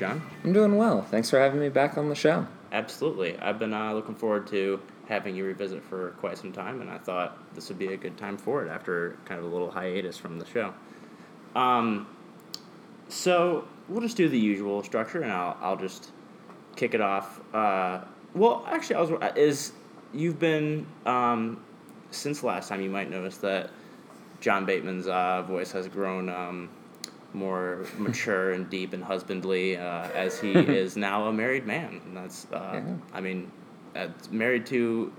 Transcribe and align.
John? 0.00 0.22
I'm 0.44 0.54
doing 0.54 0.78
well. 0.78 1.02
Thanks 1.02 1.28
for 1.28 1.38
having 1.38 1.60
me 1.60 1.68
back 1.68 1.98
on 1.98 2.08
the 2.08 2.14
show. 2.14 2.46
Absolutely. 2.72 3.38
I've 3.38 3.58
been 3.58 3.74
uh, 3.74 3.92
looking 3.92 4.14
forward 4.14 4.46
to 4.46 4.80
having 5.06 5.36
you 5.36 5.44
revisit 5.44 5.84
for 5.84 6.12
quite 6.12 6.38
some 6.38 6.52
time, 6.52 6.80
and 6.80 6.88
I 6.88 6.96
thought 6.96 7.36
this 7.54 7.68
would 7.68 7.78
be 7.78 7.92
a 7.92 7.98
good 7.98 8.16
time 8.16 8.38
for 8.38 8.64
it 8.64 8.70
after 8.70 9.18
kind 9.26 9.38
of 9.38 9.44
a 9.44 9.48
little 9.48 9.70
hiatus 9.70 10.16
from 10.16 10.38
the 10.38 10.46
show. 10.46 10.72
Um, 11.54 12.06
so 13.10 13.68
we'll 13.90 14.00
just 14.00 14.16
do 14.16 14.26
the 14.26 14.38
usual 14.38 14.82
structure, 14.82 15.20
and 15.20 15.30
I'll 15.30 15.58
I'll 15.60 15.76
just 15.76 16.12
kick 16.76 16.94
it 16.94 17.02
off. 17.02 17.38
Uh, 17.54 18.00
well, 18.34 18.64
actually, 18.68 18.96
I 18.96 19.00
was 19.02 19.36
is 19.36 19.72
you've 20.14 20.38
been 20.38 20.86
um, 21.04 21.62
since 22.10 22.42
last 22.42 22.70
time. 22.70 22.80
You 22.80 22.88
might 22.88 23.10
notice 23.10 23.36
that 23.38 23.68
John 24.40 24.64
Bateman's 24.64 25.08
uh, 25.08 25.42
voice 25.42 25.72
has 25.72 25.88
grown 25.88 26.30
um, 26.30 26.70
more 27.32 27.86
mature 27.98 28.52
and 28.52 28.68
deep 28.68 28.92
and 28.92 29.02
husbandly 29.02 29.76
uh, 29.76 30.08
as 30.14 30.38
he 30.40 30.52
is 30.82 30.96
now 30.96 31.26
a 31.26 31.32
married 31.32 31.66
man. 31.66 32.00
And 32.04 32.16
that's 32.16 32.46
uh, 32.52 32.82
Yeah. 32.84 32.94
I 33.12 33.20
mean, 33.20 33.50
uh, 33.96 34.08
married 34.30 34.66
to 34.66 35.12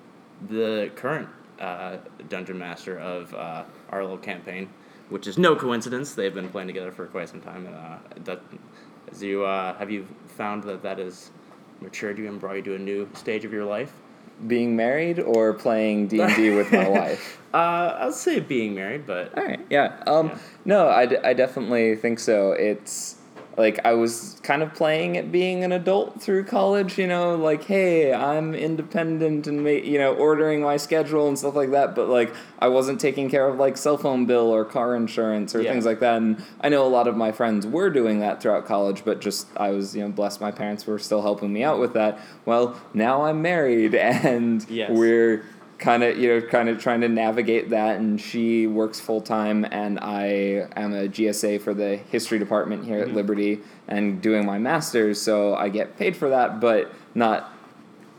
the 0.49 0.91
current 0.95 1.29
uh, 1.59 1.97
dungeon 2.29 2.57
master 2.57 2.97
of 2.99 3.33
uh, 3.33 3.63
our 3.89 4.01
little 4.01 4.17
campaign, 4.17 4.69
which 5.09 5.27
is 5.27 5.37
no 5.37 5.55
coincidence. 5.55 6.15
They've 6.15 6.33
been 6.33 6.49
playing 6.49 6.67
together 6.67 6.91
for 6.91 7.05
quite 7.07 7.29
some 7.29 7.41
time, 7.41 7.67
and 7.67 7.75
uh, 7.75 7.97
that 8.23 8.41
as 9.11 9.21
you 9.21 9.43
uh, 9.43 9.77
have 9.77 9.91
you 9.91 10.07
found 10.27 10.63
that 10.63 10.81
that 10.83 10.97
has 10.97 11.31
matured 11.81 12.17
you 12.17 12.27
and 12.27 12.39
brought 12.39 12.55
you 12.55 12.61
to 12.63 12.75
a 12.75 12.79
new 12.79 13.07
stage 13.13 13.45
of 13.45 13.53
your 13.53 13.65
life. 13.65 13.93
Being 14.47 14.75
married 14.75 15.19
or 15.19 15.53
playing 15.53 16.07
D 16.07 16.19
and 16.21 16.35
D 16.35 16.49
with 16.55 16.71
my 16.71 16.87
wife. 16.99 17.39
Uh, 17.53 17.97
I'll 17.99 18.11
say 18.13 18.39
being 18.39 18.73
married, 18.75 19.05
but 19.05 19.37
All 19.37 19.43
right. 19.45 19.59
Yeah. 19.69 20.01
Um. 20.07 20.27
Yeah. 20.29 20.37
No, 20.65 20.87
I, 20.89 21.05
d- 21.05 21.17
I 21.23 21.33
definitely 21.33 21.95
think 21.95 22.19
so. 22.19 22.53
It's 22.53 23.15
like 23.57 23.79
I 23.85 23.93
was 23.93 24.39
kind 24.43 24.63
of 24.63 24.73
playing 24.73 25.17
at 25.17 25.31
being 25.31 25.63
an 25.63 25.71
adult 25.71 26.21
through 26.21 26.45
college. 26.45 26.97
You 26.97 27.07
know, 27.07 27.35
like 27.35 27.63
hey, 27.65 28.13
I'm 28.13 28.53
independent 28.55 29.47
and 29.47 29.63
ma- 29.63 29.69
you 29.69 29.97
know 29.97 30.13
ordering 30.15 30.61
my 30.61 30.77
schedule 30.77 31.27
and 31.27 31.37
stuff 31.37 31.55
like 31.55 31.71
that. 31.71 31.95
But 31.95 32.07
like 32.09 32.33
I 32.59 32.67
wasn't 32.69 32.99
taking 33.01 33.29
care 33.29 33.47
of 33.47 33.57
like 33.57 33.77
cell 33.77 33.97
phone 33.97 34.25
bill 34.25 34.49
or 34.49 34.63
car 34.65 34.95
insurance 34.95 35.53
or 35.55 35.61
Yeah. 35.61 35.71
things 35.71 35.85
like 35.85 35.99
that. 35.99 36.17
And 36.17 36.43
I 36.61 36.69
know 36.69 36.85
a 36.85 36.89
lot 36.89 37.07
of 37.07 37.15
my 37.17 37.31
friends 37.31 37.65
were 37.67 37.89
doing 37.89 38.19
that 38.21 38.41
throughout 38.41 38.65
college, 38.65 39.03
but 39.03 39.19
just 39.21 39.47
I 39.57 39.71
was 39.71 39.95
you 39.95 40.01
know 40.03 40.09
blessed. 40.09 40.41
My 40.41 40.51
parents 40.51 40.87
were 40.87 40.99
still 40.99 41.21
helping 41.21 41.51
me 41.51 41.63
out 41.63 41.79
with 41.79 41.93
that. 41.93 42.19
Well, 42.45 42.79
now 42.93 43.23
I'm 43.23 43.41
married 43.41 43.95
and 43.95 44.65
Yes. 44.69 44.91
we're 44.91 45.43
kind 45.81 46.03
of 46.03 46.17
you 46.17 46.29
know 46.29 46.47
kind 46.47 46.69
of 46.69 46.79
trying 46.79 47.01
to 47.01 47.09
navigate 47.09 47.71
that 47.71 47.97
and 47.97 48.21
she 48.21 48.67
works 48.67 48.99
full 48.99 49.19
time 49.19 49.65
and 49.71 49.99
I 49.99 50.67
am 50.75 50.93
a 50.93 51.09
GSA 51.09 51.59
for 51.61 51.73
the 51.73 51.97
history 51.97 52.37
department 52.37 52.85
here 52.85 52.99
at 52.99 53.07
mm-hmm. 53.07 53.15
Liberty 53.15 53.59
and 53.87 54.21
doing 54.21 54.45
my 54.45 54.59
masters 54.59 55.19
so 55.19 55.55
I 55.55 55.69
get 55.69 55.97
paid 55.97 56.15
for 56.15 56.29
that 56.29 56.61
but 56.61 56.93
not 57.15 57.51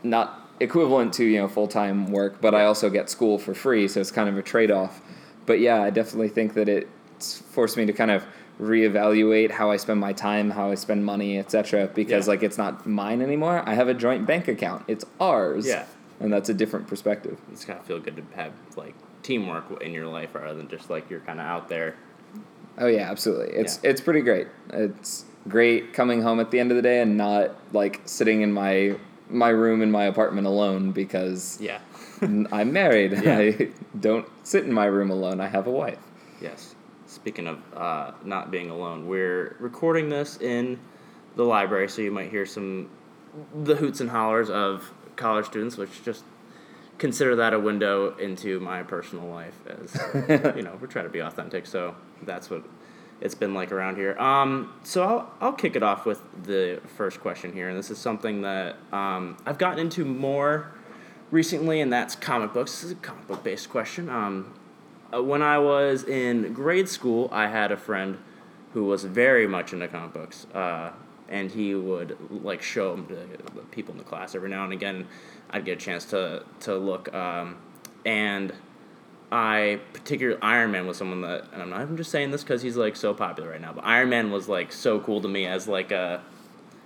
not 0.02 0.50
equivalent 0.58 1.14
to 1.14 1.24
you 1.24 1.38
know 1.38 1.48
full 1.48 1.68
time 1.68 2.10
work 2.10 2.40
but 2.40 2.52
I 2.52 2.64
also 2.64 2.90
get 2.90 3.08
school 3.08 3.38
for 3.38 3.55
free 3.55 3.86
so 3.86 4.00
it's 4.00 4.10
kind 4.10 4.28
of 4.28 4.36
a 4.36 4.42
trade 4.42 4.72
off 4.72 5.00
but 5.46 5.60
yeah 5.60 5.80
I 5.83 5.90
definitely 5.90 6.30
think 6.30 6.55
that 6.55 6.68
it's 6.68 7.38
forced 7.38 7.77
me 7.77 7.86
to 7.86 7.92
kind 7.92 8.10
of 8.10 8.27
reevaluate 8.60 9.52
how 9.52 9.70
I 9.70 9.77
spend 9.77 10.00
my 10.00 10.12
time 10.12 10.50
how 10.50 10.72
I 10.72 10.74
spend 10.74 11.05
money 11.05 11.38
etc 11.38 11.88
because 11.94 12.27
Yeah. 12.27 12.33
like 12.33 12.42
it's 12.42 12.58
not 12.58 12.86
mine 12.86 13.23
anymore. 13.23 13.62
I 13.64 13.74
have 13.74 13.86
a 13.86 13.94
joint 13.94 14.27
bank 14.27 14.48
account. 14.48 14.83
It's 14.89 15.05
ours. 15.20 15.67
Yeah. 15.67 15.84
And 16.22 16.33
that's 16.33 16.48
a 16.48 16.55
different 16.55 16.86
perspective 16.86 17.38
it's 17.50 17.64
gotta 17.64 17.83
feel 17.83 17.98
good 17.98 18.16
to 18.16 18.22
have 18.36 18.52
like 18.77 18.94
teamwork 19.22 19.83
in 19.83 19.92
your 19.92 20.06
life 20.06 20.34
rather 20.34 20.55
than 20.55 20.68
just 20.68 20.90
like 20.90 21.08
you're 21.10 21.20
kind 21.20 21.38
of 21.40 21.46
out 21.46 21.68
there. 21.68 21.94
Oh 22.78 22.86
yeah, 22.88 23.10
absolutely. 23.10 23.55
It's 23.55 23.78
Yeah. 23.83 23.90
it's 23.90 24.00
pretty 24.00 24.20
great. 24.20 24.48
It's 24.72 25.24
great 25.46 25.92
coming 25.92 26.22
home 26.22 26.40
at 26.40 26.50
the 26.50 26.58
end 26.58 26.70
of 26.72 26.77
the 26.77 26.82
day 26.82 27.00
and 27.00 27.16
not 27.16 27.55
like 27.72 28.00
sitting 28.05 28.40
in 28.42 28.52
my 28.52 28.96
my 29.28 29.48
room 29.50 29.80
in 29.82 29.90
my 29.92 30.05
apartment 30.05 30.46
alone 30.48 30.90
because 30.90 31.58
Yeah. 31.61 31.78
I'm 32.20 32.72
married. 32.72 33.12
Yeah. 33.22 33.38
I 33.38 33.68
don't 34.00 34.27
sit 34.42 34.64
in 34.64 34.72
my 34.72 34.86
room 34.86 35.11
alone. 35.11 35.40
I 35.40 35.46
have 35.48 35.66
a 35.68 35.70
wife. 35.70 35.98
Yes. 36.40 36.74
Speaking 37.06 37.46
of 37.46 37.58
uh, 37.77 38.12
not 38.24 38.50
being 38.50 38.70
alone, 38.70 39.06
we're 39.06 39.55
recording 39.61 40.08
this 40.08 40.38
in 40.40 40.80
the 41.36 41.44
library, 41.44 41.88
so 41.88 42.02
you 42.02 42.11
might 42.11 42.30
hear 42.30 42.46
some 42.46 42.88
the 43.62 43.77
hoots 43.77 44.00
and 44.00 44.11
hollers 44.11 44.50
of 44.50 44.90
college 45.22 45.46
students, 45.46 45.77
which 45.77 46.02
just 46.05 46.24
consider 46.98 47.36
that 47.36 47.55
a 47.55 47.58
window 47.58 48.16
into 48.18 48.60
my 48.60 48.83
personal 48.83 49.27
life. 49.27 49.55
As 49.66 49.94
you 50.56 50.62
know, 50.62 50.77
we're 50.80 50.88
trying 50.88 51.06
to 51.06 51.10
be 51.10 51.20
authentic, 51.20 51.66
so 51.66 51.94
that's 52.22 52.50
what 52.50 52.64
it's 53.20 53.36
been 53.36 53.55
like 53.55 53.70
around 53.70 53.96
here. 53.96 54.18
Um, 54.18 54.74
so 54.82 55.02
I'll 55.05 55.30
I'll 55.40 55.52
kick 55.52 55.77
it 55.77 55.82
off 55.82 56.05
with 56.05 56.20
the 56.44 56.80
first 56.96 57.20
question 57.20 57.52
here, 57.52 57.68
and 57.68 57.78
this 57.78 57.90
is 57.90 57.98
something 57.98 58.42
that 58.42 58.77
um, 58.92 59.36
I've 59.46 59.58
gotten 59.58 59.78
into 59.78 60.05
more 60.05 60.72
recently, 61.30 61.80
and 61.80 61.92
that's 61.92 62.16
comic 62.16 62.52
books. 62.52 62.72
This 62.72 62.84
is 62.84 62.92
a 62.92 62.96
comic 62.96 63.27
book 63.28 63.44
based 63.44 63.70
question. 63.70 64.08
Um, 64.08 64.55
uh, 65.14 65.22
when 65.22 65.42
I 65.42 65.58
was 65.58 66.05
in 66.05 66.52
grade 66.52 66.88
school, 66.88 67.28
I 67.32 67.46
had 67.48 67.70
a 67.70 67.77
friend 67.77 68.18
who 68.72 68.84
was 68.84 69.05
very 69.05 69.46
much 69.46 69.72
into 69.72 69.86
comic 69.86 70.14
books, 70.14 70.46
uh, 70.55 70.90
and 71.32 71.50
he 71.50 71.74
would 71.74 72.16
like 72.30 72.62
show 72.62 72.94
them 72.94 73.06
to 73.06 73.14
the 73.54 73.62
people 73.72 73.92
in 73.92 73.98
the 73.98 74.04
class 74.04 74.36
every 74.36 74.50
now 74.50 74.64
and 74.64 74.72
again. 74.72 75.08
I'd 75.50 75.64
get 75.64 75.78
a 75.78 75.80
chance 75.80 76.04
to 76.06 76.44
to 76.60 76.76
look, 76.76 77.12
um, 77.12 77.56
and 78.04 78.52
I 79.32 79.80
particularly 79.94 80.40
Iron 80.42 80.70
Man 80.70 80.86
was 80.86 80.98
someone 80.98 81.22
that, 81.22 81.48
and 81.52 81.62
I'm 81.62 81.70
not 81.70 81.80
even 81.82 81.96
just 81.96 82.10
saying 82.10 82.30
this 82.30 82.44
because 82.44 82.62
he's 82.62 82.76
like 82.76 82.94
so 82.94 83.14
popular 83.14 83.50
right 83.50 83.60
now, 83.60 83.72
but 83.72 83.84
Iron 83.84 84.10
Man 84.10 84.30
was 84.30 84.48
like 84.48 84.70
so 84.72 85.00
cool 85.00 85.22
to 85.22 85.28
me 85.28 85.46
as 85.46 85.66
like 85.66 85.90
a 85.90 86.22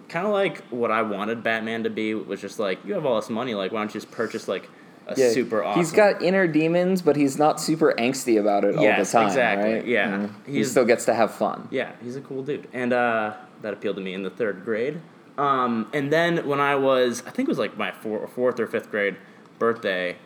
kind 0.09 0.25
of 0.25 0.33
like 0.33 0.63
what 0.69 0.93
I 0.93 1.03
wanted 1.03 1.43
Batman 1.43 1.83
to 1.83 1.91
be 1.91 2.15
was 2.15 2.41
just 2.41 2.61
like 2.61 2.79
you 2.85 2.95
have 2.95 3.05
all 3.05 3.21
this 3.21 3.29
money, 3.29 3.55
like 3.55 3.73
why 3.73 3.81
don't 3.81 3.93
you 3.93 4.01
just 4.01 4.13
purchase 4.13 4.47
like 4.47 4.71
a 5.07 5.17
super 5.31 5.63
awesome 5.63 5.81
He's 5.81 5.93
got 5.93 6.23
inner 6.23 6.47
demons, 6.47 7.03
but 7.03 7.17
he's 7.17 7.39
not 7.39 7.61
super 7.61 7.95
angsty 7.99 8.41
about 8.41 8.65
it 8.65 8.77
all 8.77 8.83
Yes, 8.83 9.13
the 9.13 9.19
time. 9.19 9.27
exactly, 9.29 9.73
Right? 9.75 9.87
yeah. 9.87 10.09
Mm. 10.47 10.47
He 10.47 10.65
still 10.65 10.85
gets 10.85 11.05
to 11.07 11.15
have 11.15 11.33
fun. 11.35 11.69
Yeah, 11.71 11.93
he's 12.03 12.17
a 12.17 12.21
cool 12.21 12.43
dude, 12.43 12.69
and 12.73 12.93
uh, 12.93 13.35
that 13.63 13.73
appealed 13.73 13.97
to 13.97 14.03
me 14.03 14.15
in 14.15 14.23
the 14.23 14.31
third 14.31 14.65
grade. 14.65 15.01
Um, 15.39 15.89
and 15.93 16.13
then 16.13 16.47
when 16.47 16.61
I 16.61 16.77
was, 16.77 17.23
I 17.27 17.31
think 17.31 17.49
it 17.49 17.51
was 17.51 17.59
like 17.59 17.77
my 17.77 17.93
four, 17.93 18.27
fourth 18.29 18.59
or 18.59 18.67
fifth 18.67 18.91
grade 18.91 19.17
birthday, 19.59 20.17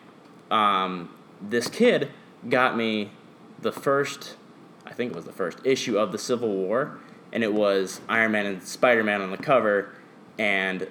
um, 0.50 1.12
this 1.40 1.68
kid 1.68 2.10
got 2.48 2.76
me 2.76 3.10
the 3.60 3.72
first, 3.72 4.36
I 4.86 4.92
think 4.92 5.10
it 5.12 5.16
was 5.16 5.24
the 5.24 5.32
first 5.32 5.58
issue 5.64 5.98
of 5.98 6.12
the 6.12 6.18
Civil 6.18 6.48
War, 6.48 6.98
and 7.32 7.42
it 7.44 7.52
was 7.52 8.00
Iron 8.08 8.32
Man 8.32 8.46
and 8.46 8.62
Spider 8.62 9.04
Man 9.04 9.20
on 9.20 9.30
the 9.30 9.36
cover, 9.36 9.92
and 10.38 10.88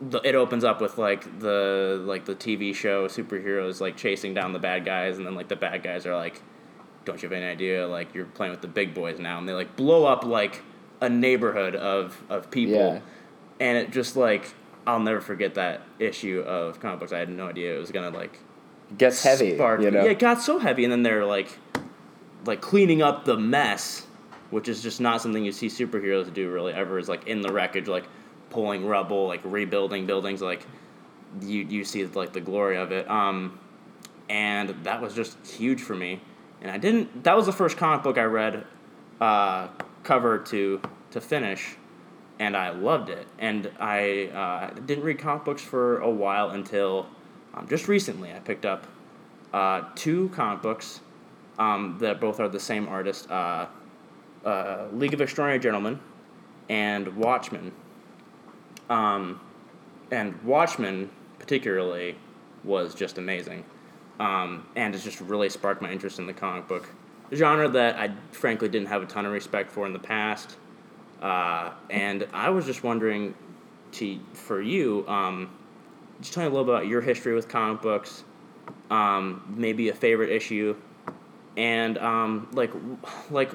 the, 0.00 0.20
it 0.24 0.34
opens 0.34 0.62
up 0.64 0.80
with 0.80 0.98
like 0.98 1.40
the 1.40 2.02
like 2.04 2.24
the 2.26 2.34
TV 2.34 2.74
show 2.74 3.08
superheroes 3.08 3.80
like 3.80 3.96
chasing 3.96 4.34
down 4.34 4.52
the 4.52 4.58
bad 4.58 4.84
guys, 4.84 5.18
and 5.18 5.26
then 5.26 5.34
like 5.34 5.48
the 5.48 5.56
bad 5.56 5.82
guys 5.82 6.04
are 6.06 6.14
like, 6.14 6.42
"Don't 7.04 7.22
you 7.22 7.28
have 7.28 7.36
any 7.36 7.46
idea? 7.46 7.86
Like 7.86 8.14
you're 8.14 8.26
playing 8.26 8.50
with 8.52 8.60
the 8.60 8.68
big 8.68 8.92
boys 8.94 9.18
now," 9.18 9.38
and 9.38 9.48
they 9.48 9.52
like 9.54 9.74
blow 9.76 10.04
up 10.04 10.24
like 10.24 10.62
a 11.00 11.08
neighborhood 11.08 11.74
of 11.74 12.22
of 12.28 12.50
people, 12.50 12.74
Yeah. 12.76 13.00
and 13.60 13.78
it 13.78 13.90
just 13.90 14.16
like 14.16 14.54
I'll 14.86 15.00
never 15.00 15.20
forget 15.20 15.54
that 15.54 15.80
issue 15.98 16.40
of 16.46 16.78
comic 16.80 17.00
books. 17.00 17.12
I 17.12 17.18
had 17.18 17.28
no 17.28 17.48
idea 17.48 17.74
it 17.74 17.78
was 17.78 17.90
gonna 17.90 18.10
like 18.10 18.38
Gets 18.98 19.22
heavy. 19.22 19.54
spark- 19.56 19.80
You 19.80 19.90
know. 19.90 20.04
Yeah, 20.04 20.10
it 20.10 20.18
got 20.18 20.40
so 20.42 20.58
heavy, 20.58 20.84
and 20.84 20.92
then 20.92 21.02
they're 21.02 21.24
like, 21.24 21.58
like 22.44 22.60
cleaning 22.60 23.02
up 23.02 23.24
the 23.24 23.36
mess, 23.36 24.06
which 24.50 24.68
is 24.68 24.82
just 24.82 25.00
not 25.00 25.20
something 25.22 25.44
you 25.44 25.52
see 25.52 25.66
superheroes 25.68 26.32
do 26.32 26.50
really 26.52 26.72
ever. 26.72 26.98
Is 26.98 27.08
like 27.08 27.26
in 27.26 27.40
the 27.40 27.52
wreckage, 27.52 27.88
like 27.88 28.04
pulling 28.50 28.86
rubble, 28.86 29.26
like 29.26 29.40
rebuilding 29.44 30.06
buildings, 30.06 30.42
like 30.42 30.66
you 31.40 31.62
you 31.62 31.84
see 31.84 32.04
like 32.06 32.32
the 32.32 32.40
glory 32.40 32.76
of 32.76 32.92
it. 32.92 33.08
Um, 33.10 33.58
and 34.28 34.70
that 34.84 35.00
was 35.00 35.14
just 35.14 35.36
huge 35.46 35.80
for 35.80 35.94
me. 35.94 36.20
And 36.62 36.70
I 36.70 36.78
didn't. 36.78 37.24
That 37.24 37.36
was 37.36 37.46
the 37.46 37.52
first 37.52 37.76
comic 37.76 38.02
book 38.02 38.18
I 38.18 38.24
read, 38.24 38.64
uh, 39.20 39.68
cover 40.02 40.38
to 40.38 40.80
to 41.10 41.20
finish, 41.20 41.76
and 42.38 42.56
I 42.56 42.70
loved 42.70 43.10
it. 43.10 43.26
And 43.38 43.70
I 43.78 44.26
uh, 44.26 44.80
didn't 44.80 45.04
read 45.04 45.18
comic 45.18 45.44
books 45.44 45.62
for 45.62 45.98
a 45.98 46.10
while 46.10 46.50
until 46.50 47.06
um, 47.54 47.68
just 47.68 47.88
recently. 47.88 48.32
I 48.32 48.38
picked 48.38 48.64
up 48.64 48.86
uh, 49.52 49.82
two 49.94 50.28
comic 50.30 50.62
books 50.62 51.00
um, 51.58 51.96
that 52.00 52.20
both 52.20 52.40
are 52.40 52.48
the 52.48 52.60
same 52.60 52.88
artist, 52.88 53.30
uh, 53.30 53.66
uh, 54.44 54.86
League 54.92 55.14
of 55.14 55.20
Extraordinary 55.20 55.60
Gentlemen 55.60 56.00
and 56.68 57.16
Watchmen. 57.16 57.72
Um, 58.88 59.40
and 60.10 60.40
Watchmen, 60.42 61.10
particularly, 61.38 62.16
was 62.64 62.94
just 62.94 63.18
amazing. 63.18 63.64
Um, 64.18 64.66
and 64.76 64.94
it's 64.94 65.04
just 65.04 65.20
really 65.20 65.48
sparked 65.48 65.82
my 65.82 65.90
interest 65.90 66.18
in 66.18 66.26
the 66.26 66.32
comic 66.32 66.68
book 66.68 66.88
genre 67.34 67.68
that 67.68 67.96
I 67.96 68.12
frankly 68.30 68.68
didn't 68.68 68.88
have 68.88 69.02
a 69.02 69.06
ton 69.06 69.26
of 69.26 69.32
respect 69.32 69.70
for 69.70 69.86
in 69.86 69.92
the 69.92 69.98
past. 69.98 70.56
Uh, 71.20 71.72
and 71.90 72.26
I 72.32 72.50
was 72.50 72.66
just 72.66 72.84
wondering, 72.84 73.34
to 73.92 74.18
for 74.32 74.60
you, 74.60 75.06
um, 75.08 75.50
just 76.20 76.34
tell 76.34 76.42
me 76.42 76.48
a 76.48 76.50
little 76.50 76.72
about 76.72 76.86
your 76.86 77.00
history 77.00 77.34
with 77.34 77.48
comic 77.48 77.82
books, 77.82 78.24
um, 78.90 79.54
maybe 79.56 79.88
a 79.88 79.94
favorite 79.94 80.30
issue, 80.30 80.76
and 81.56 81.98
um, 81.98 82.48
like 82.52 82.70
like 83.30 83.50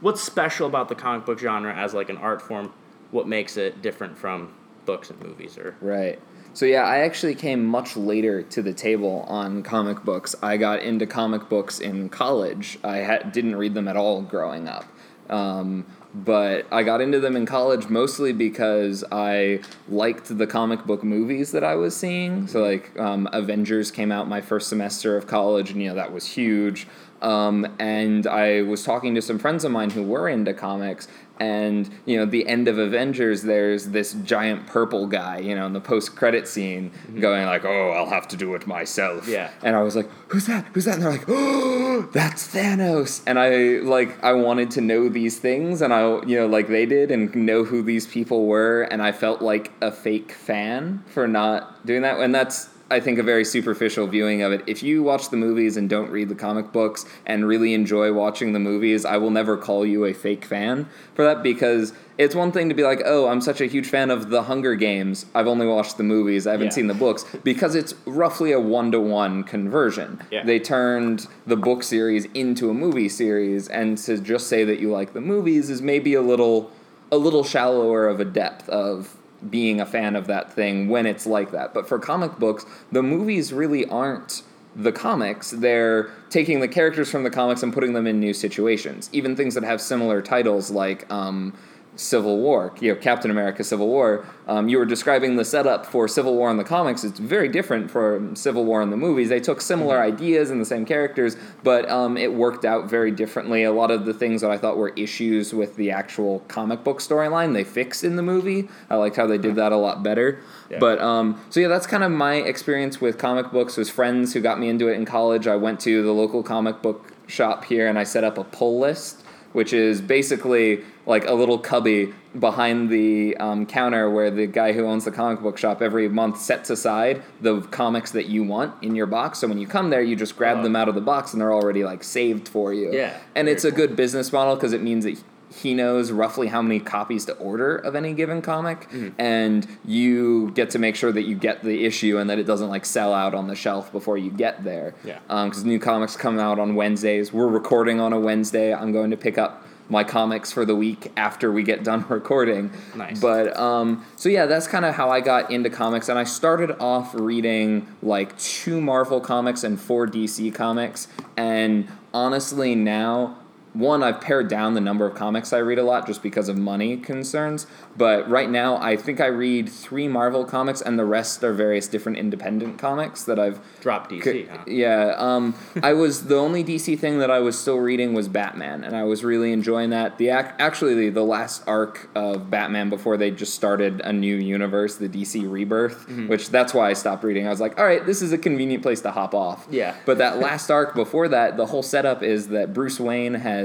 what's 0.00 0.20
special 0.20 0.66
about 0.66 0.88
the 0.88 0.94
comic 0.94 1.24
book 1.24 1.38
genre 1.38 1.74
as 1.74 1.94
like 1.94 2.08
an 2.08 2.16
art 2.16 2.42
form? 2.42 2.72
What 3.10 3.28
makes 3.28 3.56
it 3.56 3.80
different 3.80 4.18
from 4.18 4.52
books 4.84 5.10
and 5.10 5.20
movies 5.20 5.58
or 5.58 5.76
Right. 5.80 6.20
So 6.52 6.66
yeah, 6.66 6.84
I 6.84 6.98
actually 6.98 7.34
came 7.34 7.64
much 7.64 7.96
later 7.96 8.42
to 8.42 8.62
the 8.62 8.72
table 8.72 9.24
on 9.28 9.62
comic 9.64 10.04
books. 10.04 10.36
I 10.40 10.56
got 10.56 10.82
into 10.82 11.06
comic 11.06 11.48
books 11.48 11.80
in 11.80 12.08
college. 12.08 12.78
I 12.84 13.02
ha- 13.02 13.18
didn't 13.30 13.56
read 13.56 13.74
them 13.74 13.88
at 13.88 13.96
all 13.96 14.22
growing 14.22 14.68
up. 14.68 14.84
Um, 15.28 15.84
but 16.14 16.66
I 16.70 16.84
got 16.84 17.00
into 17.00 17.18
them 17.18 17.34
in 17.34 17.44
college 17.44 17.88
mostly 17.88 18.32
because 18.32 19.02
I 19.10 19.60
liked 19.88 20.38
the 20.38 20.46
comic 20.46 20.84
book 20.84 21.02
movies 21.02 21.50
that 21.50 21.64
I 21.64 21.74
was 21.74 21.96
seeing. 21.96 22.46
So 22.46 22.62
like 22.62 22.96
um, 23.00 23.28
Avengers 23.32 23.90
came 23.90 24.12
out 24.12 24.28
my 24.28 24.40
first 24.40 24.68
semester 24.68 25.16
of 25.16 25.26
college, 25.26 25.70
and 25.70 25.82
you 25.82 25.88
know 25.88 25.96
that 25.96 26.12
was 26.12 26.26
huge. 26.26 26.86
Um, 27.24 27.74
and 27.78 28.26
I 28.26 28.62
was 28.62 28.84
talking 28.84 29.14
to 29.14 29.22
some 29.22 29.38
friends 29.38 29.64
of 29.64 29.72
mine 29.72 29.90
who 29.90 30.02
were 30.02 30.28
into 30.28 30.52
comics, 30.52 31.08
and 31.40 31.90
you 32.04 32.16
know 32.16 32.26
the 32.26 32.46
end 32.46 32.68
of 32.68 32.78
avengers 32.78 33.42
there's 33.42 33.86
this 33.88 34.12
giant 34.24 34.66
purple 34.68 35.08
guy 35.08 35.38
you 35.38 35.52
know 35.54 35.66
in 35.66 35.72
the 35.72 35.80
post-credit 35.80 36.46
scene 36.46 36.92
going 37.18 37.44
like 37.46 37.64
oh 37.64 37.90
i'll 37.90 38.08
have 38.08 38.28
to 38.28 38.36
do 38.36 38.54
it 38.54 38.66
myself. 38.66 39.26
Yeah. 39.26 39.50
and 39.62 39.74
i 39.74 39.82
was 39.82 39.96
like 39.96 40.08
who's 40.28 40.46
that? 40.46 40.66
Who's 40.72 40.84
that? 40.84 40.94
And 40.94 41.02
they're 41.02 41.10
like 41.10 41.24
oh 41.28 42.08
that's 42.12 42.46
thanos. 42.54 43.22
And 43.26 43.38
i 43.38 43.84
like 43.84 44.22
i 44.22 44.32
wanted 44.32 44.70
to 44.72 44.80
know 44.80 45.08
these 45.08 45.38
things 45.38 45.82
and 45.82 45.92
i 45.92 46.22
you 46.24 46.36
know 46.36 46.46
like 46.46 46.68
they 46.68 46.86
did 46.86 47.10
and 47.10 47.34
know 47.34 47.64
who 47.64 47.82
these 47.82 48.06
people 48.06 48.46
were 48.46 48.82
and 48.82 49.02
i 49.02 49.10
felt 49.10 49.42
like 49.42 49.72
a 49.80 49.90
fake 49.90 50.30
fan 50.30 51.02
for 51.06 51.26
not 51.26 51.84
doing 51.84 52.02
that. 52.02 52.18
And 52.20 52.34
that's 52.34 52.68
I 52.90 53.00
think 53.00 53.18
a 53.18 53.22
very 53.22 53.44
superficial 53.46 54.06
viewing 54.06 54.42
of 54.42 54.52
it. 54.52 54.62
If 54.66 54.82
you 54.82 55.02
watch 55.02 55.30
the 55.30 55.36
movies 55.38 55.76
and 55.78 55.88
don't 55.88 56.10
read 56.10 56.28
the 56.28 56.34
comic 56.34 56.70
books 56.70 57.06
and 57.24 57.46
really 57.48 57.72
enjoy 57.72 58.12
watching 58.12 58.52
the 58.52 58.58
movies, 58.58 59.04
I 59.06 59.16
will 59.16 59.30
never 59.30 59.56
call 59.56 59.86
you 59.86 60.04
a 60.04 60.12
fake 60.12 60.44
fan 60.44 60.86
for 61.14 61.24
that 61.24 61.42
because 61.42 61.94
it's 62.18 62.34
one 62.34 62.52
thing 62.52 62.68
to 62.68 62.74
be 62.74 62.82
like, 62.82 63.00
"Oh, 63.04 63.26
I'm 63.26 63.40
such 63.40 63.60
a 63.62 63.66
huge 63.66 63.88
fan 63.88 64.10
of 64.10 64.28
The 64.28 64.42
Hunger 64.44 64.74
Games. 64.74 65.24
I've 65.34 65.48
only 65.48 65.66
watched 65.66 65.96
the 65.96 66.02
movies. 66.04 66.46
I 66.46 66.52
haven't 66.52 66.66
Yeah. 66.66 66.72
seen 66.72 66.86
the 66.88 66.94
books." 66.94 67.24
Because 67.42 67.74
it's 67.74 67.94
roughly 68.06 68.52
a 68.52 68.60
one-to-one 68.60 69.44
conversion. 69.44 70.20
Yeah. 70.30 70.44
They 70.44 70.58
turned 70.58 71.26
the 71.46 71.56
book 71.56 71.82
series 71.82 72.26
into 72.34 72.68
a 72.70 72.74
movie 72.74 73.08
series 73.08 73.66
and 73.66 73.96
to 73.98 74.18
just 74.18 74.46
say 74.46 74.62
that 74.64 74.78
you 74.78 74.90
like 74.90 75.14
the 75.14 75.20
movies 75.22 75.70
is 75.70 75.80
maybe 75.80 76.14
a 76.14 76.22
little 76.22 76.70
a 77.12 77.16
little 77.16 77.44
shallower 77.44 78.08
of 78.08 78.18
a 78.20 78.24
depth 78.24 78.68
of 78.68 79.14
being 79.50 79.80
a 79.80 79.86
fan 79.86 80.16
of 80.16 80.26
that 80.26 80.52
thing 80.52 80.88
when 80.88 81.06
it's 81.06 81.26
like 81.26 81.50
that. 81.52 81.74
But 81.74 81.88
for 81.88 81.98
comic 81.98 82.38
books, 82.38 82.64
the 82.92 83.02
movies 83.02 83.52
really 83.52 83.86
aren't 83.86 84.42
the 84.76 84.92
comics. 84.92 85.50
They're 85.50 86.10
taking 86.30 86.60
the 86.60 86.68
characters 86.68 87.10
from 87.10 87.22
the 87.22 87.30
comics 87.30 87.62
and 87.62 87.72
putting 87.72 87.92
them 87.92 88.06
in 88.06 88.18
new 88.18 88.34
situations. 88.34 89.08
Even 89.12 89.36
things 89.36 89.54
that 89.54 89.64
have 89.64 89.80
similar 89.80 90.20
titles 90.20 90.70
like 90.70 91.10
um, 91.12 91.56
Civil 91.96 92.38
War, 92.38 92.74
you 92.80 92.92
know, 92.92 93.00
Captain 93.00 93.30
America 93.30 93.62
Civil 93.62 93.86
War. 93.86 94.26
Um, 94.48 94.68
you 94.68 94.78
were 94.78 94.84
describing 94.84 95.36
the 95.36 95.44
setup 95.44 95.86
for 95.86 96.08
Civil 96.08 96.34
War 96.34 96.50
in 96.50 96.56
the 96.56 96.64
comics. 96.64 97.04
It's 97.04 97.18
very 97.18 97.48
different 97.48 97.90
from 97.90 98.34
Civil 98.34 98.64
War 98.64 98.82
in 98.82 98.90
the 98.90 98.96
movies. 98.96 99.28
They 99.28 99.40
took 99.40 99.60
similar 99.60 100.00
ideas 100.00 100.50
and 100.50 100.60
the 100.60 100.64
same 100.64 100.84
characters, 100.84 101.36
but 101.62 101.88
um, 101.88 102.16
it 102.16 102.34
worked 102.34 102.64
out 102.64 102.90
very 102.90 103.10
differently. 103.10 103.62
A 103.62 103.72
lot 103.72 103.90
of 103.90 104.04
the 104.04 104.14
things 104.14 104.40
that 104.40 104.50
I 104.50 104.58
thought 104.58 104.76
were 104.76 104.90
issues 104.90 105.54
with 105.54 105.76
the 105.76 105.92
actual 105.92 106.40
comic 106.48 106.82
book 106.82 106.98
storyline, 106.98 107.52
they 107.52 107.64
fixed 107.64 108.02
in 108.02 108.16
the 108.16 108.22
movie. 108.22 108.68
I 108.90 108.96
liked 108.96 109.16
how 109.16 109.26
they 109.26 109.38
did 109.38 109.54
that 109.56 109.72
a 109.72 109.76
lot 109.76 110.02
better. 110.02 110.40
Yeah. 110.70 110.78
But 110.78 111.00
um, 111.00 111.40
so 111.50 111.60
yeah, 111.60 111.68
that's 111.68 111.86
kind 111.86 112.02
of 112.02 112.10
my 112.10 112.34
experience 112.34 113.00
with 113.00 113.18
comic 113.18 113.52
books. 113.52 113.76
Was 113.76 113.88
friends 113.88 114.32
who 114.32 114.40
got 114.40 114.58
me 114.58 114.68
into 114.68 114.88
it 114.88 114.94
in 114.94 115.04
college. 115.04 115.46
I 115.46 115.56
went 115.56 115.80
to 115.80 116.02
the 116.02 116.12
local 116.12 116.42
comic 116.42 116.82
book 116.82 117.12
shop 117.26 117.64
here 117.64 117.88
and 117.88 117.98
I 117.98 118.04
set 118.04 118.24
up 118.24 118.36
a 118.38 118.44
pull 118.44 118.78
list, 118.78 119.22
which 119.52 119.72
is 119.72 120.00
basically 120.00 120.82
like 121.06 121.26
a 121.26 121.34
little 121.34 121.58
cubby 121.58 122.14
behind 122.38 122.88
the 122.90 123.36
um, 123.36 123.66
counter 123.66 124.10
where 124.10 124.30
the 124.30 124.46
guy 124.46 124.72
who 124.72 124.86
owns 124.86 125.04
the 125.04 125.10
comic 125.10 125.40
book 125.40 125.58
shop 125.58 125.82
every 125.82 126.08
month 126.08 126.40
sets 126.40 126.70
aside 126.70 127.22
the 127.40 127.60
comics 127.60 128.10
that 128.12 128.26
you 128.26 128.42
want 128.42 128.82
in 128.82 128.94
your 128.94 129.06
box. 129.06 129.38
So 129.40 129.48
when 129.48 129.58
you 129.58 129.66
come 129.66 129.90
there, 129.90 130.02
you 130.02 130.16
just 130.16 130.36
grab 130.36 130.58
Oh. 130.58 130.62
them 130.62 130.74
out 130.76 130.88
of 130.88 130.94
the 130.94 131.00
box 131.00 131.32
and 131.32 131.40
they're 131.40 131.52
already 131.52 131.84
like 131.84 132.02
saved 132.02 132.48
for 132.48 132.72
you. 132.72 132.92
Yeah, 132.92 133.16
and 133.34 133.48
it's 133.48 133.64
a 133.64 133.70
cool. 133.70 133.78
good 133.86 133.96
business 133.96 134.32
model 134.32 134.54
because 134.54 134.72
it 134.72 134.82
means 134.82 135.04
that 135.04 135.22
he 135.54 135.72
knows 135.72 136.10
roughly 136.10 136.48
how 136.48 136.60
many 136.60 136.80
copies 136.80 137.26
to 137.26 137.32
order 137.34 137.76
of 137.76 137.94
any 137.94 138.12
given 138.12 138.42
comic 138.42 138.88
Mm-hmm. 138.90 139.20
and 139.20 139.66
you 139.84 140.50
get 140.52 140.70
to 140.70 140.80
make 140.80 140.96
sure 140.96 141.12
that 141.12 141.22
you 141.22 141.36
get 141.36 141.62
the 141.62 141.84
issue 141.84 142.18
and 142.18 142.28
that 142.28 142.40
it 142.40 142.44
doesn't 142.44 142.68
like 142.70 142.84
sell 142.84 143.12
out 143.14 143.34
on 143.34 143.46
the 143.46 143.54
shelf 143.54 143.92
before 143.92 144.18
you 144.18 144.32
get 144.32 144.64
there 144.64 144.94
Yeah. 145.04 145.18
because 145.28 145.64
new 145.64 145.78
comics 145.78 146.16
come 146.16 146.40
out 146.40 146.58
on 146.58 146.74
wednesdays 146.74 147.32
we're 147.32 147.46
recording 147.46 148.00
on 148.00 148.12
a 148.12 148.18
wednesday 148.18 148.74
i'm 148.74 148.90
going 148.90 149.10
to 149.12 149.16
pick 149.16 149.38
up 149.38 149.63
my 149.88 150.02
comics 150.04 150.50
for 150.50 150.64
the 150.64 150.74
week 150.74 151.12
after 151.16 151.52
we 151.52 151.62
get 151.62 151.84
done 151.84 152.04
recording 152.08 152.70
Nice. 152.96 153.20
but 153.20 153.56
um, 153.56 154.04
so 154.16 154.28
yeah 154.28 154.46
that's 154.46 154.66
kind 154.66 154.84
of 154.84 154.94
how 154.94 155.10
i 155.10 155.20
got 155.20 155.50
into 155.50 155.70
comics 155.70 156.08
and 156.08 156.18
i 156.18 156.24
started 156.24 156.70
off 156.80 157.14
reading 157.14 157.86
like 158.02 158.36
two 158.38 158.80
marvel 158.80 159.20
comics 159.20 159.62
and 159.64 159.78
four 159.80 160.06
dc 160.06 160.54
comics 160.54 161.08
and 161.36 161.88
honestly 162.12 162.74
now 162.74 163.36
one 163.74 164.02
i've 164.02 164.20
pared 164.20 164.48
down 164.48 164.74
the 164.74 164.80
number 164.80 165.04
of 165.06 165.14
comics 165.14 165.52
i 165.52 165.58
read 165.58 165.78
a 165.78 165.82
lot 165.82 166.06
just 166.06 166.22
because 166.22 166.48
of 166.48 166.56
money 166.56 166.96
concerns 166.96 167.66
but 167.96 168.28
right 168.30 168.48
now 168.50 168.76
i 168.78 168.96
think 168.96 169.20
i 169.20 169.26
read 169.26 169.68
three 169.68 170.08
marvel 170.08 170.44
comics 170.44 170.80
and 170.80 170.98
the 170.98 171.04
rest 171.04 171.42
are 171.44 171.52
various 171.52 171.86
different 171.88 172.16
independent 172.16 172.78
comics 172.78 173.24
that 173.24 173.38
i've 173.38 173.60
dropped 173.80 174.10
DC? 174.10 174.48
Huh? 174.48 174.58
yeah, 174.66 175.14
um, 175.18 175.54
I 175.82 175.92
was 175.92 176.24
the 176.26 176.36
only 176.36 176.62
DC 176.64 176.98
thing 176.98 177.18
that 177.18 177.30
I 177.30 177.40
was 177.40 177.58
still 177.58 177.78
reading 177.78 178.14
was 178.14 178.28
Batman, 178.28 178.82
and 178.84 178.96
I 178.96 179.02
was 179.04 179.22
really 179.24 179.52
enjoying 179.52 179.90
that. 179.90 180.16
The 180.18 180.28
ac- 180.30 180.54
actually 180.58 180.94
the, 180.94 181.08
the 181.10 181.22
last 181.24 181.62
arc 181.66 182.08
of 182.14 182.50
Batman 182.50 182.88
before 182.90 183.16
they 183.16 183.30
just 183.30 183.54
started 183.54 184.00
a 184.00 184.12
new 184.12 184.36
universe, 184.36 184.96
the 184.96 185.08
DC 185.08 185.50
Rebirth, 185.50 186.06
Mm-hmm. 186.06 186.28
which 186.28 186.48
that's 186.50 186.72
why 186.72 186.88
I 186.90 186.92
stopped 186.94 187.24
reading. 187.24 187.46
I 187.46 187.50
was 187.50 187.60
like, 187.60 187.78
all 187.78 187.84
right, 187.84 188.04
this 188.06 188.22
is 188.22 188.32
a 188.32 188.38
convenient 188.38 188.82
place 188.82 189.00
to 189.02 189.10
hop 189.10 189.34
off. 189.34 189.66
Yeah. 189.70 189.94
But 190.06 190.18
that 190.18 190.38
last 190.38 190.70
arc 190.70 190.94
before 190.94 191.28
that, 191.28 191.56
the 191.56 191.66
whole 191.66 191.82
setup 191.82 192.22
is 192.22 192.48
that 192.48 192.72
Bruce 192.72 192.98
Wayne 193.00 193.34
has 193.34 193.63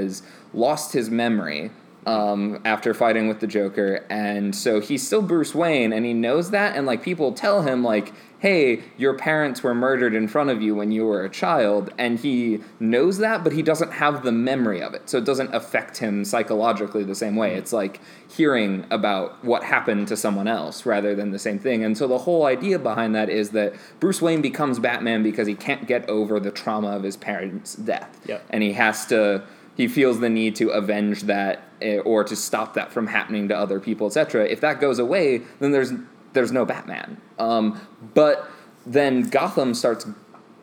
lost 0.52 0.92
his 0.92 1.10
memory. 1.10 1.70
Um, 2.06 2.62
after 2.64 2.94
fighting 2.94 3.28
with 3.28 3.40
the 3.40 3.46
Joker, 3.46 4.06
and 4.08 4.56
so 4.56 4.80
he's 4.80 5.06
still 5.06 5.20
Bruce 5.20 5.54
Wayne, 5.54 5.92
and 5.92 6.06
he 6.06 6.14
knows 6.14 6.50
that, 6.50 6.74
and 6.74 6.86
like 6.86 7.02
people 7.02 7.30
tell 7.32 7.60
him, 7.60 7.84
like, 7.84 8.14
hey, 8.38 8.82
your 8.96 9.12
parents 9.12 9.62
were 9.62 9.74
murdered 9.74 10.14
in 10.14 10.26
front 10.26 10.48
of 10.48 10.62
you 10.62 10.74
when 10.74 10.90
you 10.90 11.04
were 11.04 11.26
a 11.26 11.28
child, 11.28 11.92
and 11.98 12.18
he 12.18 12.60
knows 12.80 13.18
that, 13.18 13.44
but 13.44 13.52
he 13.52 13.60
doesn't 13.60 13.92
have 13.92 14.22
the 14.22 14.32
memory 14.32 14.82
of 14.82 14.94
it. 14.94 15.10
So 15.10 15.18
it 15.18 15.26
doesn't 15.26 15.54
affect 15.54 15.98
him 15.98 16.24
psychologically 16.24 17.04
the 17.04 17.14
same 17.14 17.36
way. 17.36 17.54
It's 17.54 17.72
like 17.72 18.00
hearing 18.34 18.86
about 18.90 19.44
what 19.44 19.62
happened 19.62 20.08
to 20.08 20.16
someone 20.16 20.48
else 20.48 20.86
rather 20.86 21.14
than 21.14 21.32
the 21.32 21.38
same 21.38 21.58
thing. 21.58 21.84
And 21.84 21.98
so 21.98 22.08
the 22.08 22.18
whole 22.18 22.46
idea 22.46 22.78
behind 22.78 23.14
that 23.14 23.28
is 23.28 23.50
that 23.50 23.74
Bruce 24.00 24.22
Wayne 24.22 24.40
becomes 24.40 24.78
Batman 24.78 25.22
because 25.22 25.46
he 25.46 25.54
can't 25.54 25.86
get 25.86 26.08
over 26.08 26.40
the 26.40 26.50
trauma 26.50 26.96
of 26.96 27.02
his 27.02 27.18
parents' 27.18 27.74
death. 27.74 28.18
Yep. 28.26 28.46
And 28.48 28.62
he 28.62 28.72
has 28.72 29.04
to 29.06 29.42
he 29.76 29.88
feels 29.88 30.20
the 30.20 30.28
need 30.28 30.56
to 30.56 30.70
avenge 30.70 31.22
that 31.22 31.62
eh, 31.80 31.98
or 31.98 32.24
to 32.24 32.36
stop 32.36 32.74
that 32.74 32.92
from 32.92 33.06
happening 33.06 33.48
to 33.48 33.56
other 33.56 33.80
people, 33.80 34.06
etc. 34.06 34.46
If 34.46 34.60
that 34.60 34.80
goes 34.80 34.98
away, 34.98 35.42
then 35.58 35.72
there's 35.72 35.92
there's 36.32 36.52
no 36.52 36.64
Batman. 36.64 37.20
Um, 37.38 37.80
but 38.14 38.48
then 38.86 39.28
Gotham 39.28 39.74
starts 39.74 40.06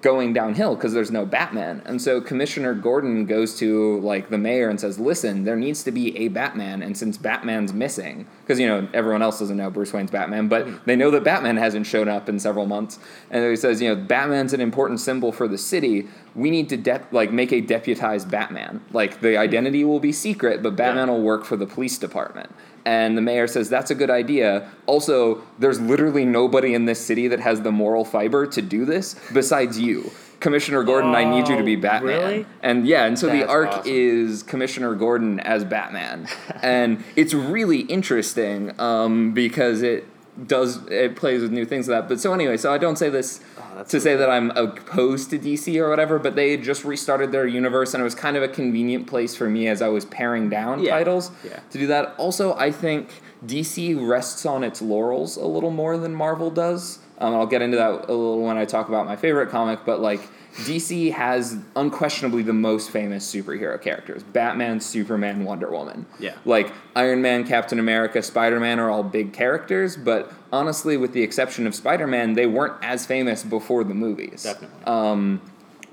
going 0.08 0.32
downhill 0.32 0.74
because 0.74 0.94
there's 0.94 1.12
no 1.12 1.26
Batman, 1.26 1.82
and 1.86 2.02
so 2.02 2.22
Commissioner 2.22 2.74
Gordon 2.74 3.26
goes 3.26 3.58
to 3.60 4.00
like 4.00 4.30
the 4.30 4.38
mayor 4.38 4.70
and 4.70 4.80
says, 4.80 4.98
"Listen, 4.98 5.44
there 5.44 5.58
needs 5.58 5.84
to 5.84 5.92
be 5.92 6.18
a 6.18 6.30
Batman, 6.30 6.82
and 6.82 6.98
since 6.98 7.18
Batman's 7.18 7.74
missing, 7.74 8.26
because 8.40 8.58
you 8.58 8.68
know 8.68 8.88
everyone 8.94 9.22
else 9.22 9.40
doesn't 9.40 9.58
know 9.58 9.70
Bruce 9.70 9.92
Wayne's 9.92 10.10
Batman, 10.10 10.48
but 10.48 10.66
hmm. 10.66 10.78
they 10.86 10.96
know 10.96 11.12
that 11.12 11.26
Batman 11.26 11.58
hasn't 11.58 11.86
shown 11.86 12.08
up 12.08 12.30
in 12.30 12.40
several 12.40 12.66
months, 12.66 13.00
and 13.30 13.44
he 13.50 13.58
says, 13.58 13.82
you 13.82 13.94
know, 13.94 14.02
Batman's 14.02 14.54
an 14.54 14.62
important 14.62 15.02
symbol 15.02 15.34
for 15.34 15.46
the 15.46 15.58
city. 15.58 16.08
We 16.36 16.52
need 16.52 16.70
to 16.70 16.78
dep- 16.78 17.12
like 17.12 17.34
make 17.34 17.52
a 17.52 17.60
deputized 17.60 18.32
Batman. 18.32 18.86
Like 18.94 19.20
the 19.20 19.36
identity 19.36 19.84
will 19.84 20.00
be 20.00 20.14
secret, 20.14 20.64
but 20.64 20.78
Batman 20.78 21.10
Yeah. 21.10 21.16
will 21.16 21.24
work 21.24 21.44
for 21.44 21.58
the 21.58 21.68
police 21.68 21.98
department." 21.98 22.50
And 22.88 23.18
the 23.18 23.22
mayor 23.22 23.48
says, 23.48 23.68
That's 23.68 23.92
a 23.92 23.96
good 23.96 24.10
idea. 24.10 24.70
Also, 24.86 25.42
there's 25.60 25.78
literally 25.82 26.24
nobody 26.24 26.74
in 26.74 26.86
this 26.86 27.06
city 27.06 27.28
that 27.28 27.42
has 27.42 27.62
the 27.62 27.72
moral 27.72 28.06
fiber 28.06 28.48
to 28.48 28.62
do 28.62 28.86
this 28.86 29.16
besides 29.34 29.78
you. 29.78 30.10
Commissioner 30.40 30.84
Gordon, 30.84 31.14
I 31.14 31.26
need 31.26 31.50
you 31.50 31.58
to 31.58 31.64
be 31.64 31.76
Oh, 31.76 31.82
Batman. 31.82 32.18
really? 32.18 32.46
And 32.64 32.88
yeah, 32.88 33.04
and 33.06 33.20
so 33.20 33.28
the 33.28 33.46
arc 33.46 33.70
awesome. 33.70 33.92
is 33.94 34.42
Commissioner 34.44 34.96
Gordon 34.96 35.42
as 35.42 35.66
Batman. 35.66 36.30
and 36.62 37.04
it's 37.18 37.34
really 37.34 37.80
interesting 37.82 38.80
um, 38.80 39.34
because 39.34 39.82
it 39.82 40.06
does, 40.46 40.86
it 40.88 41.16
plays 41.16 41.42
with 41.42 41.52
new 41.52 41.66
things 41.66 41.88
like 41.88 42.02
that. 42.04 42.10
But 42.10 42.20
so 42.20 42.34
anyway, 42.34 42.58
so 42.58 42.72
I 42.74 42.78
don't 42.78 42.98
say 42.98 43.10
this 43.10 43.42
Oh, 43.80 43.84
to 43.84 44.00
say 44.00 44.16
that 44.16 44.30
I'm 44.30 44.52
opposed 44.52 45.30
to 45.32 45.40
DC 45.40 45.76
or 45.80 45.90
whatever, 45.90 46.20
but 46.20 46.36
they 46.36 46.52
had 46.52 46.64
just 46.64 46.84
restarted 46.84 47.32
their 47.32 47.46
universe 47.48 47.94
and 47.94 48.02
it 48.02 48.04
was 48.04 48.16
kind 48.16 48.36
of 48.38 48.44
a 48.44 48.48
convenient 48.48 49.08
place 49.08 49.36
for 49.36 49.50
me 49.50 49.68
as 49.68 49.82
I 49.82 49.88
was 49.88 50.06
paring 50.06 50.50
down 50.50 50.82
Yeah. 50.84 50.92
titles 50.92 51.32
Yeah. 51.44 51.60
to 51.72 51.78
do 51.78 51.88
that. 51.88 52.14
Also, 52.18 52.54
I 52.56 52.72
think 52.72 53.10
DC 53.46 53.96
rests 53.96 54.46
on 54.46 54.64
its 54.64 54.82
laurels 54.82 55.38
a 55.38 55.46
little 55.46 55.70
more 55.72 55.98
than 55.98 56.14
Marvel 56.14 56.50
does. 56.50 57.00
Um, 57.20 57.34
I'll 57.34 57.48
get 57.48 57.62
into 57.62 57.78
that 57.78 57.90
a 57.90 58.14
little 58.14 58.42
when 58.42 58.58
I 58.58 58.66
talk 58.66 58.90
about 58.90 59.06
my 59.06 59.16
favorite 59.16 59.50
comic, 59.50 59.80
but 59.86 60.00
like 60.00 60.22
DC 60.58 61.12
has 61.12 61.58
unquestionably 61.76 62.44
the 62.44 62.54
most 62.54 62.90
famous 62.90 63.32
superhero 63.32 63.80
characters 63.82 64.24
Batman, 64.24 64.80
Superman, 64.80 65.44
Wonder 65.44 65.70
Woman. 65.70 66.06
Yeah. 66.20 66.36
Like 66.46 66.72
Iron 66.96 67.22
Man, 67.22 67.46
Captain 67.46 67.80
America, 67.80 68.22
Spider 68.22 68.60
Man 68.60 68.80
are 68.80 68.90
all 68.90 69.04
big 69.04 69.34
characters, 69.34 69.98
but 69.98 70.32
honestly, 70.52 70.98
with 70.98 71.14
the 71.14 71.24
exception 71.24 71.66
of 71.68 71.74
Spider 71.74 72.08
Man, 72.08 72.34
they 72.34 72.48
weren't 72.48 72.76
as 72.84 73.06
famous 73.06 73.44
before 73.44 73.84
the 73.84 73.94
movies. 73.94 74.44
Definitely. 74.44 74.84
Um, 74.86 75.42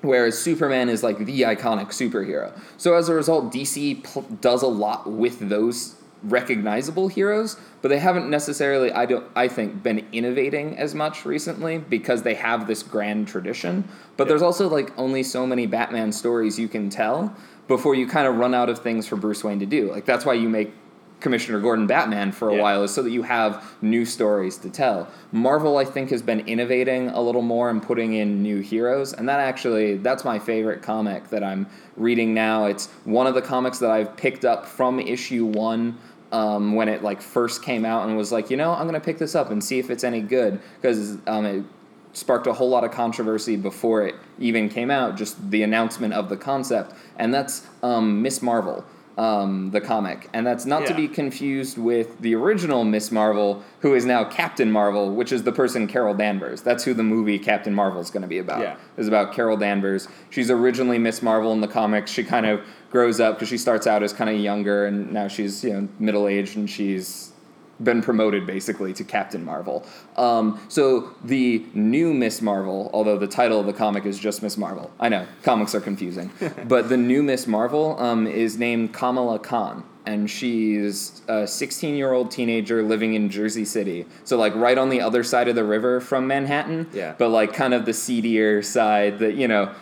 whereas 0.02 0.38
Superman 0.38 0.88
is 0.88 1.02
like 1.02 1.18
the 1.18 1.42
iconic 1.42 1.88
superhero. 1.88 2.58
So 2.76 2.94
as 2.94 3.08
a 3.08 3.14
result, 3.14 3.52
DC 3.52 4.04
pl- 4.04 4.22
does 4.40 4.62
a 4.62 4.68
lot 4.68 5.10
with 5.10 5.38
those 5.48 5.96
recognizable 6.24 7.08
heroes, 7.08 7.56
but 7.82 7.88
they 7.88 7.98
haven't 7.98 8.28
necessarily 8.30 8.90
I 8.92 9.06
don't 9.06 9.26
I 9.36 9.48
think 9.48 9.82
been 9.82 10.06
innovating 10.12 10.76
as 10.76 10.94
much 10.94 11.24
recently 11.24 11.78
because 11.78 12.22
they 12.22 12.34
have 12.34 12.66
this 12.66 12.82
grand 12.82 13.28
tradition. 13.28 13.84
But 14.16 14.28
there's 14.28 14.42
also 14.42 14.68
like 14.68 14.96
only 14.98 15.22
so 15.22 15.46
many 15.46 15.66
Batman 15.66 16.12
stories 16.12 16.58
you 16.58 16.68
can 16.68 16.90
tell 16.90 17.34
before 17.68 17.94
you 17.94 18.06
kind 18.06 18.26
of 18.26 18.36
run 18.36 18.54
out 18.54 18.68
of 18.68 18.78
things 18.80 19.06
for 19.06 19.16
Bruce 19.16 19.44
Wayne 19.44 19.60
to 19.60 19.66
do. 19.66 19.90
Like 19.90 20.04
that's 20.04 20.24
why 20.24 20.34
you 20.34 20.48
make 20.48 20.72
Commissioner 21.20 21.58
Gordon 21.58 21.86
Batman 21.86 22.32
for 22.32 22.50
a 22.50 22.56
Yeah. 22.56 22.62
while 22.62 22.82
is 22.82 22.92
so 22.92 23.02
that 23.02 23.10
you 23.10 23.22
have 23.22 23.64
new 23.80 24.04
stories 24.04 24.58
to 24.58 24.68
tell. 24.68 25.08
Marvel 25.32 25.78
I 25.78 25.84
think 25.86 26.10
has 26.10 26.20
been 26.20 26.40
innovating 26.40 27.08
a 27.08 27.20
little 27.22 27.40
more 27.40 27.70
and 27.70 27.82
putting 27.82 28.12
in 28.12 28.42
new 28.42 28.60
heroes 28.60 29.14
and 29.14 29.26
that 29.28 29.40
actually 29.40 29.96
that's 29.96 30.22
my 30.24 30.38
favorite 30.38 30.82
comic 30.82 31.30
that 31.30 31.42
I'm 31.42 31.66
reading 31.96 32.34
now. 32.34 32.66
It's 32.66 32.88
one 33.04 33.26
of 33.26 33.34
the 33.34 33.40
comics 33.40 33.78
that 33.78 33.90
I've 33.90 34.14
picked 34.18 34.44
up 34.44 34.66
from 34.66 35.00
issue 35.00 35.46
1 35.46 35.96
um, 36.32 36.74
when 36.74 36.88
it 36.88 37.02
like 37.02 37.20
first 37.20 37.62
came 37.62 37.84
out 37.84 38.08
and 38.08 38.16
was 38.16 38.32
like, 38.32 38.50
you 38.50 38.56
know, 38.56 38.72
I'm 38.72 38.86
gonna 38.86 39.00
pick 39.00 39.18
this 39.18 39.34
up 39.34 39.50
and 39.50 39.62
see 39.62 39.78
if 39.78 39.90
it's 39.90 40.04
any 40.04 40.20
good 40.20 40.60
because 40.80 41.18
um, 41.26 41.46
it 41.46 41.64
sparked 42.12 42.46
a 42.46 42.52
whole 42.52 42.68
lot 42.68 42.84
of 42.84 42.90
controversy 42.90 43.56
before 43.56 44.06
it 44.06 44.14
even 44.38 44.68
came 44.68 44.90
out. 44.90 45.16
Just 45.16 45.50
the 45.50 45.62
announcement 45.62 46.14
of 46.14 46.28
the 46.28 46.36
concept, 46.36 46.92
and 47.16 47.32
that's 47.32 47.66
um, 47.82 48.22
Miss 48.22 48.42
Marvel, 48.42 48.84
um, 49.16 49.70
the 49.70 49.80
comic, 49.80 50.28
and 50.32 50.46
that's 50.46 50.66
not 50.66 50.86
to 50.86 50.94
be 50.94 51.06
confused 51.06 51.78
with 51.78 52.20
the 52.20 52.34
original 52.34 52.84
Miss 52.84 53.12
Marvel, 53.12 53.62
who 53.80 53.94
is 53.94 54.04
now 54.04 54.24
Captain 54.24 54.70
Marvel, 54.70 55.14
which 55.14 55.30
is 55.30 55.44
the 55.44 55.52
person 55.52 55.86
Carol 55.86 56.14
Danvers. 56.14 56.62
That's 56.62 56.82
who 56.84 56.94
the 56.94 57.04
movie 57.04 57.38
Captain 57.38 57.72
Marvel 57.74 58.00
is 58.00 58.10
going 58.10 58.22
to 58.22 58.28
be 58.28 58.38
about. 58.38 58.60
Yeah. 58.60 58.76
Is 58.96 59.06
about 59.06 59.32
Carol 59.32 59.56
Danvers. 59.56 60.08
She's 60.30 60.50
originally 60.50 60.98
Miss 60.98 61.22
Marvel 61.22 61.52
in 61.52 61.60
the 61.60 61.68
comics. 61.68 62.10
She 62.10 62.24
kind 62.24 62.46
of 62.46 62.60
grows 62.90 63.20
up 63.20 63.36
because 63.36 63.48
she 63.48 63.58
starts 63.58 63.86
out 63.86 64.02
as 64.02 64.12
kind 64.12 64.30
of 64.30 64.36
younger, 64.36 64.86
and 64.86 65.12
now 65.12 65.28
she's 65.28 65.62
you 65.62 65.72
know 65.72 65.88
middle 66.00 66.26
aged, 66.26 66.56
and 66.56 66.68
she's 66.68 67.33
been 67.82 68.02
promoted 68.02 68.46
basically 68.46 68.92
to 68.94 69.04
Captain 69.04 69.44
Marvel. 69.44 69.84
Um, 70.16 70.60
so 70.68 71.14
the 71.24 71.64
new 71.74 72.14
Miss 72.14 72.40
Marvel, 72.40 72.90
although 72.92 73.18
the 73.18 73.26
title 73.26 73.60
of 73.60 73.66
the 73.66 73.72
comic 73.72 74.06
is 74.06 74.18
just 74.18 74.42
Miss 74.42 74.56
Marvel, 74.56 74.90
I 75.00 75.08
know 75.08 75.26
comics 75.42 75.74
are 75.74 75.80
confusing, 75.80 76.30
but 76.68 76.88
the 76.88 76.96
new 76.96 77.22
Miss 77.22 77.46
Marvel 77.46 77.98
um, 78.00 78.26
is 78.26 78.58
named 78.58 78.92
Kamala 78.92 79.38
Khan. 79.38 79.84
And 80.06 80.30
she's 80.30 81.22
a 81.28 81.46
16 81.46 81.94
year 81.94 82.12
old 82.12 82.30
teenager 82.30 82.82
living 82.82 83.14
in 83.14 83.30
Jersey 83.30 83.64
City. 83.64 84.04
So, 84.24 84.36
like, 84.36 84.54
right 84.54 84.76
on 84.76 84.90
the 84.90 85.00
other 85.00 85.24
side 85.24 85.48
of 85.48 85.54
the 85.54 85.64
river 85.64 85.98
from 85.98 86.26
Manhattan. 86.26 86.90
Yeah. 86.92 87.14
But, 87.16 87.30
like, 87.30 87.54
kind 87.54 87.72
of 87.72 87.86
the 87.86 87.94
seedier 87.94 88.60
side 88.60 89.18
that, 89.20 89.34
you 89.34 89.48
know, 89.48 89.74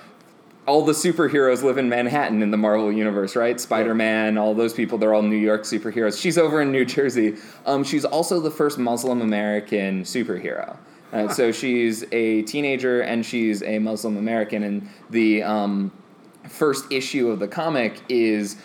all 0.67 0.85
the 0.85 0.93
superheroes 0.93 1.63
live 1.63 1.77
in 1.77 1.89
Manhattan 1.89 2.41
in 2.43 2.51
the 2.51 2.57
Marvel 2.57 2.93
universe, 2.93 3.35
right? 3.35 3.61
Spider 3.61 3.95
Man, 3.95 4.39
all 4.39 4.55
those 4.55 4.73
people, 4.73 4.97
they're 4.97 5.13
all 5.13 5.23
New 5.23 5.37
York 5.37 5.63
superheroes. 5.63 6.21
She's 6.21 6.39
over 6.39 6.63
in 6.63 6.71
New 6.71 6.85
Jersey. 6.85 7.37
Um, 7.67 7.83
she's 7.83 8.05
also 8.05 8.39
the 8.39 8.51
first 8.51 8.79
Muslim 8.79 9.23
American 9.23 10.03
superhero. 10.05 10.77
Uh, 11.13 11.29
So 11.29 11.51
she's 11.51 12.05
a 12.13 12.43
teenager 12.43 13.01
and 13.01 13.27
she's 13.27 13.63
a 13.63 13.79
Muslim 13.81 14.17
American, 14.17 14.63
and 14.63 14.89
the 15.11 15.43
um, 15.43 15.91
first 16.49 16.91
issue 16.93 17.29
of 17.29 17.39
the 17.41 17.49
comic 17.49 18.01
is 18.09 18.57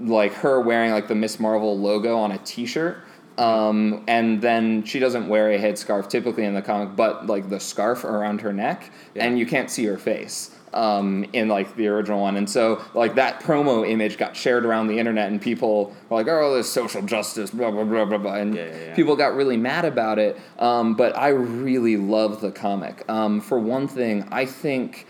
like 0.00 0.32
her 0.34 0.60
wearing 0.60 0.90
like 0.92 1.06
the 1.06 1.14
Miss 1.14 1.38
Marvel 1.38 1.78
logo 1.78 2.16
on 2.16 2.32
a 2.32 2.38
T-shirt. 2.38 2.98
Um, 3.38 4.04
and 4.08 4.42
then 4.42 4.84
she 4.84 4.98
doesn't 4.98 5.26
wear 5.28 5.50
a 5.52 5.58
headscarf 5.58 6.08
typically 6.08 6.44
in 6.44 6.54
the 6.54 6.60
comic, 6.62 6.96
but 6.96 7.26
like 7.26 7.48
the 7.48 7.60
scarf 7.60 8.04
around 8.04 8.40
her 8.42 8.52
neck, 8.52 8.90
Yeah. 9.14 9.24
and 9.24 9.38
you 9.38 9.46
can't 9.46 9.70
see 9.70 9.84
her 9.86 9.96
face 9.98 10.50
um, 10.74 11.24
in 11.32 11.48
like 11.48 11.74
the 11.76 11.88
original 11.88 12.20
one. 12.20 12.36
And 12.36 12.48
so 12.48 12.82
like 12.94 13.14
that 13.16 13.40
promo 13.40 13.88
image 13.88 14.18
got 14.18 14.36
shared 14.36 14.64
around 14.64 14.86
the 14.88 14.98
internet, 14.98 15.30
and 15.30 15.40
people 15.40 15.94
were 16.08 16.16
like, 16.16 16.28
"Oh, 16.28 16.54
this 16.54 16.70
social 16.70 17.02
justice, 17.02 17.50
blah 17.50 17.70
blah 17.70 17.84
blah 17.84 18.04
blah 18.04 18.18
blah," 18.18 18.34
and 18.34 18.54
Yeah, 18.54 18.66
yeah, 18.66 18.76
yeah. 18.86 18.94
people 18.94 19.16
got 19.16 19.34
really 19.34 19.56
mad 19.56 19.84
about 19.84 20.18
it. 20.18 20.38
Um, 20.58 20.94
but 20.94 21.16
I 21.16 21.28
really 21.28 21.96
love 21.96 22.40
the 22.40 22.50
comic. 22.50 23.04
Um, 23.08 23.40
for 23.40 23.58
one 23.58 23.88
thing, 23.88 24.26
I 24.30 24.44
think 24.46 25.06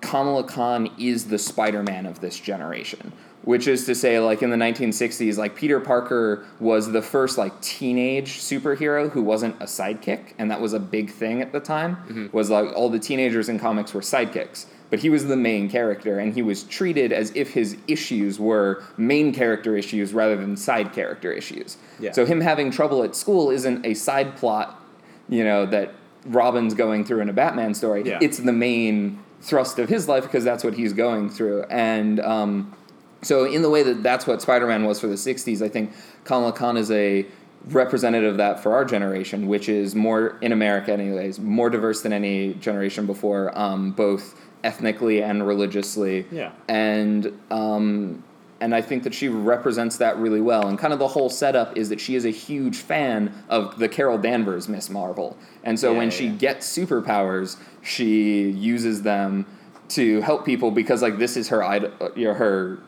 Kamala 0.00 0.44
Khan 0.44 0.90
is 0.98 1.26
the 1.26 1.38
Spider-Man 1.38 2.06
of 2.06 2.20
this 2.20 2.38
generation. 2.38 3.12
Which 3.42 3.66
is 3.66 3.86
to 3.86 3.94
say, 3.94 4.18
like 4.18 4.42
in 4.42 4.50
the 4.50 4.56
1960s, 4.56 5.38
like 5.38 5.54
Peter 5.54 5.80
Parker 5.80 6.44
was 6.60 6.92
the 6.92 7.00
first 7.00 7.38
like 7.38 7.58
teenage 7.62 8.40
superhero 8.40 9.08
who 9.10 9.22
wasn't 9.22 9.54
a 9.62 9.64
sidekick, 9.64 10.34
and 10.38 10.50
that 10.50 10.60
was 10.60 10.74
a 10.74 10.78
big 10.80 11.08
thing 11.10 11.40
at 11.40 11.52
the 11.52 11.60
time. 11.60 12.28
Was 12.32 12.50
like 12.50 12.70
all 12.76 12.90
the 12.90 12.98
teenagers 12.98 13.48
in 13.48 13.58
comics 13.58 13.94
were 13.94 14.02
sidekicks, 14.02 14.66
but 14.90 15.00
he 15.00 15.10
was 15.10 15.26
the 15.26 15.36
main 15.36 15.68
character, 15.68 16.18
and 16.18 16.34
he 16.34 16.42
was 16.42 16.64
treated 16.64 17.12
as 17.12 17.32
if 17.34 17.52
his 17.52 17.76
issues 17.86 18.38
were 18.38 18.82
main 18.96 19.34
character 19.34 19.76
issues 19.76 20.12
rather 20.12 20.36
than 20.36 20.56
side 20.56 20.92
character 20.92 21.32
issues. 21.32 21.76
Yeah. 22.00 22.12
So 22.12 22.24
him 22.24 22.40
having 22.40 22.70
trouble 22.70 23.02
at 23.02 23.14
school 23.14 23.50
isn't 23.50 23.84
a 23.84 23.94
side 23.94 24.36
plot, 24.36 24.82
you 25.28 25.44
know, 25.44 25.66
that 25.66 25.92
Robin's 26.24 26.74
going 26.74 27.04
through 27.04 27.20
in 27.20 27.28
a 27.28 27.32
Batman 27.32 27.74
story. 27.74 28.02
Yeah. 28.04 28.18
It's 28.20 28.38
the 28.38 28.52
main 28.52 29.18
thrust 29.40 29.78
of 29.78 29.88
his 29.88 30.08
life 30.08 30.24
because 30.24 30.44
that's 30.44 30.64
what 30.64 30.74
he's 30.74 30.92
going 30.92 31.30
through. 31.30 31.64
And 31.64 32.20
um, 32.20 32.74
so, 33.22 33.44
in 33.44 33.62
the 33.62 33.70
way 33.70 33.82
that 33.82 34.02
that's 34.02 34.26
what 34.26 34.40
Spider 34.40 34.66
Man 34.66 34.84
was 34.84 35.00
for 35.00 35.06
the 35.06 35.14
60s, 35.14 35.62
I 35.62 35.68
think 35.68 35.92
Kamala 36.24 36.52
Khan 36.52 36.76
is 36.76 36.90
a 36.90 37.26
representative 37.66 38.32
of 38.32 38.36
that 38.38 38.60
for 38.62 38.72
our 38.74 38.84
generation, 38.84 39.48
which 39.48 39.68
is 39.68 39.94
more, 39.94 40.38
in 40.40 40.52
America, 40.52 40.92
anyways, 40.92 41.38
more 41.38 41.68
diverse 41.68 42.02
than 42.02 42.12
any 42.12 42.54
generation 42.54 43.06
before, 43.06 43.56
um, 43.58 43.90
both 43.92 44.40
ethnically 44.64 45.22
and 45.22 45.46
religiously. 45.46 46.26
Yeah. 46.30 46.52
And 46.68 47.38
um, 47.50 48.22
and 48.60 48.74
I 48.74 48.80
think 48.80 49.04
that 49.04 49.14
she 49.14 49.28
represents 49.28 49.98
that 49.98 50.16
really 50.18 50.40
well. 50.40 50.66
And 50.66 50.78
kind 50.78 50.92
of 50.92 50.98
the 50.98 51.08
whole 51.08 51.30
setup 51.30 51.76
is 51.76 51.88
that 51.90 52.00
she 52.00 52.14
is 52.16 52.24
a 52.24 52.30
huge 52.30 52.76
fan 52.76 53.32
of 53.48 53.78
the 53.78 53.88
Carol 53.88 54.18
Danvers 54.18 54.68
Miss 54.68 54.90
Marvel. 54.90 55.36
And 55.62 55.78
so 55.78 55.92
Yeah, 55.92 55.98
when 55.98 56.08
yeah, 56.08 56.16
she 56.16 56.28
gets 56.28 56.76
superpowers, 56.76 57.56
she 57.82 58.50
uses 58.50 59.02
them 59.02 59.46
to 59.90 60.20
help 60.20 60.44
people 60.44 60.70
because 60.70 61.02
like 61.02 61.18
this 61.18 61.36
is 61.36 61.48
her 61.48 61.62
idol, 61.62 61.92
you 62.14 62.26
know, 62.26 62.34
her 62.34 62.78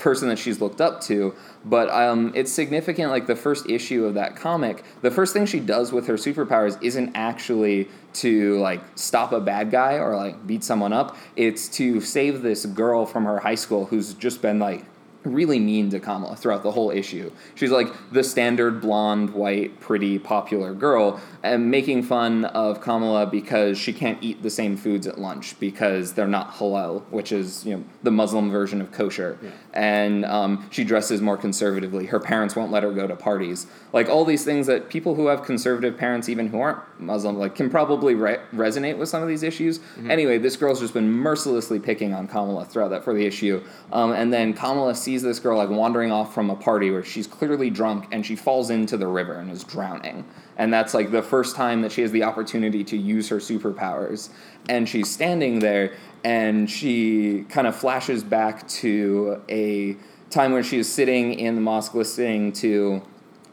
person 0.00 0.28
that 0.28 0.38
she's 0.38 0.60
looked 0.60 0.80
up 0.80 1.00
to. 1.02 1.34
But 1.64 1.90
um, 1.90 2.32
it's 2.34 2.50
significant. 2.50 3.10
Like 3.10 3.26
the 3.26 3.36
first 3.36 3.68
issue 3.68 4.04
of 4.06 4.14
that 4.14 4.34
comic, 4.34 4.82
the 5.02 5.10
first 5.10 5.32
thing 5.32 5.46
she 5.46 5.60
does 5.60 5.92
with 5.92 6.06
her 6.06 6.14
superpowers 6.14 6.82
isn't 6.82 7.12
actually 7.14 7.88
to 8.14 8.58
like 8.58 8.80
stop 8.96 9.32
a 9.32 9.40
bad 9.40 9.70
guy 9.70 9.94
or 9.94 10.16
like 10.16 10.46
beat 10.46 10.64
someone 10.64 10.92
up. 10.92 11.16
It's 11.36 11.68
to 11.76 12.00
save 12.00 12.42
this 12.42 12.66
girl 12.66 13.06
from 13.06 13.24
her 13.24 13.38
high 13.38 13.54
school 13.54 13.86
who's 13.86 14.14
just 14.14 14.42
been 14.42 14.58
like 14.58 14.84
really 15.24 15.58
mean 15.58 15.90
to 15.90 16.00
Kamala 16.00 16.36
throughout 16.36 16.62
the 16.62 16.70
whole 16.70 16.90
issue. 16.90 17.30
She's 17.54 17.70
like 17.70 17.88
the 18.10 18.24
standard 18.24 18.80
blonde, 18.80 19.30
white, 19.30 19.78
pretty, 19.80 20.18
popular 20.18 20.72
girl, 20.74 21.20
and 21.42 21.70
making 21.70 22.04
fun 22.04 22.46
of 22.46 22.80
Kamala 22.80 23.26
because 23.26 23.78
she 23.78 23.92
can't 23.92 24.18
eat 24.22 24.42
the 24.42 24.50
same 24.50 24.76
foods 24.76 25.06
at 25.06 25.18
lunch 25.18 25.58
because 25.60 26.14
they're 26.14 26.26
not 26.26 26.54
halal, 26.54 27.02
which 27.10 27.32
is 27.32 27.64
you 27.66 27.76
know 27.76 27.84
the 28.02 28.10
Muslim 28.10 28.50
version 28.50 28.80
of 28.80 28.92
kosher. 28.92 29.38
And 29.72 30.24
um, 30.24 30.66
she 30.70 30.84
dresses 30.84 31.20
more 31.20 31.36
conservatively. 31.36 32.06
Her 32.06 32.20
parents 32.20 32.56
won't 32.56 32.72
let 32.72 32.82
her 32.82 32.92
go 32.92 33.06
to 33.06 33.16
parties. 33.16 33.66
Like 33.92 34.08
all 34.08 34.24
these 34.24 34.44
things 34.44 34.66
that 34.66 34.88
people 34.88 35.14
who 35.14 35.26
have 35.26 35.44
conservative 35.44 35.96
parents, 35.96 36.28
even 36.28 36.48
who 36.48 36.60
aren't 36.60 36.78
Muslim, 36.98 37.38
like 37.38 37.54
can 37.54 37.70
probably 37.70 38.14
re- 38.14 38.40
resonate 38.54 38.96
with 38.96 39.08
some 39.08 39.22
of 39.22 39.28
these 39.28 39.42
issues. 39.42 39.80
Anyway, 40.08 40.38
this 40.38 40.56
girl's 40.56 40.80
just 40.80 40.94
been 40.94 41.10
mercilessly 41.10 41.78
picking 41.78 42.14
on 42.14 42.26
Kamala 42.26 42.64
throughout 42.64 42.88
that 42.88 43.04
for 43.04 43.14
the 43.14 43.26
issue. 43.26 43.62
Um, 43.92 44.12
and 44.12 44.32
then 44.32 44.54
Kamala 44.54 44.94
sees 44.94 45.09
this 45.18 45.38
girl 45.38 45.58
like 45.58 45.68
wandering 45.68 46.12
off 46.12 46.34
from 46.34 46.50
a 46.50 46.56
party 46.56 46.90
where 46.90 47.04
she's 47.04 47.26
clearly 47.26 47.70
drunk 47.70 48.06
and 48.12 48.24
she 48.24 48.36
falls 48.36 48.70
into 48.70 48.96
the 48.96 49.06
river 49.06 49.34
and 49.34 49.50
is 49.50 49.64
drowning. 49.64 50.24
And 50.56 50.72
that's 50.72 50.94
like 50.94 51.10
the 51.10 51.22
first 51.22 51.56
time 51.56 51.82
that 51.82 51.92
she 51.92 52.02
has 52.02 52.12
the 52.12 52.22
opportunity 52.22 52.84
to 52.84 52.96
use 52.96 53.28
her 53.28 53.36
superpowers. 53.36 54.30
And 54.68 54.88
she's 54.88 55.10
standing 55.10 55.58
there 55.58 55.94
and 56.24 56.70
she 56.70 57.44
kind 57.48 57.66
of 57.66 57.74
flashes 57.76 58.22
back 58.22 58.66
to 58.68 59.42
a 59.48 59.96
time 60.30 60.52
where 60.52 60.62
she 60.62 60.78
is 60.78 60.90
sitting 60.90 61.34
in 61.34 61.54
the 61.54 61.60
mosque 61.60 61.94
listening 61.94 62.52
to 62.52 63.02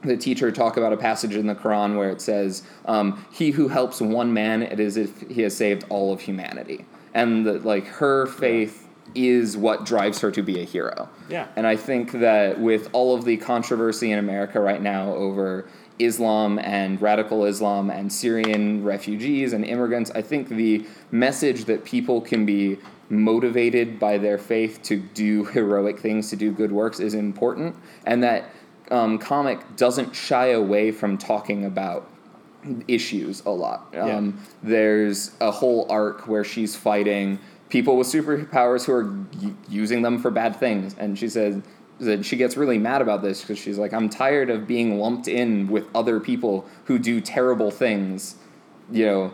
the 0.04 0.16
teacher 0.16 0.52
talk 0.52 0.78
about 0.78 0.94
a 0.94 0.98
passage 0.98 1.36
in 1.36 1.48
the 1.48 1.56
Quran 1.56 1.98
where 1.98 2.10
it 2.10 2.22
says, 2.22 2.64
um, 2.86 3.26
"He 3.32 3.52
who 3.52 3.68
helps 3.68 4.00
one 4.00 4.32
man, 4.32 4.62
it 4.62 4.80
is 4.80 4.96
if 4.96 5.22
he 5.30 5.42
has 5.42 5.56
saved 5.56 5.86
all 5.90 6.14
of 6.14 6.22
humanity." 6.22 6.86
And 7.14 7.46
the, 7.46 7.54
like 7.54 7.88
her 7.88 8.28
faith 8.28 8.87
is 9.16 9.58
what 9.58 9.86
drives 9.86 10.20
her 10.22 10.32
to 10.32 10.42
be 10.42 10.60
a 10.60 10.64
hero. 10.64 11.10
Yeah. 11.30 11.48
And 11.56 11.66
I 11.66 11.76
think 11.76 12.12
that 12.14 12.60
with 12.60 12.90
all 12.94 13.16
of 13.16 13.26
the 13.26 13.38
controversy 13.38 14.12
in 14.12 14.20
America 14.20 14.60
right 14.60 14.82
now 14.82 15.14
over 15.14 15.66
Islam 16.00 16.60
and 16.60 17.02
radical 17.02 17.46
Islam 17.46 17.90
and 17.90 18.12
Syrian 18.12 18.84
refugees 18.84 19.54
and 19.54 19.66
immigrants. 19.66 20.12
I 20.12 20.22
think 20.22 20.50
the 20.50 20.86
message 21.12 21.66
that 21.66 21.86
people 21.86 22.22
can 22.22 22.46
be 22.46 22.78
motivated 23.10 24.00
by 24.00 24.18
their 24.18 24.38
faith 24.38 24.82
to 24.84 24.98
do 24.98 25.46
heroic 25.54 26.00
things, 26.00 26.30
to 26.30 26.36
do 26.36 26.52
good 26.52 26.72
works, 26.72 27.00
is 27.00 27.14
important, 27.14 27.76
and 28.06 28.22
that 28.24 28.50
um, 28.92 29.18
comic 29.18 29.76
doesn't 29.76 30.16
shy 30.16 30.48
away 30.48 30.92
from 30.92 31.18
talking 31.18 31.66
about 31.66 32.10
issues 32.88 33.44
a 33.46 33.50
lot. 33.50 33.94
Um, 33.96 34.42
There's 34.62 35.32
a 35.40 35.52
whole 35.52 35.88
arc 35.90 36.28
where 36.28 36.44
she's 36.44 36.76
fighting 36.76 37.40
people 37.70 37.98
with 37.98 38.08
superpowers 38.08 38.86
who 38.86 38.94
are 38.94 39.04
y- 39.42 39.54
using 39.68 40.02
them 40.02 40.20
for 40.20 40.32
bad 40.32 40.56
things, 40.56 40.96
and 40.98 41.18
she 41.18 41.30
says 41.30 41.62
that 42.00 42.24
she 42.26 42.38
gets 42.38 42.56
really 42.56 42.78
mad 42.78 43.02
about 43.02 43.22
this 43.22 43.42
because 43.42 43.58
she's 43.58 43.78
like, 43.78 43.92
I'm 43.94 44.10
tired 44.10 44.50
of 44.50 44.68
being 44.68 45.00
lumped 45.00 45.28
in 45.28 45.68
with 45.68 45.88
other 45.96 46.20
people 46.20 46.68
who 46.86 47.00
do 47.00 47.20
terrible 47.20 47.72
things, 47.72 48.36
you 48.92 49.06
know. 49.06 49.34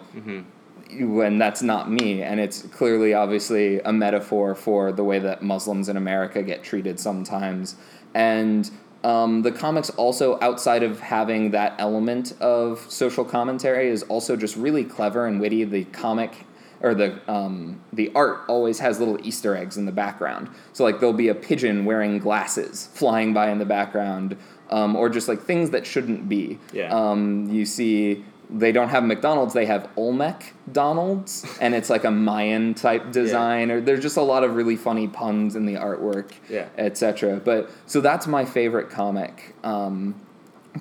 When 0.96 1.40
that's 1.40 1.64
not 1.64 1.90
me, 1.90 2.22
and 2.22 2.40
it's 2.40 2.62
clearly, 2.62 3.16
obviously, 3.16 3.80
a 3.80 3.92
metaphor 3.92 4.54
for 4.54 4.92
the 4.92 5.04
way 5.04 5.18
that 5.18 5.42
Muslims 5.42 5.90
in 5.90 5.98
America 5.98 6.44
get 6.44 6.64
treated 6.64 7.00
sometimes. 7.00 7.76
And 8.14 8.70
um, 9.04 9.42
the 9.42 9.52
comics 9.52 9.90
also, 9.92 10.38
outside 10.40 10.84
of 10.84 11.00
having 11.00 11.52
that 11.52 11.74
element 11.80 12.34
of 12.40 12.86
social 12.92 13.26
commentary, 13.26 13.90
is 13.90 14.04
also 14.04 14.36
just 14.36 14.56
really 14.56 14.84
clever 14.84 15.26
and 15.26 15.42
witty. 15.42 15.64
The 15.64 15.86
comic 15.86 16.46
or 16.84 16.94
the 16.94 17.18
um, 17.32 17.82
the 17.94 18.12
art 18.14 18.42
always 18.48 18.78
has 18.80 19.00
little 19.00 19.18
Easter 19.26 19.56
eggs 19.56 19.78
in 19.78 19.86
the 19.86 19.92
background. 19.92 20.50
So 20.74 20.84
like 20.84 21.00
there'll 21.00 21.14
be 21.14 21.30
a 21.30 21.36
pigeon 21.36 21.86
wearing 21.86 22.20
glasses 22.20 22.90
flying 22.94 23.34
by 23.34 23.50
in 23.50 23.58
the 23.58 23.66
background, 23.66 24.38
um, 24.70 24.96
or 24.96 25.10
just 25.10 25.28
like 25.28 25.42
things 25.42 25.72
that 25.72 25.88
shouldn't 25.88 26.30
be. 26.30 26.60
Yeah. 26.72 26.90
Um, 26.94 27.50
you 27.50 27.66
see. 27.66 28.24
They 28.50 28.72
don't 28.72 28.90
have 28.90 29.04
McDonald's. 29.04 29.54
They 29.56 29.66
have 29.66 29.90
Olmec 29.98 30.54
Donald's, 30.72 31.44
and 31.60 31.74
it's 31.74 31.90
like 31.90 32.04
a 32.04 32.12
Mayan 32.12 32.76
type 32.76 33.12
design. 33.12 33.72
Or 33.72 33.82
there's 33.82 34.02
just 34.02 34.18
a 34.18 34.22
lot 34.22 34.44
of 34.44 34.56
really 34.56 34.76
funny 34.76 35.08
puns 35.08 35.56
in 35.56 35.66
the 35.66 35.74
artwork 35.76 36.34
Yeah. 36.50 36.68
etc. 36.78 37.38
But 37.44 37.72
so 37.88 38.00
that's 38.00 38.28
my 38.28 38.46
favorite 38.46 38.92
comic 38.92 39.56
um, 39.64 40.22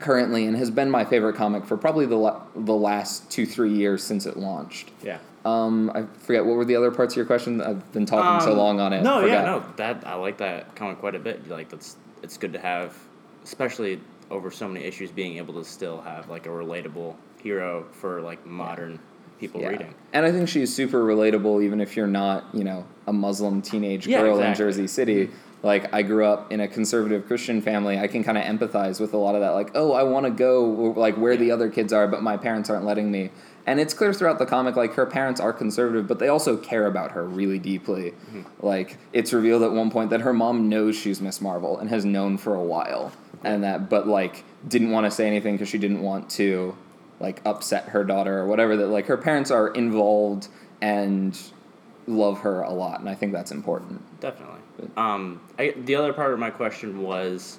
currently, 0.00 0.44
and 0.44 0.56
has 0.56 0.70
been 0.70 0.90
my 0.90 1.04
favorite 1.06 1.34
comic 1.36 1.64
for 1.64 1.78
probably 1.78 2.04
the 2.04 2.16
la- 2.16 2.42
the 2.54 2.74
last 2.74 3.30
two 3.30 3.46
three 3.46 3.72
years 3.72 4.02
since 4.02 4.26
it 4.26 4.36
launched. 4.36 4.90
Yeah. 5.02 5.18
Um, 5.44 5.90
I 5.94 6.04
forget 6.20 6.44
what 6.44 6.56
were 6.56 6.64
the 6.64 6.76
other 6.76 6.90
parts 6.90 7.14
of 7.14 7.16
your 7.16 7.26
question. 7.26 7.60
I've 7.60 7.90
been 7.92 8.06
talking 8.06 8.40
so 8.40 8.52
Um, 8.52 8.58
long 8.58 8.80
on 8.80 8.92
it. 8.92 9.02
No, 9.02 9.24
yeah, 9.26 9.44
no, 9.44 9.64
that 9.76 10.06
I 10.06 10.14
like 10.14 10.38
that 10.38 10.74
comment 10.76 10.98
quite 11.00 11.14
a 11.14 11.18
bit. 11.18 11.48
Like 11.48 11.68
that's 11.68 11.96
it's 12.22 12.36
good 12.38 12.52
to 12.52 12.60
have, 12.60 12.96
especially 13.44 14.00
over 14.30 14.50
so 14.50 14.68
many 14.68 14.84
issues, 14.84 15.10
being 15.10 15.36
able 15.38 15.54
to 15.54 15.64
still 15.64 16.00
have 16.02 16.28
like 16.30 16.46
a 16.46 16.50
relatable 16.50 17.16
hero 17.42 17.86
for 17.92 18.20
like 18.22 18.46
modern 18.46 18.98
people 19.40 19.60
Yeah. 19.60 19.68
reading. 19.68 19.94
And 20.12 20.24
I 20.24 20.30
think 20.30 20.48
she's 20.48 20.72
super 20.74 21.04
relatable, 21.04 21.62
even 21.64 21.80
if 21.80 21.96
you're 21.96 22.06
not, 22.06 22.44
you 22.54 22.62
know, 22.62 22.84
a 23.08 23.12
Muslim 23.12 23.60
teenage 23.62 24.06
Yeah, 24.06 24.20
girl 24.20 24.40
in. 24.40 24.54
Jersey 24.54 24.86
City. 24.86 25.30
Like 25.64 25.92
I 25.94 26.02
grew 26.02 26.24
up 26.24 26.50
in 26.52 26.60
a 26.60 26.66
conservative 26.68 27.26
Christian 27.26 27.60
family. 27.60 27.98
I 27.98 28.06
can 28.08 28.24
kind 28.24 28.36
of 28.38 28.44
empathize 28.44 29.00
with 29.00 29.12
a 29.14 29.16
lot 29.16 29.34
of 29.36 29.40
that. 29.42 29.50
Like, 29.50 29.72
oh, 29.74 29.92
I 29.92 30.02
want 30.04 30.26
to 30.26 30.30
go 30.30 30.92
like 30.96 31.16
where 31.16 31.36
the 31.36 31.50
other 31.50 31.68
kids 31.68 31.92
are, 31.92 32.06
but 32.08 32.22
my 32.22 32.36
parents 32.36 32.70
aren't 32.70 32.84
letting 32.84 33.10
me. 33.10 33.30
And 33.66 33.78
it's 33.78 33.94
clear 33.94 34.12
throughout 34.12 34.38
the 34.38 34.46
comic, 34.46 34.74
like 34.74 34.94
her 34.94 35.06
parents 35.06 35.40
are 35.40 35.52
conservative, 35.52 36.08
but 36.08 36.18
they 36.18 36.28
also 36.28 36.56
care 36.56 36.86
about 36.86 37.12
her 37.12 37.24
really 37.24 37.58
deeply. 37.58 38.12
Like 38.60 38.98
it's 39.12 39.32
revealed 39.32 39.62
at 39.62 39.72
one 39.72 39.90
point 39.90 40.10
that 40.10 40.20
her 40.22 40.32
mom 40.32 40.68
knows 40.68 40.96
she's 40.96 41.20
Miss 41.20 41.40
Marvel 41.40 41.78
and 41.78 41.88
has 41.90 42.04
known 42.04 42.38
for 42.38 42.54
a 42.54 42.62
while, 42.62 43.12
and 43.44 43.62
that 43.62 43.88
but 43.88 44.08
like 44.08 44.44
didn't 44.66 44.90
want 44.90 45.06
to 45.06 45.10
say 45.10 45.26
anything 45.26 45.54
because 45.54 45.68
she 45.68 45.78
didn't 45.78 46.02
want 46.02 46.28
to 46.30 46.76
like 47.20 47.40
upset 47.44 47.90
her 47.90 48.02
daughter 48.02 48.38
or 48.38 48.46
whatever 48.46 48.76
that 48.76 48.88
like 48.88 49.06
her 49.06 49.16
parents 49.16 49.50
are 49.50 49.68
involved 49.68 50.48
and 50.80 51.38
love 52.08 52.40
her 52.40 52.62
a 52.62 52.72
lot 52.72 52.98
and 52.98 53.08
i 53.08 53.14
think 53.14 53.32
that's 53.32 53.52
important 53.52 54.02
Definitely. 54.20 54.60
Um, 54.96 55.40
I, 55.58 55.74
the 55.76 55.96
other 55.96 56.12
part 56.12 56.32
of 56.32 56.38
my 56.38 56.50
question 56.50 57.02
was, 57.02 57.58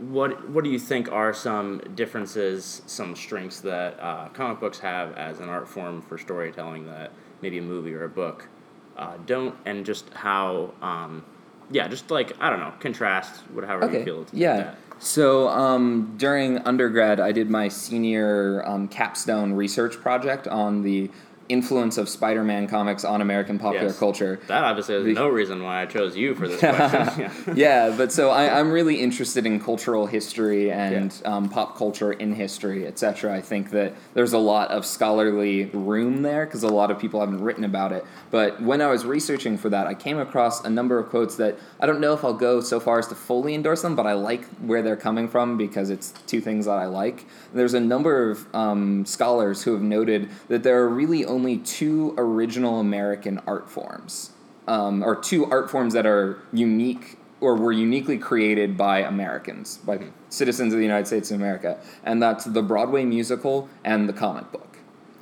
what 0.00 0.48
what 0.48 0.64
do 0.64 0.70
you 0.70 0.78
think 0.78 1.12
are 1.12 1.32
some 1.34 1.80
differences, 1.94 2.82
some 2.86 3.14
strengths 3.14 3.60
that 3.60 4.00
uh, 4.00 4.28
comic 4.28 4.58
books 4.58 4.78
have 4.80 5.12
as 5.16 5.40
an 5.40 5.48
art 5.48 5.68
form 5.68 6.00
for 6.02 6.16
storytelling 6.16 6.86
that 6.86 7.12
maybe 7.42 7.58
a 7.58 7.62
movie 7.62 7.94
or 7.94 8.04
a 8.04 8.08
book 8.08 8.48
uh, 8.96 9.16
don't, 9.26 9.54
and 9.64 9.84
just 9.84 10.08
how, 10.10 10.72
um, 10.82 11.24
yeah, 11.70 11.88
just 11.88 12.10
like 12.10 12.32
I 12.40 12.50
don't 12.50 12.60
know, 12.60 12.72
contrast, 12.80 13.42
whatever 13.52 13.90
you 13.92 14.04
feel. 14.04 14.26
yeah 14.32 14.56
That. 14.56 14.78
so 14.98 15.48
um, 15.48 16.14
during 16.16 16.58
undergrad 16.58 17.20
i 17.20 17.32
did 17.32 17.48
my 17.50 17.68
senior 17.68 18.66
um, 18.66 18.88
capstone 18.88 19.52
research 19.52 19.96
project 20.00 20.48
on 20.48 20.82
the 20.82 21.10
influence 21.50 21.98
of 21.98 22.08
spider-man 22.08 22.66
comics 22.68 23.04
on 23.04 23.20
american 23.20 23.58
popular 23.58 23.86
Yes. 23.88 23.98
culture 23.98 24.38
That 24.46 24.64
obviously 24.64 24.94
is 24.96 25.04
The- 25.04 25.12
no 25.14 25.28
reason 25.28 25.62
why 25.62 25.82
I 25.82 25.86
chose 25.86 26.16
you 26.16 26.34
for 26.34 26.46
this 26.48 26.60
question. 26.76 27.30
yeah. 27.56 27.88
yeah, 27.88 27.94
but 27.96 28.12
so 28.12 28.30
I, 28.30 28.58
I'm 28.58 28.70
really 28.70 29.00
interested 29.00 29.46
in 29.46 29.60
cultural 29.60 30.06
history 30.06 30.70
and 30.70 31.10
um, 31.24 31.48
pop 31.48 31.76
culture 31.76 32.12
in 32.12 32.34
history, 32.34 32.86
etc. 32.86 33.34
I 33.34 33.40
think 33.40 33.70
that 33.70 33.94
there's 34.14 34.32
a 34.32 34.38
lot 34.38 34.70
of 34.70 34.84
scholarly 34.86 35.64
room 35.72 36.22
there 36.22 36.44
because 36.44 36.62
a 36.62 36.68
lot 36.68 36.90
of 36.90 36.98
people 36.98 37.20
haven't 37.20 37.40
written 37.42 37.64
about 37.64 37.92
it. 37.92 38.04
But 38.30 38.60
when 38.60 38.80
I 38.80 38.88
was 38.88 39.04
researching 39.04 39.56
for 39.56 39.68
that, 39.70 39.86
I 39.86 39.94
came 39.94 40.18
across 40.18 40.62
a 40.64 40.70
number 40.70 40.98
of 40.98 41.08
quotes 41.10 41.36
that 41.36 41.56
I 41.80 41.86
don't 41.86 42.00
know 42.00 42.12
if 42.12 42.22
I'll 42.24 42.34
go 42.34 42.60
so 42.60 42.78
far 42.80 42.98
as 42.98 43.06
to 43.08 43.14
fully 43.14 43.54
endorse 43.54 43.82
them, 43.82 43.96
but 43.96 44.06
I 44.06 44.12
like 44.12 44.44
where 44.70 44.82
they're 44.82 44.96
coming 45.08 45.26
from 45.28 45.56
because 45.56 45.88
it's 45.90 46.12
two 46.26 46.40
things 46.40 46.66
that 46.66 46.78
I 46.78 46.86
like. 46.86 47.24
There's 47.54 47.74
a 47.74 47.80
number 47.80 48.30
of 48.30 48.54
um, 48.54 49.06
scholars 49.06 49.62
who 49.64 49.72
have 49.72 49.82
noted 49.82 50.28
that 50.48 50.62
there 50.62 50.78
are 50.82 50.88
really 50.88 51.24
only 51.24 51.39
two 51.56 52.14
original 52.16 52.80
American 52.80 53.40
art 53.46 53.70
forms 53.70 54.32
um, 54.70 55.02
or 55.02 55.16
two 55.16 55.46
art 55.46 55.70
forms 55.70 55.94
that 55.94 56.06
are 56.06 56.38
unique 56.52 57.18
or 57.40 57.56
were 57.56 57.72
uniquely 57.72 58.18
created 58.18 58.76
by 58.76 59.00
Americans, 59.00 59.78
by 59.78 59.98
citizens 60.28 60.72
of 60.72 60.78
the 60.78 60.84
United 60.84 61.06
States 61.06 61.30
of 61.30 61.36
America, 61.36 61.80
and 62.04 62.22
that's 62.22 62.44
the 62.44 62.62
Broadway 62.62 63.04
musical 63.04 63.68
and 63.82 64.08
the 64.08 64.12
comic 64.12 64.52
book. 64.52 64.78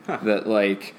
That 0.06 0.46
like 0.46 0.94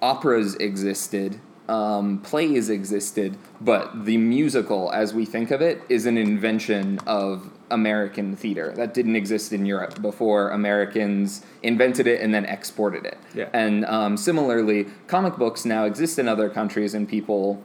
operas 0.00 0.54
existed, 0.56 1.40
um, 1.68 2.20
plays 2.20 2.70
existed, 2.70 3.36
but 3.60 4.04
the 4.04 4.16
musical, 4.16 4.92
as 4.92 5.12
we 5.12 5.24
think 5.24 5.50
of 5.50 5.60
it, 5.60 5.82
is 5.88 6.06
an 6.06 6.16
invention 6.16 6.98
of 7.06 7.50
American 7.70 8.36
theater 8.36 8.72
that 8.76 8.94
didn't 8.94 9.16
exist 9.16 9.52
in 9.52 9.66
Europe 9.66 10.00
before 10.00 10.50
Americans 10.50 11.44
invented 11.62 12.06
it 12.06 12.20
and 12.20 12.32
then 12.32 12.44
exported 12.44 13.04
it. 13.04 13.18
Yeah. 13.34 13.48
And 13.52 13.84
um, 13.86 14.16
similarly, 14.16 14.86
comic 15.08 15.36
books 15.36 15.64
now 15.64 15.84
exist 15.84 16.18
in 16.18 16.28
other 16.28 16.48
countries, 16.48 16.94
and 16.94 17.08
people 17.08 17.62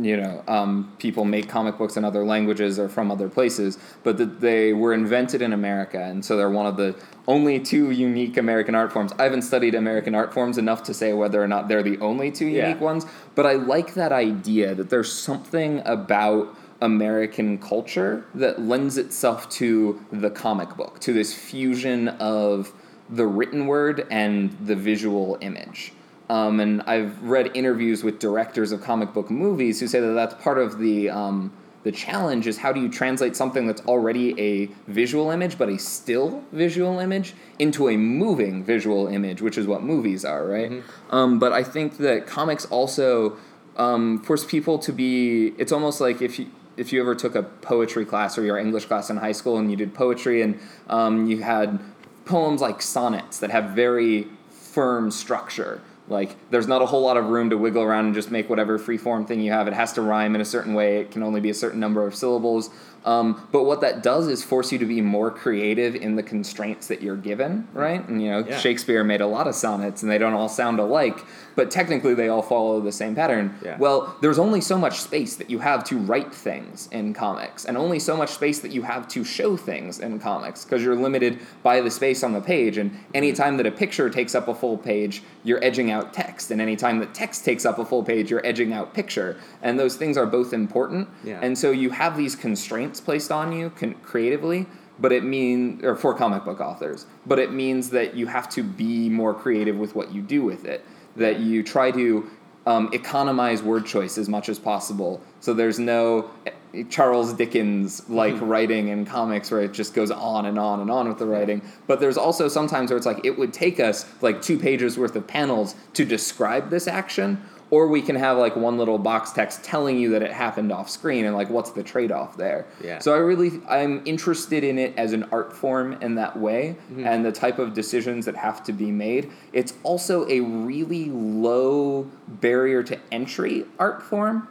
you 0.00 0.16
know, 0.16 0.42
um, 0.48 0.92
people 0.98 1.24
make 1.24 1.48
comic 1.48 1.76
books 1.76 1.96
in 1.96 2.04
other 2.04 2.24
languages 2.24 2.78
or 2.78 2.88
from 2.88 3.10
other 3.10 3.28
places, 3.28 3.78
but 4.02 4.16
that 4.18 4.40
they 4.40 4.72
were 4.72 4.94
invented 4.94 5.42
in 5.42 5.52
America, 5.52 6.02
and 6.02 6.24
so 6.24 6.36
they're 6.36 6.50
one 6.50 6.66
of 6.66 6.76
the 6.76 6.94
only 7.28 7.60
two 7.60 7.90
unique 7.90 8.36
American 8.36 8.74
art 8.74 8.92
forms. 8.92 9.12
I 9.18 9.24
haven't 9.24 9.42
studied 9.42 9.74
American 9.74 10.14
art 10.14 10.32
forms 10.32 10.58
enough 10.58 10.82
to 10.84 10.94
say 10.94 11.12
whether 11.12 11.42
or 11.42 11.48
not 11.48 11.68
they're 11.68 11.82
the 11.82 11.98
only 11.98 12.30
two 12.30 12.46
Yeah. 12.46 12.68
unique 12.68 12.80
ones, 12.80 13.04
but 13.34 13.44
I 13.46 13.54
like 13.54 13.94
that 13.94 14.12
idea 14.12 14.74
that 14.74 14.88
there's 14.90 15.12
something 15.12 15.82
about 15.84 16.56
American 16.80 17.58
culture 17.58 18.24
that 18.34 18.60
lends 18.60 18.96
itself 18.98 19.48
to 19.50 20.00
the 20.12 20.30
comic 20.30 20.76
book, 20.76 21.00
to 21.00 21.12
this 21.12 21.34
fusion 21.34 22.08
of 22.08 22.72
the 23.08 23.26
written 23.26 23.66
word 23.66 24.06
and 24.10 24.56
the 24.64 24.76
visual 24.76 25.38
image. 25.40 25.92
Um, 26.28 26.60
and 26.60 26.82
I've 26.82 27.22
read 27.22 27.50
interviews 27.54 28.02
with 28.02 28.18
directors 28.18 28.72
of 28.72 28.82
comic 28.82 29.12
book 29.12 29.30
movies 29.30 29.78
who 29.80 29.86
say 29.86 30.00
that 30.00 30.12
that's 30.12 30.34
part 30.42 30.58
of 30.58 30.78
the 30.78 31.08
um, 31.10 31.52
the 31.84 31.92
challenge 31.92 32.48
is 32.48 32.58
how 32.58 32.72
do 32.72 32.80
you 32.80 32.88
translate 32.88 33.36
something 33.36 33.68
that's 33.68 33.80
already 33.82 34.34
a 34.40 34.66
visual 34.90 35.30
image 35.30 35.56
but 35.56 35.68
a 35.68 35.78
still 35.78 36.42
visual 36.50 36.98
image 36.98 37.34
into 37.60 37.88
a 37.88 37.96
moving 37.96 38.64
visual 38.64 39.06
image, 39.06 39.40
which 39.40 39.56
is 39.56 39.68
what 39.68 39.84
movies 39.84 40.24
are, 40.24 40.44
right? 40.44 40.82
Um, 41.10 41.38
but 41.38 41.52
I 41.52 41.62
think 41.62 41.98
that 41.98 42.26
comics 42.26 42.64
also 42.64 43.36
um, 43.76 44.20
force 44.20 44.44
people 44.44 44.80
to 44.80 44.92
be. 44.92 45.54
It's 45.58 45.70
almost 45.70 46.00
like 46.00 46.20
if 46.20 46.40
you 46.40 46.50
if 46.76 46.92
you 46.92 47.00
ever 47.00 47.14
took 47.14 47.36
a 47.36 47.44
poetry 47.44 48.04
class 48.04 48.36
or 48.36 48.42
your 48.42 48.58
English 48.58 48.86
class 48.86 49.08
in 49.08 49.18
high 49.18 49.32
school 49.32 49.56
and 49.56 49.70
you 49.70 49.76
did 49.76 49.94
poetry 49.94 50.42
and 50.42 50.58
um, 50.88 51.26
you 51.26 51.42
had 51.42 51.78
poems 52.24 52.60
like 52.60 52.82
sonnets 52.82 53.38
that 53.38 53.50
have 53.50 53.70
very 53.70 54.26
firm 54.50 55.10
structure 55.10 55.80
Like, 56.08 56.36
there's 56.50 56.68
not 56.68 56.82
a 56.82 56.86
whole 56.86 57.02
lot 57.02 57.16
of 57.16 57.26
room 57.26 57.50
to 57.50 57.58
wiggle 57.58 57.82
around 57.82 58.06
and 58.06 58.14
just 58.14 58.30
make 58.30 58.48
whatever 58.48 58.78
free 58.78 58.96
form 58.98 59.26
thing 59.26 59.40
you 59.40 59.50
have. 59.52 59.66
It 59.66 59.74
has 59.74 59.92
to 59.94 60.02
rhyme 60.02 60.34
in 60.34 60.40
a 60.40 60.44
certain 60.44 60.74
way. 60.74 60.98
It 61.00 61.10
can 61.10 61.22
only 61.22 61.40
be 61.40 61.50
a 61.50 61.54
certain 61.54 61.80
number 61.80 62.06
of 62.06 62.14
syllables. 62.14 62.70
Um, 63.04 63.46
but 63.52 63.62
what 63.62 63.80
that 63.82 64.02
does 64.02 64.26
is 64.26 64.42
force 64.42 64.72
you 64.72 64.78
to 64.78 64.84
be 64.84 65.00
more 65.00 65.30
creative 65.30 65.94
in 65.94 66.16
the 66.16 66.24
constraints 66.24 66.88
that 66.88 67.02
you're 67.02 67.16
given, 67.16 67.68
right? 67.72 68.06
And 68.08 68.20
you 68.20 68.30
know, 68.30 68.44
Yeah. 68.46 68.58
Shakespeare 68.58 69.04
made 69.04 69.20
a 69.20 69.28
lot 69.28 69.46
of 69.46 69.54
sonnets, 69.54 70.02
and 70.02 70.10
they 70.10 70.18
don't 70.18 70.34
all 70.34 70.48
sound 70.48 70.80
alike, 70.80 71.24
but 71.54 71.70
technically 71.70 72.14
they 72.14 72.28
all 72.28 72.42
follow 72.42 72.80
the 72.80 72.90
same 72.90 73.14
pattern. 73.14 73.54
Yeah. 73.64 73.76
Well, 73.78 74.16
there's 74.22 74.40
only 74.40 74.60
so 74.60 74.76
much 74.76 74.98
space 75.00 75.36
that 75.36 75.50
you 75.50 75.60
have 75.60 75.84
to 75.84 75.98
write 75.98 76.34
things 76.34 76.88
in 76.90 77.14
comics, 77.14 77.64
and 77.64 77.76
only 77.76 78.00
so 78.00 78.16
much 78.16 78.30
space 78.30 78.58
that 78.58 78.72
you 78.72 78.82
have 78.82 79.06
to 79.08 79.22
show 79.22 79.56
things 79.56 80.00
in 80.00 80.18
comics, 80.18 80.64
because 80.64 80.82
you're 80.82 80.96
limited 80.96 81.38
by 81.62 81.80
the 81.80 81.92
space 81.92 82.24
on 82.24 82.32
the 82.32 82.40
page. 82.40 82.76
And 82.76 82.90
anytime 83.14 83.56
that 83.58 83.66
a 83.66 83.70
picture 83.70 84.10
takes 84.10 84.34
up 84.34 84.48
a 84.48 84.54
full 84.54 84.76
page, 84.76 85.22
you're 85.44 85.62
edging 85.62 85.92
out 85.92 85.95
text, 86.02 86.50
and 86.50 86.60
anytime 86.60 86.98
that 87.00 87.14
text 87.14 87.44
takes 87.44 87.64
up 87.64 87.78
a 87.78 87.84
full 87.84 88.02
page, 88.02 88.30
you're 88.30 88.44
edging 88.46 88.72
out 88.72 88.94
picture. 88.94 89.36
And 89.62 89.78
those 89.78 89.96
things 89.96 90.16
are 90.16 90.26
both 90.26 90.52
important. 90.52 91.08
Yeah. 91.24 91.40
And 91.42 91.56
so 91.56 91.70
you 91.70 91.90
have 91.90 92.16
these 92.16 92.36
constraints 92.36 93.00
placed 93.00 93.32
on 93.32 93.52
you 93.52 93.70
con- 93.70 93.94
creatively, 94.02 94.66
but 94.98 95.12
it 95.12 95.24
means 95.24 95.84
or 95.84 95.96
for 95.96 96.14
comic 96.14 96.44
book 96.44 96.60
authors, 96.60 97.06
but 97.26 97.38
it 97.38 97.52
means 97.52 97.90
that 97.90 98.14
you 98.14 98.26
have 98.26 98.48
to 98.50 98.62
be 98.62 99.08
more 99.08 99.34
creative 99.34 99.76
with 99.76 99.94
what 99.94 100.12
you 100.12 100.22
do 100.22 100.42
with 100.42 100.64
it. 100.64 100.84
That 101.16 101.40
you 101.40 101.62
try 101.62 101.90
to 101.92 102.30
um, 102.66 102.90
economize 102.92 103.62
word 103.62 103.86
choice 103.86 104.18
as 104.18 104.28
much 104.28 104.48
as 104.48 104.58
possible. 104.58 105.20
So 105.40 105.54
there's 105.54 105.78
no 105.78 106.30
eh, 106.46 106.82
Charles 106.90 107.32
Dickens 107.32 108.08
like 108.10 108.34
writing 108.40 108.88
in 108.88 109.06
comics 109.06 109.50
where 109.50 109.60
it 109.60 109.72
just 109.72 109.94
goes 109.94 110.10
on 110.10 110.46
and 110.46 110.58
on 110.58 110.80
and 110.80 110.90
on 110.90 111.08
with 111.08 111.18
the 111.18 111.26
writing. 111.26 111.62
But 111.86 112.00
there's 112.00 112.18
also 112.18 112.48
sometimes 112.48 112.90
where 112.90 112.96
it's 112.96 113.06
like 113.06 113.24
it 113.24 113.38
would 113.38 113.52
take 113.52 113.78
us 113.78 114.04
like 114.20 114.42
two 114.42 114.58
pages 114.58 114.98
worth 114.98 115.14
of 115.14 115.26
panels 115.26 115.76
to 115.94 116.04
describe 116.04 116.68
this 116.68 116.88
action, 116.88 117.40
or 117.70 117.88
we 117.88 118.00
can 118.00 118.16
have 118.16 118.38
like 118.38 118.54
one 118.54 118.78
little 118.78 118.98
box 118.98 119.32
text 119.32 119.64
telling 119.64 119.98
you 119.98 120.10
that 120.10 120.22
it 120.22 120.30
happened 120.30 120.70
off 120.70 120.88
screen 120.88 121.24
and 121.24 121.34
like 121.34 121.50
what's 121.50 121.70
the 121.70 121.82
trade 121.82 122.12
off 122.12 122.36
there. 122.36 122.66
Yeah. 122.82 122.98
So 123.00 123.12
I 123.14 123.18
really 123.18 123.60
I'm 123.68 124.02
interested 124.06 124.62
in 124.62 124.78
it 124.78 124.94
as 124.96 125.12
an 125.12 125.24
art 125.32 125.52
form 125.52 125.94
in 125.94 126.14
that 126.16 126.38
way 126.38 126.76
and 126.98 127.24
the 127.24 127.32
type 127.32 127.58
of 127.58 127.74
decisions 127.74 128.24
that 128.26 128.36
have 128.36 128.62
to 128.64 128.72
be 128.72 128.90
made. 128.90 129.30
It's 129.52 129.74
also 129.82 130.28
a 130.28 130.40
really 130.40 131.06
low 131.06 132.08
barrier 132.28 132.82
to 132.84 132.98
entry 133.10 133.64
art 133.78 134.02
form. 134.02 134.48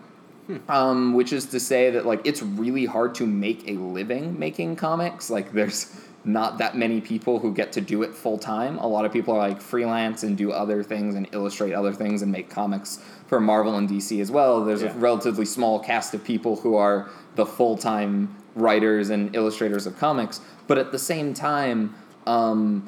Um, 0.69 1.15
which 1.15 1.33
is 1.33 1.47
to 1.47 1.59
say 1.59 1.89
that 1.89 2.05
like 2.05 2.21
it's 2.23 2.43
really 2.43 2.85
hard 2.85 3.15
to 3.15 3.25
make 3.25 3.67
a 3.67 3.73
living 3.77 4.37
making 4.37 4.75
comics. 4.75 5.31
Like 5.31 5.53
there's 5.53 5.91
not 6.25 6.57
that 6.57 6.75
many 6.75 6.99
people 6.99 7.39
who 7.39 7.53
get 7.53 7.71
to 7.73 7.81
do 7.81 8.01
it 8.03 8.13
full 8.15 8.37
time. 8.37 8.77
A 8.79 8.87
lot 8.87 9.05
of 9.05 9.13
people 9.13 9.35
are 9.35 9.49
like 9.49 9.61
freelance 9.61 10.23
and 10.23 10.35
do 10.35 10.51
other 10.51 10.83
things 10.83 11.15
and 11.15 11.27
illustrate 11.31 11.73
other 11.73 11.93
things 11.93 12.21
and 12.21 12.31
make 12.31 12.49
comics 12.49 12.99
for 13.27 13.39
Marvel 13.39 13.77
and 13.77 13.87
DC 13.87 14.19
as 14.19 14.31
well. 14.31 14.63
There's 14.65 14.81
Yeah. 14.81 14.93
a 14.93 14.97
relatively 14.97 15.45
small 15.45 15.79
cast 15.79 16.13
of 16.13 16.23
people 16.23 16.57
who 16.57 16.75
are 16.75 17.09
the 17.35 17.45
full 17.45 17.77
time 17.77 18.35
writers 18.55 19.09
and 19.09 19.35
illustrators 19.35 19.85
of 19.85 19.97
comics. 19.97 20.41
But 20.67 20.77
at 20.77 20.91
the 20.91 20.99
same 20.99 21.33
time, 21.33 21.93
um, 22.25 22.83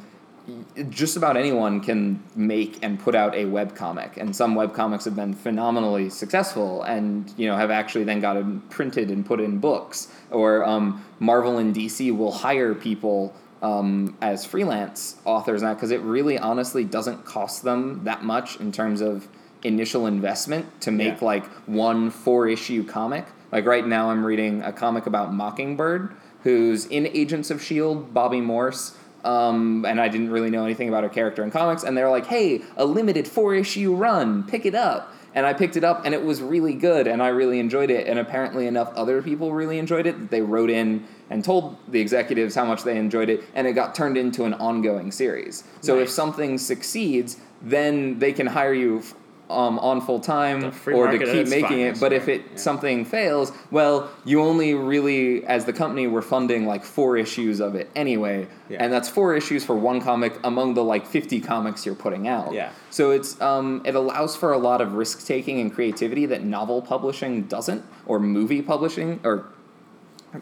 just 0.90 1.18
about 1.18 1.36
anyone 1.36 1.82
can 1.82 2.24
make 2.36 2.80
and 2.82 3.00
put 3.00 3.16
out 3.16 3.36
a 3.36 3.46
web 3.46 3.76
comic 3.76 4.16
and 4.18 4.36
some 4.36 4.56
web 4.56 4.74
comics 4.74 5.06
have 5.06 5.16
been 5.16 5.34
phenomenally 5.34 6.10
successful 6.10 6.84
and 6.84 7.34
you 7.38 7.48
know 7.48 7.56
have 7.58 7.72
actually 7.72 8.04
then 8.04 8.20
gotten 8.22 8.62
printed 8.70 9.10
and 9.10 9.26
put 9.26 9.40
in 9.42 9.58
books 9.60 10.08
or 10.32 10.64
um, 10.66 11.04
marvel 11.20 11.58
and 11.58 11.76
dc 11.76 12.16
will 12.18 12.32
hire 12.32 12.74
people 12.74 13.34
um, 13.62 14.16
as 14.22 14.46
freelance 14.46 15.18
authors 15.26 15.62
now 15.64 15.74
because 15.74 15.92
it 15.92 16.00
really 16.02 16.38
honestly 16.38 16.84
doesn't 16.84 17.26
cost 17.26 17.64
them 17.64 18.04
that 18.04 18.24
much 18.24 18.58
in 18.60 18.72
terms 18.72 19.02
of 19.02 19.28
initial 19.64 20.06
investment 20.06 20.80
to 20.82 20.92
make 20.92 21.20
Yeah. 21.20 21.26
like 21.26 21.46
one 21.68 22.10
four 22.10 22.48
issue 22.48 22.84
comic 22.86 23.26
like 23.52 23.66
right 23.66 23.86
now 23.86 24.12
i'm 24.12 24.24
reading 24.24 24.62
a 24.62 24.72
comic 24.72 25.08
about 25.08 25.34
mockingbird 25.34 26.16
who's 26.44 26.86
in 26.86 27.08
agents 27.08 27.50
of 27.50 27.62
shield 27.62 28.14
bobby 28.14 28.40
morse 28.40 28.96
um, 29.24 29.86
and 29.88 30.00
I 30.00 30.08
didn't 30.08 30.32
really 30.32 30.50
know 30.50 30.64
anything 30.64 30.90
about 30.90 31.04
her 31.04 31.10
character 31.10 31.44
in 31.44 31.52
comics. 31.52 31.84
And 31.84 31.98
they're 31.98 32.10
like, 32.10 32.28
"Hey, 32.28 32.62
a 32.76 32.86
limited 32.86 33.28
four 33.28 33.56
issue 33.56 33.96
run, 33.96 34.44
pick 34.44 34.66
it 34.66 34.76
up." 34.76 35.14
And 35.36 35.46
I 35.46 35.54
picked 35.54 35.78
it 35.78 35.84
up, 35.84 36.04
and 36.04 36.16
it 36.16 36.24
was 36.24 36.42
really 36.42 36.74
good, 36.74 37.06
and 37.06 37.22
I 37.22 37.28
really 37.28 37.60
enjoyed 37.60 37.92
it. 37.92 38.08
And 38.08 38.18
apparently, 38.18 38.66
enough 38.66 38.92
other 38.96 39.22
people 39.22 39.54
really 39.54 39.78
enjoyed 39.78 40.08
it 40.08 40.18
that 40.20 40.32
they 40.32 40.42
wrote 40.42 40.70
in 40.72 41.06
and 41.30 41.44
told 41.44 41.76
the 41.90 42.00
executives 42.00 42.56
how 42.56 42.66
much 42.66 42.84
they 42.84 42.98
enjoyed 42.98 43.30
it, 43.30 43.44
and 43.54 43.68
it 43.68 43.74
got 43.74 43.94
turned 43.94 44.18
into 44.18 44.46
an 44.46 44.54
ongoing 44.56 45.12
series. 45.12 45.64
So 45.82 46.00
if 46.00 46.10
something 46.10 46.58
succeeds, 46.58 47.38
then 47.62 48.18
they 48.20 48.34
can 48.34 48.48
hire 48.48 48.74
you. 48.74 49.00
f- 49.00 49.14
Um, 49.50 49.80
on 49.80 50.02
full 50.02 50.20
time 50.20 50.74
or 50.88 51.10
to 51.10 51.18
keep 51.18 51.48
making 51.48 51.80
it 51.80 52.02
but 52.02 52.12
if 52.12 52.28
it 52.28 52.42
Yeah. 52.42 52.58
something 52.58 53.06
fails 53.06 53.54
well 53.72 54.10
you 54.26 54.42
only 54.42 54.74
really 54.74 55.46
as 55.46 55.64
the 55.64 55.72
company 55.72 56.06
were 56.06 56.22
funding 56.22 56.66
like 56.68 56.84
four 56.84 57.16
issues 57.16 57.62
of 57.62 57.74
it 57.74 57.90
anyway 57.96 58.48
Yeah. 58.68 58.84
and 58.84 58.92
that's 58.92 59.08
four 59.08 59.36
issues 59.38 59.64
for 59.64 59.74
one 59.74 60.02
comic 60.02 60.38
among 60.44 60.74
the 60.74 60.84
like 60.84 61.08
50 61.08 61.40
comics 61.40 61.86
you're 61.86 61.96
putting 61.96 62.28
out 62.28 62.52
Yeah. 62.52 62.72
so 62.90 63.12
it's 63.12 63.40
um, 63.40 63.82
it 63.86 63.96
allows 63.96 64.36
for 64.36 64.52
a 64.52 64.58
lot 64.58 64.82
of 64.82 64.96
risk 64.96 65.26
taking 65.26 65.62
and 65.62 65.74
creativity 65.74 66.26
that 66.26 66.44
novel 66.44 66.82
publishing 66.82 67.44
doesn't 67.44 67.86
or 68.06 68.20
movie 68.20 68.62
publishing 68.62 69.22
or 69.24 69.46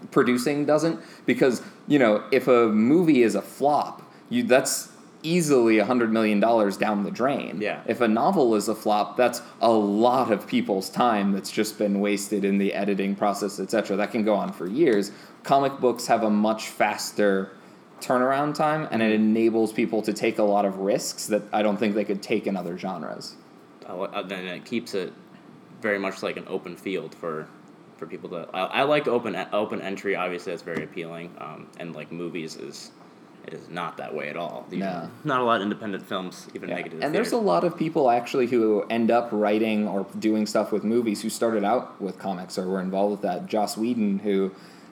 producing 0.09 0.65
doesn't 0.65 0.99
because 1.27 1.61
you 1.87 1.99
know 1.99 2.23
if 2.31 2.47
a 2.47 2.67
movie 2.69 3.21
is 3.21 3.35
a 3.35 3.41
flop 3.43 4.01
you 4.29 4.41
that's 4.41 4.89
easily 5.25 5.79
a 5.79 5.85
hundred 5.85 6.11
million 6.11 6.39
dollars 6.39 6.77
down 6.77 7.03
the 7.03 7.11
drain 7.11 7.59
Yeah. 7.61 7.81
if 7.85 8.01
a 8.01 8.07
novel 8.07 8.55
is 8.55 8.67
a 8.67 8.75
flop 8.75 9.17
that's 9.17 9.41
a 9.61 9.71
lot 9.71 10.31
of 10.31 10.45
people's 10.47 10.89
time 10.89 11.31
that's 11.31 11.51
just 11.51 11.77
been 11.77 11.99
wasted 11.99 12.45
in 12.45 12.57
the 12.57 12.73
editing 12.73 13.15
process 13.15 13.59
etc 13.59 13.97
that 13.97 14.11
can 14.11 14.23
go 14.23 14.35
on 14.35 14.53
for 14.53 14.67
years 14.67 15.11
comic 15.43 15.79
books 15.79 16.07
have 16.07 16.23
a 16.23 16.29
much 16.29 16.67
faster 16.69 17.51
turnaround 18.01 18.53
time 18.53 18.87
and 18.91 19.01
it 19.01 19.11
enables 19.11 19.71
people 19.73 20.01
to 20.01 20.13
take 20.13 20.37
a 20.37 20.43
lot 20.43 20.65
of 20.65 20.77
risks 20.79 21.27
that 21.27 21.41
i 21.51 21.61
don't 21.61 21.77
think 21.77 21.95
they 21.95 22.05
could 22.05 22.21
take 22.21 22.45
in 22.47 22.55
other 22.55 22.77
genres 22.77 23.35
uh, 23.87 24.21
then 24.23 24.45
it 24.45 24.65
keeps 24.65 24.93
it 24.93 25.13
very 25.81 25.99
much 25.99 26.23
like 26.23 26.37
an 26.37 26.45
open 26.47 26.75
field 26.75 27.13
for 27.15 27.47
for 27.97 28.07
people 28.07 28.29
to. 28.29 28.47
I, 28.53 28.63
I 28.63 28.83
like 28.83 29.07
open 29.07 29.35
open 29.53 29.81
entry. 29.81 30.15
Obviously, 30.15 30.51
that's 30.51 30.63
very 30.63 30.83
appealing. 30.83 31.33
Um, 31.37 31.67
and 31.79 31.95
like 31.95 32.11
movies 32.11 32.55
is 32.57 32.91
it 33.47 33.53
is 33.53 33.69
not 33.69 33.97
that 33.97 34.13
way 34.13 34.29
at 34.29 34.37
all. 34.37 34.65
You 34.71 34.77
No. 34.79 34.85
know, 34.85 35.09
not 35.23 35.41
a 35.41 35.43
lot 35.43 35.57
of 35.57 35.61
independent 35.63 36.05
films 36.05 36.47
even 36.53 36.69
Yeah. 36.69 36.75
make 36.75 36.87
it 36.87 36.93
And 37.01 37.13
there's 37.13 37.31
a 37.31 37.37
lot 37.37 37.63
of 37.63 37.77
people 37.77 38.09
actually 38.09 38.47
who 38.47 38.83
end 38.89 39.11
up 39.11 39.29
writing 39.31 39.87
or 39.87 40.05
doing 40.17 40.45
stuff 40.45 40.71
with 40.71 40.83
movies 40.83 41.21
who 41.21 41.29
started 41.29 41.63
out 41.63 41.99
with 42.01 42.17
comics 42.17 42.57
or 42.57 42.67
were 42.67 42.81
involved 42.81 43.11
with 43.11 43.21
that. 43.21 43.47
Joss 43.47 43.77
Whedon, 43.77 44.19
who, 44.19 44.51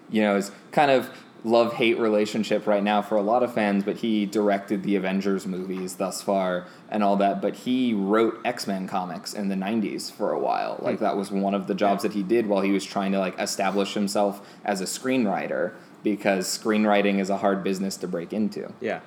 you 0.10 0.22
know, 0.22 0.36
is 0.36 0.52
kind 0.72 0.92
of 0.92 1.10
love 1.46 1.74
hate 1.74 2.00
relationship 2.00 2.66
right 2.66 2.84
now 2.84 3.02
for 3.02 3.18
a 3.18 3.22
lot 3.22 3.44
of 3.44 3.54
fans, 3.54 3.84
but 3.84 3.98
he 3.98 4.26
directed 4.26 4.84
the 4.84 4.96
Avengers 4.96 5.46
movies 5.46 5.96
thus 5.96 6.22
far 6.22 6.68
and 6.90 7.04
all 7.04 7.18
that. 7.18 7.42
But 7.42 7.56
he 7.56 7.94
wrote 7.94 8.40
X 8.46 8.66
Men 8.68 8.88
comics 8.88 9.34
in 9.34 9.50
the 9.50 9.56
90s 9.56 10.10
for 10.12 10.32
a 10.32 10.40
while. 10.40 10.80
Like, 10.82 11.00
hmm. 11.00 11.04
that 11.04 11.18
was 11.18 11.32
one 11.32 11.54
of 11.54 11.68
the 11.68 11.76
jobs 11.76 12.04
that 12.04 12.14
he 12.14 12.24
did 12.24 12.48
while 12.48 12.62
he 12.62 12.72
was 12.72 12.86
trying 12.86 13.12
to, 13.12 13.20
like, 13.20 13.38
establish 13.40 13.94
himself 13.94 14.42
as 14.64 14.80
a 14.80 14.86
screenwriter 14.86 15.74
because 16.04 16.46
screenwriting 16.48 17.20
is 17.20 17.30
a 17.30 17.38
hard 17.38 17.64
business 17.64 17.98
to 17.98 18.08
break 18.08 18.34
into. 18.34 18.72
Yeah, 18.82 19.00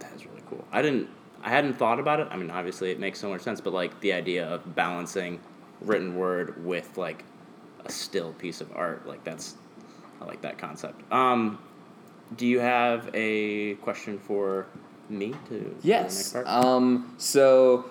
that 0.00 0.12
is 0.14 0.26
really 0.26 0.42
cool. 0.48 0.64
I 0.72 0.82
didn't. 0.82 1.08
I 1.42 1.50
hadn't 1.50 1.74
thought 1.74 2.00
about 2.00 2.20
it. 2.20 2.28
I 2.30 2.36
mean, 2.36 2.50
obviously, 2.50 2.90
it 2.90 2.98
makes 2.98 3.20
so 3.20 3.28
much 3.30 3.42
sense. 3.42 3.60
But 3.60 3.72
like 3.72 3.98
the 4.00 4.12
idea 4.12 4.46
of 4.48 4.74
balancing 4.74 5.40
written 5.80 6.16
word 6.16 6.64
with 6.64 6.98
like 6.98 7.24
a 7.84 7.90
still 7.92 8.32
piece 8.34 8.60
of 8.60 8.70
art, 8.74 9.06
like 9.06 9.22
that's 9.24 9.54
I 10.20 10.24
like 10.24 10.40
that 10.42 10.58
concept. 10.58 11.00
Um, 11.12 11.58
do 12.36 12.46
you 12.46 12.58
have 12.60 13.08
a 13.14 13.74
question 13.76 14.18
for 14.18 14.66
me 15.08 15.34
to 15.48 15.76
Yes. 15.82 16.16
next 16.16 16.32
part? 16.32 16.46
Um, 16.48 17.14
so, 17.18 17.86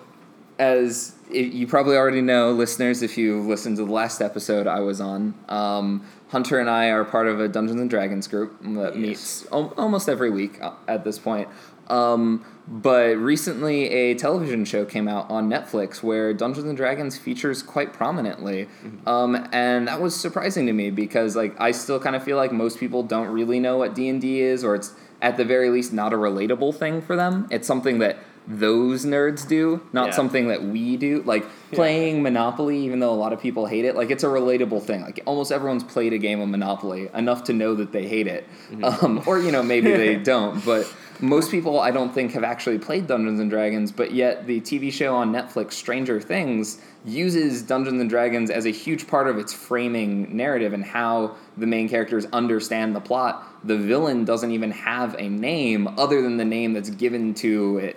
as 0.58 1.14
you 1.30 1.66
probably 1.66 1.96
already 1.96 2.20
know, 2.20 2.52
listeners, 2.52 3.02
if 3.02 3.16
you 3.18 3.40
listened 3.40 3.78
to 3.78 3.84
the 3.86 3.90
last 3.92 4.20
episode 4.20 4.66
I 4.66 4.80
was 4.80 5.00
on, 5.00 5.34
um, 5.48 6.06
Hunter 6.28 6.58
and 6.58 6.68
I 6.68 6.86
are 6.90 7.04
part 7.04 7.26
of 7.26 7.40
a 7.40 7.48
Dungeons 7.48 7.80
and 7.80 7.88
Dragons 7.90 8.26
group 8.28 8.60
that 8.62 8.94
Yes. 8.94 8.96
meets 8.96 9.46
al- 9.52 9.72
almost 9.78 10.08
every 10.08 10.30
week 10.30 10.58
uh, 10.62 10.72
at 10.86 11.04
this 11.04 11.18
point. 11.18 11.48
Um, 11.88 12.44
but 12.70 13.16
recently, 13.16 13.88
a 13.88 14.14
television 14.14 14.66
show 14.66 14.84
came 14.84 15.08
out 15.08 15.30
on 15.30 15.48
Netflix 15.48 16.02
where 16.02 16.34
Dungeons 16.34 16.66
and 16.66 16.76
Dragons 16.76 17.16
features 17.16 17.62
quite 17.62 17.94
prominently, 17.94 18.68
Mm-hmm. 18.84 19.08
um, 19.08 19.48
and 19.52 19.88
that 19.88 19.98
was 20.02 20.14
surprising 20.14 20.66
to 20.66 20.74
me 20.74 20.90
because 20.90 21.34
like 21.34 21.58
I 21.58 21.70
still 21.70 21.98
kind 21.98 22.14
of 22.14 22.22
feel 22.22 22.36
like 22.36 22.52
most 22.52 22.78
people 22.78 23.02
don't 23.02 23.28
really 23.28 23.58
know 23.58 23.78
what 23.78 23.94
D 23.94 24.08
and 24.10 24.20
D 24.20 24.40
is, 24.42 24.64
or 24.64 24.74
it's 24.74 24.92
at 25.22 25.38
the 25.38 25.46
very 25.46 25.70
least 25.70 25.94
not 25.94 26.12
a 26.12 26.16
relatable 26.16 26.74
thing 26.74 27.00
for 27.00 27.16
them. 27.16 27.46
It's 27.50 27.66
something 27.66 28.00
that 28.00 28.18
those 28.50 29.04
nerds 29.04 29.46
do, 29.46 29.80
not 29.92 30.06
Yeah. 30.06 30.12
something 30.14 30.48
that 30.48 30.64
we 30.64 30.96
do. 30.96 31.22
Like 31.26 31.44
playing 31.70 32.22
Monopoly, 32.22 32.78
even 32.78 32.98
though 32.98 33.12
a 33.12 33.14
lot 33.14 33.34
of 33.34 33.40
people 33.40 33.66
hate 33.66 33.84
it, 33.84 33.94
like 33.94 34.10
it's 34.10 34.24
a 34.24 34.28
relatable 34.28 34.82
thing. 34.82 35.02
Like 35.02 35.20
almost 35.26 35.52
everyone's 35.52 35.84
played 35.84 36.14
a 36.14 36.18
game 36.18 36.40
of 36.40 36.48
Monopoly 36.48 37.10
enough 37.14 37.44
to 37.44 37.52
know 37.52 37.74
that 37.74 37.92
they 37.92 38.06
hate 38.08 38.26
it, 38.26 38.46
Mm-hmm. 38.70 39.04
um, 39.04 39.22
or 39.26 39.38
you 39.38 39.52
know 39.52 39.62
maybe 39.62 39.90
they 39.90 40.16
don't. 40.32 40.64
But 40.64 40.90
most 41.20 41.50
people, 41.50 41.78
I 41.80 41.90
don't 41.90 42.14
think, 42.14 42.32
have 42.32 42.44
actually 42.44 42.78
played 42.78 43.06
Dungeons 43.06 43.38
and 43.40 43.50
Dragons. 43.50 43.92
But 43.92 44.12
yet 44.12 44.46
the 44.46 44.60
TV 44.62 44.90
show 44.90 45.14
on 45.14 45.30
Netflix, 45.32 45.72
Stranger 45.72 46.18
Things, 46.20 46.80
uses 47.04 47.60
Dungeons 47.62 48.00
and 48.00 48.08
Dragons 48.08 48.50
as 48.50 48.64
a 48.66 48.70
huge 48.70 49.06
part 49.06 49.28
of 49.28 49.36
its 49.36 49.52
framing 49.52 50.34
narrative 50.34 50.72
and 50.72 50.84
how 50.84 51.36
the 51.58 51.66
main 51.66 51.88
characters 51.88 52.26
understand 52.32 52.94
the 52.96 53.00
plot. 53.00 53.44
The 53.64 53.76
villain 53.76 54.24
doesn't 54.24 54.52
even 54.52 54.70
have 54.70 55.16
a 55.18 55.28
name 55.28 55.86
other 55.98 56.22
than 56.22 56.36
the 56.38 56.44
name 56.44 56.72
that's 56.72 56.90
given 56.90 57.34
to 57.34 57.78
it 57.78 57.96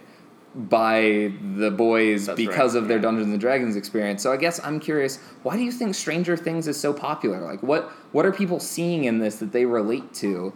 by 0.54 1.32
the 1.56 1.72
boys 1.72 2.26
That's 2.26 2.36
because 2.36 2.76
right, 2.76 2.82
of 2.84 2.88
their. 2.90 3.00
Dungeons 3.00 3.32
and 3.32 3.40
Dragons 3.40 3.76
experience. 3.76 4.22
So 4.22 4.32
I 4.34 4.38
guess 4.38 4.60
I'm 4.64 4.80
curious, 4.80 5.18
why 5.44 5.56
do 5.56 5.64
you 5.64 5.72
think 5.72 5.96
Stranger 5.96 6.36
Things 6.36 6.68
is 6.68 6.80
so 6.80 6.94
popular? 6.94 7.40
Like 7.42 7.64
what 7.64 7.90
what 8.12 8.26
are 8.26 8.32
people 8.34 8.60
seeing 8.60 9.06
in 9.06 9.20
this 9.20 9.38
that 9.38 9.52
they 9.54 9.66
relate 9.66 10.14
to? 10.16 10.54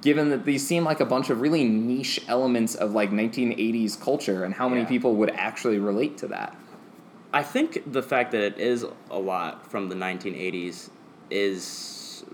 Given 0.00 0.30
that 0.30 0.44
these 0.44 0.66
seem 0.66 0.82
like 0.84 1.00
a 1.00 1.04
bunch 1.04 1.28
of 1.30 1.40
really 1.40 1.64
niche 1.68 2.20
elements 2.26 2.74
of 2.74 2.92
like 2.92 3.10
1980s 3.10 4.00
culture, 4.00 4.44
and 4.44 4.54
how 4.54 4.68
many 4.68 4.80
Yeah. 4.80 4.88
people 4.88 5.14
would 5.16 5.30
actually 5.30 5.78
relate 5.78 6.16
to 6.18 6.26
that? 6.28 6.56
I 7.32 7.42
think 7.42 7.92
the 7.92 8.02
fact 8.02 8.32
that 8.32 8.40
it 8.40 8.58
is 8.58 8.86
a 9.10 9.18
lot 9.18 9.70
from 9.70 9.88
the 9.88 9.94
1980s 9.94 10.88
is 11.30 12.24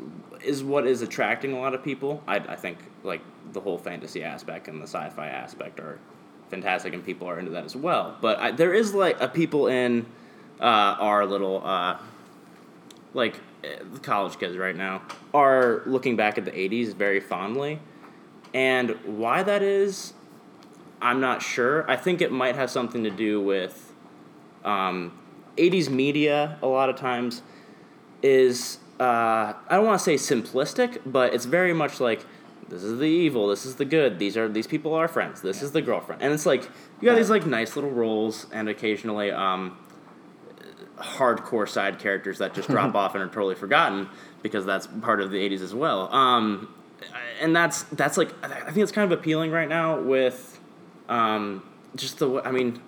is 0.44 0.62
what 0.62 0.87
is 0.87 1.03
attracting 1.03 1.53
a 1.53 1.59
lot 1.59 1.75
of 1.75 1.83
people. 1.83 2.23
I, 2.29 2.37
I 2.37 2.57
think 2.57 2.79
like 3.03 3.20
the 3.53 3.61
whole 3.61 3.79
fantasy 3.79 4.23
aspect 4.23 4.68
and 4.68 4.79
the 4.81 4.87
sci-fi 4.87 5.27
aspect 5.29 5.81
are 5.81 5.99
fantastic, 6.51 6.93
and 6.93 7.05
people 7.05 7.29
are 7.29 7.39
into 7.39 7.53
that 7.53 7.65
as 7.65 7.77
well. 7.77 8.17
But 8.21 8.39
I, 8.39 8.51
there 8.51 8.75
is 8.75 8.95
like 8.95 9.21
a 9.21 9.29
people 9.29 9.69
in 9.69 10.07
uh, 10.61 10.65
our 10.99 11.25
little 11.25 11.63
uh, 11.65 11.97
like 13.15 13.41
eh, 13.65 13.77
the 13.93 14.01
college 14.01 14.39
kids 14.39 14.57
right 14.57 14.77
now 14.77 15.03
are 15.33 15.83
looking 15.87 16.17
back 16.17 16.37
at 16.37 16.45
the 16.45 16.51
80s 16.51 16.95
very 16.95 17.21
fondly, 17.21 17.79
and 18.53 18.91
why 19.05 19.43
that 19.43 19.63
is, 19.63 20.13
I'm 21.01 21.21
not 21.21 21.41
sure. 21.41 21.89
I 21.91 21.97
think 21.97 22.21
it 22.21 22.33
might 22.33 22.57
have 22.57 22.71
something 22.71 23.05
to 23.05 23.11
do 23.11 23.41
with 23.41 23.93
um, 24.65 25.19
80s 25.57 25.89
media 25.89 26.59
a 26.63 26.67
lot 26.67 26.89
of 26.89 26.97
times 26.97 27.43
is 28.23 28.79
uh, 28.99 29.55
I 29.69 29.77
don't 29.77 29.87
want 29.87 29.99
to 29.99 30.05
say 30.05 30.17
simplistic, 30.17 31.01
but 31.07 31.33
it's 31.33 31.47
very 31.47 31.73
much 31.73 32.01
like 32.01 32.27
this 32.70 32.85
is 32.85 32.98
the 32.98 33.06
evil, 33.06 33.48
this 33.48 33.66
is 33.66 33.74
the 33.74 33.85
good. 33.85 34.18
These 34.18 34.37
are 34.37 34.48
these 34.48 34.66
people 34.66 34.94
are 34.94 35.09
friends. 35.09 35.42
This 35.42 35.61
is 35.61 35.72
the 35.72 35.83
girlfriend, 35.83 36.22
and 36.22 36.33
it's 36.33 36.46
like 36.46 36.62
you 37.00 37.09
got 37.09 37.16
these 37.16 37.30
like 37.30 37.44
nice 37.44 37.74
little 37.74 37.90
roles, 37.90 38.46
and 38.52 38.68
occasionally 38.68 39.30
um, 39.33 39.76
hardcore 40.98 41.68
side 41.68 41.98
characters 41.98 42.38
that 42.38 42.54
just 42.54 42.68
drop 42.68 42.94
off 43.02 43.14
and 43.14 43.24
are 43.24 43.26
totally 43.26 43.54
forgotten 43.56 44.09
because 44.42 44.64
that's 44.64 44.87
part 44.87 45.20
of 45.20 45.30
the 45.30 45.37
80s 45.37 45.61
as 45.61 45.74
well. 45.74 46.12
Um, 46.14 46.72
and 47.40 47.56
that's 47.56 47.83
that's 47.85 48.16
like 48.16 48.33
I 48.44 48.66
think 48.66 48.78
it's 48.78 48.92
kind 48.92 49.11
of 49.11 49.18
appealing 49.18 49.50
right 49.50 49.68
now 49.68 50.00
with 50.00 50.61
um, 51.09 51.62
just 51.96 52.18
the 52.18 52.40
I 52.44 52.52
mean 52.52 52.80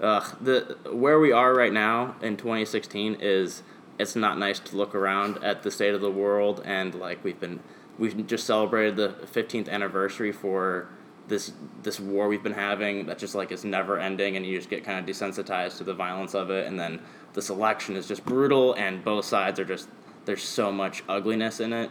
uh, 0.00 0.28
the 0.40 0.76
where 0.92 1.20
we 1.20 1.32
are 1.32 1.54
right 1.54 1.72
now 1.72 2.16
in 2.20 2.36
2016 2.36 3.18
is 3.20 3.62
it's 3.98 4.16
not 4.16 4.38
nice 4.38 4.58
to 4.58 4.76
look 4.76 4.94
around 4.94 5.42
at 5.44 5.62
the 5.62 5.70
state 5.70 5.94
of 5.94 6.00
the 6.00 6.10
world 6.10 6.60
and 6.64 6.94
like 6.94 7.22
we've 7.24 7.38
been 7.38 7.60
we've 7.98 8.26
just 8.26 8.46
celebrated 8.46 8.96
the 8.96 9.10
15th 9.26 9.68
anniversary 9.68 10.32
for 10.32 10.88
this 11.28 11.52
this 11.82 12.00
war 12.00 12.26
we've 12.28 12.42
been 12.42 12.52
having 12.52 13.06
that 13.06 13.18
just 13.18 13.34
like 13.34 13.52
is 13.52 13.64
never 13.64 13.98
ending 13.98 14.36
and 14.36 14.44
you 14.44 14.56
just 14.56 14.68
get 14.68 14.84
kind 14.84 14.98
of 14.98 15.06
desensitized 15.06 15.78
to 15.78 15.84
the 15.84 15.94
violence 15.94 16.34
of 16.34 16.50
it 16.50 16.66
and 16.66 16.78
then 16.78 17.00
this 17.32 17.48
election 17.48 17.96
is 17.96 18.08
just 18.08 18.24
brutal 18.24 18.74
and 18.74 19.04
both 19.04 19.24
sides 19.24 19.60
are 19.60 19.64
just 19.64 19.88
there's 20.24 20.42
so 20.42 20.70
much 20.70 21.02
ugliness 21.08 21.60
in 21.60 21.72
it. 21.72 21.90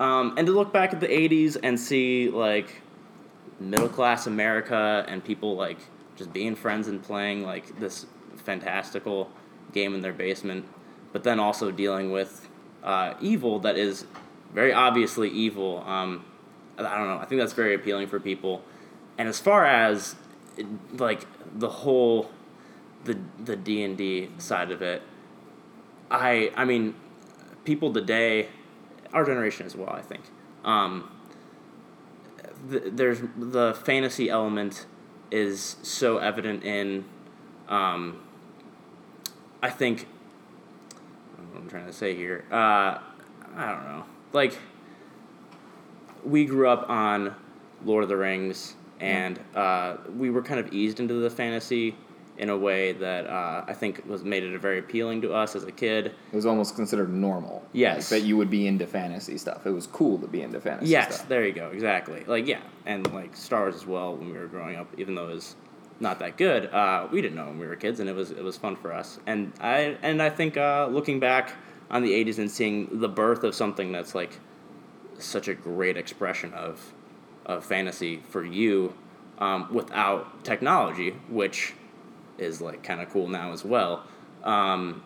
Um, 0.00 0.34
and 0.36 0.46
to 0.46 0.52
look 0.52 0.72
back 0.72 0.92
at 0.92 1.00
the 1.00 1.08
80s 1.08 1.56
and 1.62 1.78
see 1.78 2.28
like 2.28 2.82
middle 3.60 3.88
class 3.88 4.26
America 4.26 5.04
and 5.08 5.24
people 5.24 5.54
like 5.56 5.78
just 6.16 6.32
being 6.32 6.54
friends 6.54 6.88
and 6.88 7.02
playing 7.02 7.42
like 7.44 7.78
this 7.78 8.06
fantastical 8.36 9.30
game 9.72 9.94
in 9.94 10.00
their 10.00 10.12
basement, 10.12 10.66
but 11.12 11.22
then 11.22 11.38
also 11.38 11.70
dealing 11.70 12.10
with 12.10 12.48
uh, 12.82 13.14
evil 13.20 13.58
that 13.60 13.78
is 13.78 14.06
very 14.52 14.72
obviously 14.72 15.28
evil. 15.30 15.82
Um, 15.86 16.24
I 16.78 16.96
don't 16.96 17.08
know. 17.08 17.18
I 17.18 17.24
think 17.24 17.40
that's 17.40 17.52
very 17.52 17.74
appealing 17.74 18.08
for 18.08 18.18
people. 18.20 18.62
And 19.18 19.28
as 19.28 19.38
far 19.38 19.64
as 19.64 20.16
like 20.92 21.26
the 21.58 21.68
whole 21.68 22.30
the 23.04 23.18
the 23.42 23.56
D 23.56 23.82
and 23.82 23.96
D 23.96 24.30
side 24.38 24.70
of 24.70 24.82
it, 24.82 25.02
I 26.10 26.52
I 26.56 26.64
mean, 26.64 26.94
people 27.64 27.92
today, 27.92 28.48
our 29.12 29.24
generation 29.24 29.66
as 29.66 29.76
well. 29.76 29.90
I 29.90 30.02
think. 30.02 30.22
Um, 30.64 31.10
th- 32.70 32.84
there's 32.86 33.20
the 33.36 33.74
fantasy 33.84 34.30
element 34.30 34.86
is 35.30 35.76
so 35.82 36.18
evident 36.18 36.62
in 36.62 37.04
um, 37.68 38.20
I 39.62 39.70
think 39.70 40.06
what 41.52 41.62
I'm 41.62 41.68
trying 41.68 41.86
to 41.86 41.92
say 41.92 42.14
here. 42.14 42.44
Uh, 42.50 42.98
I 43.54 43.70
don't 43.70 43.84
know. 43.84 44.04
Like 44.32 44.58
we 46.24 46.44
grew 46.44 46.68
up 46.68 46.88
on 46.88 47.34
Lord 47.84 48.02
of 48.04 48.08
the 48.08 48.16
Rings, 48.16 48.74
and 49.00 49.38
uh, 49.54 49.96
we 50.16 50.30
were 50.30 50.42
kind 50.42 50.60
of 50.60 50.72
eased 50.72 51.00
into 51.00 51.14
the 51.14 51.30
fantasy 51.30 51.96
in 52.38 52.48
a 52.48 52.56
way 52.56 52.92
that 52.92 53.26
uh, 53.26 53.64
I 53.68 53.74
think 53.74 54.02
was 54.08 54.24
made 54.24 54.42
it 54.42 54.58
very 54.58 54.78
appealing 54.78 55.20
to 55.22 55.34
us 55.34 55.54
as 55.54 55.64
a 55.64 55.70
kid. 55.72 56.06
It 56.06 56.34
was 56.34 56.46
almost 56.46 56.74
considered 56.74 57.12
normal. 57.12 57.62
Yes. 57.72 58.10
like, 58.10 58.20
that 58.22 58.26
you 58.26 58.36
would 58.38 58.48
be 58.50 58.66
into 58.66 58.86
fantasy 58.86 59.36
stuff. 59.36 59.66
It 59.66 59.70
was 59.70 59.86
cool 59.86 60.18
to 60.18 60.26
be 60.26 60.40
into 60.42 60.60
fantasy 60.60 60.90
Yes, 60.92 61.16
stuff. 61.16 61.28
there 61.28 61.46
you 61.46 61.52
go. 61.52 61.68
Exactly. 61.68 62.24
Like 62.24 62.46
yeah, 62.46 62.60
and 62.86 63.12
like 63.12 63.36
Star 63.36 63.62
Wars 63.62 63.74
as 63.74 63.86
well. 63.86 64.16
When 64.16 64.32
we 64.32 64.38
were 64.38 64.46
growing 64.46 64.76
up, 64.76 64.88
even 64.96 65.14
though 65.14 65.28
it 65.28 65.34
was 65.34 65.56
not 66.00 66.18
that 66.20 66.36
good, 66.36 66.66
uh, 66.72 67.06
we 67.12 67.20
didn't 67.20 67.36
know 67.36 67.46
when 67.46 67.58
we 67.58 67.66
were 67.66 67.76
kids, 67.76 68.00
and 68.00 68.08
it 68.08 68.14
was 68.16 68.30
it 68.30 68.42
was 68.42 68.56
fun 68.56 68.76
for 68.76 68.92
us. 68.92 69.18
And 69.26 69.52
I 69.60 69.96
and 70.02 70.22
I 70.22 70.30
think 70.30 70.56
uh, 70.56 70.88
looking 70.90 71.20
back 71.20 71.52
on 71.92 72.02
the 72.02 72.12
'80s 72.12 72.38
and 72.38 72.50
seeing 72.50 73.00
the 73.00 73.08
birth 73.08 73.44
of 73.44 73.54
something 73.54 73.92
that's 73.92 74.14
like 74.14 74.40
such 75.18 75.46
a 75.46 75.54
great 75.54 75.96
expression 75.96 76.52
of 76.54 76.92
of 77.46 77.64
fantasy 77.64 78.22
for 78.28 78.44
you 78.44 78.94
um, 79.38 79.72
without 79.72 80.44
technology, 80.44 81.10
which 81.28 81.74
is 82.38 82.60
like 82.60 82.82
kind 82.82 83.00
of 83.00 83.10
cool 83.10 83.28
now 83.28 83.52
as 83.52 83.64
well, 83.64 84.04
um, 84.44 85.02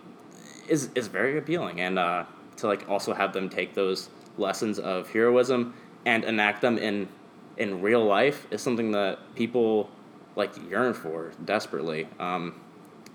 is 0.69 0.91
is 0.95 1.09
very 1.09 1.39
appealing. 1.39 1.81
And 1.81 1.99
uh, 1.99 2.25
to 2.59 2.67
like 2.67 2.89
also 2.89 3.15
have 3.15 3.33
them 3.33 3.49
take 3.49 3.75
those 3.75 4.11
lessons 4.39 4.79
of 4.79 5.11
heroism 5.11 5.75
and 6.05 6.25
enact 6.25 6.61
them 6.61 6.79
in 6.79 7.09
in 7.57 7.81
real 7.81 8.05
life 8.05 8.47
is 8.51 8.63
something 8.63 8.93
that 8.93 9.19
people 9.35 9.91
like 10.37 10.53
yearn 10.71 10.93
for 10.93 11.33
desperately. 11.45 12.07
Um, 12.21 12.61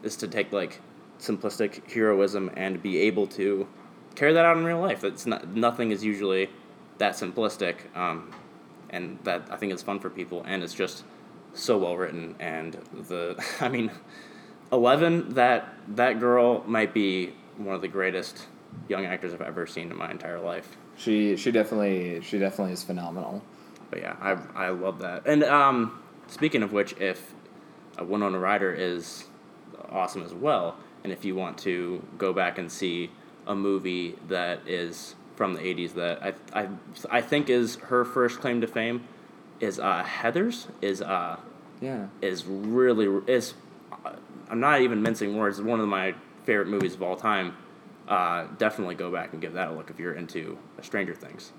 is 0.03 0.15
to 0.17 0.27
take 0.27 0.51
like 0.51 0.79
simplistic 1.21 1.89
heroism 1.89 2.51
and 2.57 2.81
be 2.81 2.99
able 2.99 3.27
to 3.27 3.67
carry 4.15 4.33
that 4.33 4.43
out 4.43 4.57
in 4.57 4.65
real 4.65 4.81
life. 4.81 5.03
It's 5.03 5.25
not 5.25 5.47
nothing 5.47 5.91
is 5.91 6.03
usually 6.03 6.49
that 6.97 7.13
simplistic, 7.13 7.95
um, 7.95 8.33
and 8.89 9.17
that 9.23 9.47
I 9.49 9.55
think 9.55 9.71
is 9.71 9.81
fun 9.81 9.99
for 9.99 10.09
people, 10.09 10.43
and 10.45 10.63
it's 10.63 10.73
just 10.73 11.05
so 11.53 11.77
well 11.77 11.95
written. 11.95 12.35
And 12.39 12.73
the 13.07 13.41
I 13.61 13.69
mean, 13.69 13.91
Eleven 14.71 15.33
that 15.33 15.67
that 15.89 16.19
girl 16.19 16.63
might 16.65 16.93
be 16.93 17.33
one 17.57 17.75
of 17.75 17.81
the 17.81 17.89
greatest 17.89 18.47
young 18.87 19.05
actors 19.05 19.33
I've 19.33 19.41
ever 19.41 19.67
seen 19.67 19.91
in 19.91 19.97
my 19.97 20.09
entire 20.09 20.39
life. 20.39 20.77
She 20.95 21.35
she 21.35 21.51
definitely 21.51 22.21
she 22.21 22.39
definitely 22.39 22.73
is 22.73 22.81
phenomenal. 22.81 23.43
But 23.89 23.99
yeah, 23.99 24.15
I 24.21 24.65
I 24.67 24.69
love 24.69 24.99
that. 24.99 25.27
And 25.27 25.43
um, 25.43 26.01
speaking 26.27 26.63
of 26.63 26.71
which, 26.71 26.93
if 27.01 27.33
a 27.97 28.05
Winona 28.05 28.39
Ryder 28.39 28.73
is 28.73 29.25
awesome 29.89 30.23
as 30.23 30.33
well, 30.33 30.77
and 31.03 31.11
if 31.11 31.25
you 31.25 31.35
want 31.35 31.57
to 31.59 32.05
go 32.17 32.33
back 32.33 32.57
and 32.57 32.71
see 32.71 33.11
a 33.47 33.55
movie 33.55 34.15
that 34.27 34.59
is 34.67 35.15
from 35.35 35.53
the 35.53 35.59
'80s 35.61 35.93
that 35.95 36.21
I 36.53 36.61
I 36.61 36.67
I 37.09 37.21
think 37.21 37.49
is 37.49 37.75
her 37.75 38.05
first 38.05 38.39
claim 38.39 38.61
to 38.61 38.67
fame, 38.67 39.03
is 39.59 39.79
uh, 39.79 40.03
Heathers 40.03 40.67
is 40.81 41.01
uh 41.01 41.37
Yeah. 41.79 42.07
is 42.21 42.45
really 42.45 43.07
is 43.27 43.53
I'm 44.49 44.59
not 44.59 44.81
even 44.81 45.01
mincing 45.01 45.37
words. 45.37 45.59
It's 45.59 45.67
one 45.67 45.79
of 45.79 45.87
my 45.87 46.13
favorite 46.43 46.67
movies 46.67 46.93
of 46.95 47.01
all 47.01 47.15
time. 47.15 47.55
Uh, 48.07 48.47
definitely 48.57 48.95
go 48.95 49.09
back 49.09 49.31
and 49.31 49.41
give 49.41 49.53
that 49.53 49.69
a 49.69 49.71
look 49.71 49.89
if 49.89 49.97
you're 49.97 50.13
into 50.13 50.57
Stranger 50.81 51.15
Things. 51.15 51.53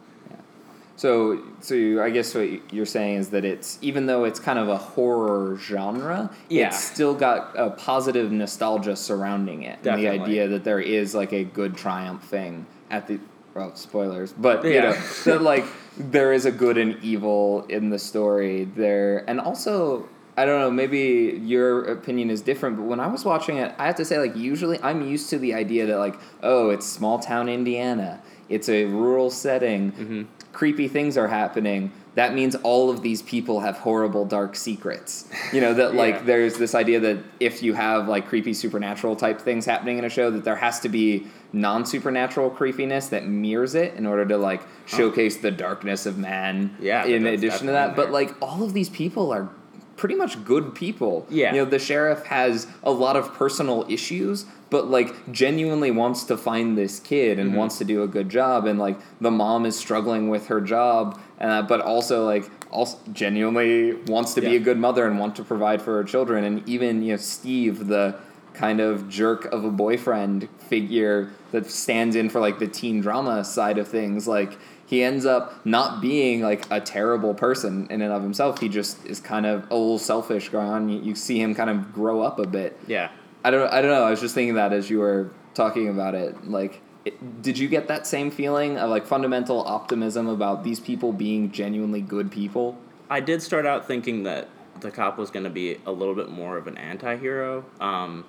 So, 1.02 1.42
so 1.58 1.74
you, 1.74 2.00
I 2.00 2.10
guess 2.10 2.32
what 2.32 2.72
you're 2.72 2.86
saying 2.86 3.16
is 3.16 3.30
that 3.30 3.44
it's 3.44 3.76
even 3.82 4.06
though 4.06 4.22
it's 4.22 4.38
kind 4.38 4.56
of 4.56 4.68
a 4.68 4.76
horror 4.76 5.58
genre, 5.60 6.30
Yeah. 6.48 6.68
it's 6.68 6.78
still 6.78 7.12
got 7.12 7.50
a 7.56 7.70
positive 7.70 8.30
nostalgia 8.30 8.94
surrounding 8.94 9.64
it, 9.64 9.84
and 9.84 10.00
the 10.00 10.06
idea 10.06 10.46
that 10.46 10.62
there 10.62 10.78
is 10.78 11.12
like 11.12 11.32
a 11.32 11.42
good 11.42 11.76
triumph 11.76 12.22
thing 12.22 12.66
at 12.88 13.08
the 13.08 13.18
well, 13.52 13.74
spoilers, 13.74 14.32
but 14.32 14.64
you 14.64 14.80
know 14.80 14.92
that 15.24 15.42
like 15.42 15.64
there 15.98 16.32
is 16.32 16.46
a 16.46 16.52
good 16.52 16.78
and 16.78 17.02
evil 17.02 17.66
in 17.68 17.90
the 17.90 17.98
story 17.98 18.68
there, 18.76 19.28
and 19.28 19.40
also 19.40 20.08
I 20.36 20.44
don't 20.44 20.60
know, 20.60 20.70
maybe 20.70 21.36
your 21.44 21.84
opinion 21.86 22.30
is 22.30 22.42
different, 22.42 22.76
but 22.76 22.84
when 22.84 23.00
I 23.00 23.08
was 23.08 23.24
watching 23.24 23.56
it, 23.56 23.74
I 23.76 23.86
have 23.86 23.96
to 23.96 24.04
say, 24.04 24.18
like, 24.18 24.34
usually 24.34 24.78
I'm 24.82 25.06
used 25.06 25.28
to 25.30 25.38
the 25.38 25.52
idea 25.52 25.84
that, 25.84 25.98
like, 25.98 26.14
oh, 26.42 26.70
it's 26.70 26.86
small 26.86 27.18
town 27.18 27.50
Indiana, 27.50 28.22
it's 28.48 28.68
a 28.68 28.84
rural 28.84 29.30
setting, 29.30 29.92
Mm-hmm. 29.92 30.22
Creepy 30.52 30.88
things 30.88 31.16
are 31.16 31.28
happening. 31.28 31.92
That 32.14 32.34
means 32.34 32.54
all 32.56 32.90
of 32.90 33.00
these 33.00 33.22
people 33.22 33.60
have 33.60 33.78
horrible, 33.78 34.26
dark 34.26 34.54
secrets. 34.54 35.26
You 35.50 35.62
know, 35.62 35.72
that, 35.74 35.94
like, 35.94 36.16
Yeah. 36.16 36.22
there's 36.24 36.58
this 36.58 36.74
idea 36.74 37.00
that 37.00 37.18
if 37.40 37.62
you 37.62 37.72
have, 37.72 38.06
like, 38.06 38.28
creepy 38.28 38.52
supernatural 38.52 39.16
type 39.16 39.40
things 39.40 39.64
happening 39.64 39.96
in 39.98 40.04
a 40.04 40.10
show, 40.10 40.30
that 40.30 40.44
there 40.44 40.56
has 40.56 40.78
to 40.80 40.90
be 40.90 41.26
non 41.54 41.86
supernatural 41.86 42.50
creepiness 42.50 43.08
that 43.08 43.26
mirrors 43.26 43.74
it 43.74 43.94
in 43.94 44.04
order 44.06 44.26
to, 44.26 44.36
like, 44.36 44.60
showcase 44.84 45.38
the 45.38 45.50
darkness 45.50 46.04
of 46.04 46.18
man 46.18 46.76
Yeah, 46.80 47.04
in 47.06 47.26
addition 47.26 47.66
to 47.66 47.72
that. 47.72 47.96
But, 47.96 48.10
like, 48.10 48.34
all 48.42 48.62
of 48.62 48.74
these 48.74 48.90
people 48.90 49.32
are 49.32 49.48
pretty 49.96 50.14
much 50.14 50.44
good 50.44 50.74
people. 50.74 51.26
Yeah. 51.30 51.54
You 51.54 51.60
know, 51.60 51.70
the 51.70 51.78
sheriff 51.78 52.24
has 52.26 52.66
a 52.82 52.90
lot 52.90 53.16
of 53.16 53.32
personal 53.34 53.86
issues, 53.88 54.44
but 54.72 54.88
like 54.88 55.30
genuinely 55.30 55.90
wants 55.90 56.24
to 56.24 56.36
find 56.36 56.76
this 56.78 56.98
kid 56.98 57.36
Mm-hmm. 57.36 57.48
and 57.48 57.56
wants 57.56 57.76
to 57.78 57.84
do 57.84 58.02
a 58.02 58.08
good 58.08 58.28
job. 58.30 58.66
And 58.66 58.78
like 58.78 58.98
the 59.20 59.30
mom 59.30 59.66
is 59.66 59.78
struggling 59.78 60.30
with 60.30 60.46
her 60.46 60.60
job, 60.62 61.20
uh, 61.40 61.60
but 61.62 61.80
also 61.82 62.24
like 62.24 62.50
also 62.70 62.98
genuinely 63.12 63.92
wants 64.06 64.32
to 64.34 64.40
be 64.40 64.56
a 64.56 64.58
good 64.58 64.78
mother 64.78 65.06
and 65.06 65.18
want 65.20 65.36
to 65.36 65.44
provide 65.44 65.82
for 65.82 65.92
her 65.98 66.04
children. 66.04 66.42
And 66.44 66.66
even 66.66 67.02
you 67.02 67.12
know 67.12 67.16
Steve, 67.18 67.86
the 67.86 68.16
kind 68.54 68.80
of 68.80 69.08
jerk 69.10 69.44
of 69.52 69.64
a 69.64 69.70
boyfriend 69.70 70.48
figure 70.58 71.30
that 71.52 71.70
stands 71.70 72.16
in 72.16 72.30
for 72.30 72.40
like 72.40 72.58
the 72.58 72.66
teen 72.68 73.00
drama 73.02 73.44
side 73.44 73.76
of 73.78 73.86
things, 73.88 74.26
like 74.26 74.58
he 74.86 75.02
ends 75.02 75.24
up 75.26 75.64
not 75.66 76.00
being 76.00 76.40
like 76.42 76.64
a 76.70 76.80
terrible 76.80 77.34
person 77.34 77.86
in 77.90 78.00
and 78.02 78.12
of 78.12 78.22
himself. 78.22 78.60
He 78.60 78.68
just 78.68 79.04
is 79.06 79.20
kind 79.20 79.44
of 79.46 79.64
a 79.70 79.74
little 79.74 79.98
selfish 79.98 80.48
going 80.48 80.68
on. 80.68 80.88
You, 80.88 81.00
you 81.00 81.14
see 81.14 81.40
him 81.40 81.54
kind 81.54 81.70
of 81.70 81.92
grow 81.94 82.22
up 82.22 82.38
a 82.38 82.46
bit. 82.46 82.78
Yeah. 82.86 83.10
I 83.44 83.50
don't 83.50 83.72
I 83.72 83.82
don't 83.82 83.90
know. 83.90 84.04
I 84.04 84.10
was 84.10 84.20
just 84.20 84.34
thinking 84.34 84.54
that 84.54 84.72
as 84.72 84.88
you 84.88 84.98
were 84.98 85.30
talking 85.54 85.88
about 85.88 86.14
it. 86.14 86.48
Like, 86.48 86.80
it, 87.04 87.42
did 87.42 87.58
you 87.58 87.68
get 87.68 87.88
that 87.88 88.06
same 88.06 88.30
feeling 88.30 88.78
of 88.78 88.90
like 88.90 89.06
fundamental 89.06 89.62
optimism 89.66 90.28
about 90.28 90.64
these 90.64 90.80
people 90.80 91.12
being 91.12 91.50
genuinely 91.50 92.00
good 92.00 92.30
people? 92.30 92.78
I 93.10 93.20
did 93.20 93.42
start 93.42 93.66
out 93.66 93.86
thinking 93.86 94.22
that 94.22 94.48
the 94.80 94.90
cop 94.90 95.18
was 95.18 95.30
going 95.30 95.44
to 95.44 95.50
be 95.50 95.78
a 95.86 95.92
little 95.92 96.14
bit 96.14 96.30
more 96.30 96.56
of 96.56 96.66
an 96.66 96.78
anti-hero, 96.78 97.64
um, 97.80 98.24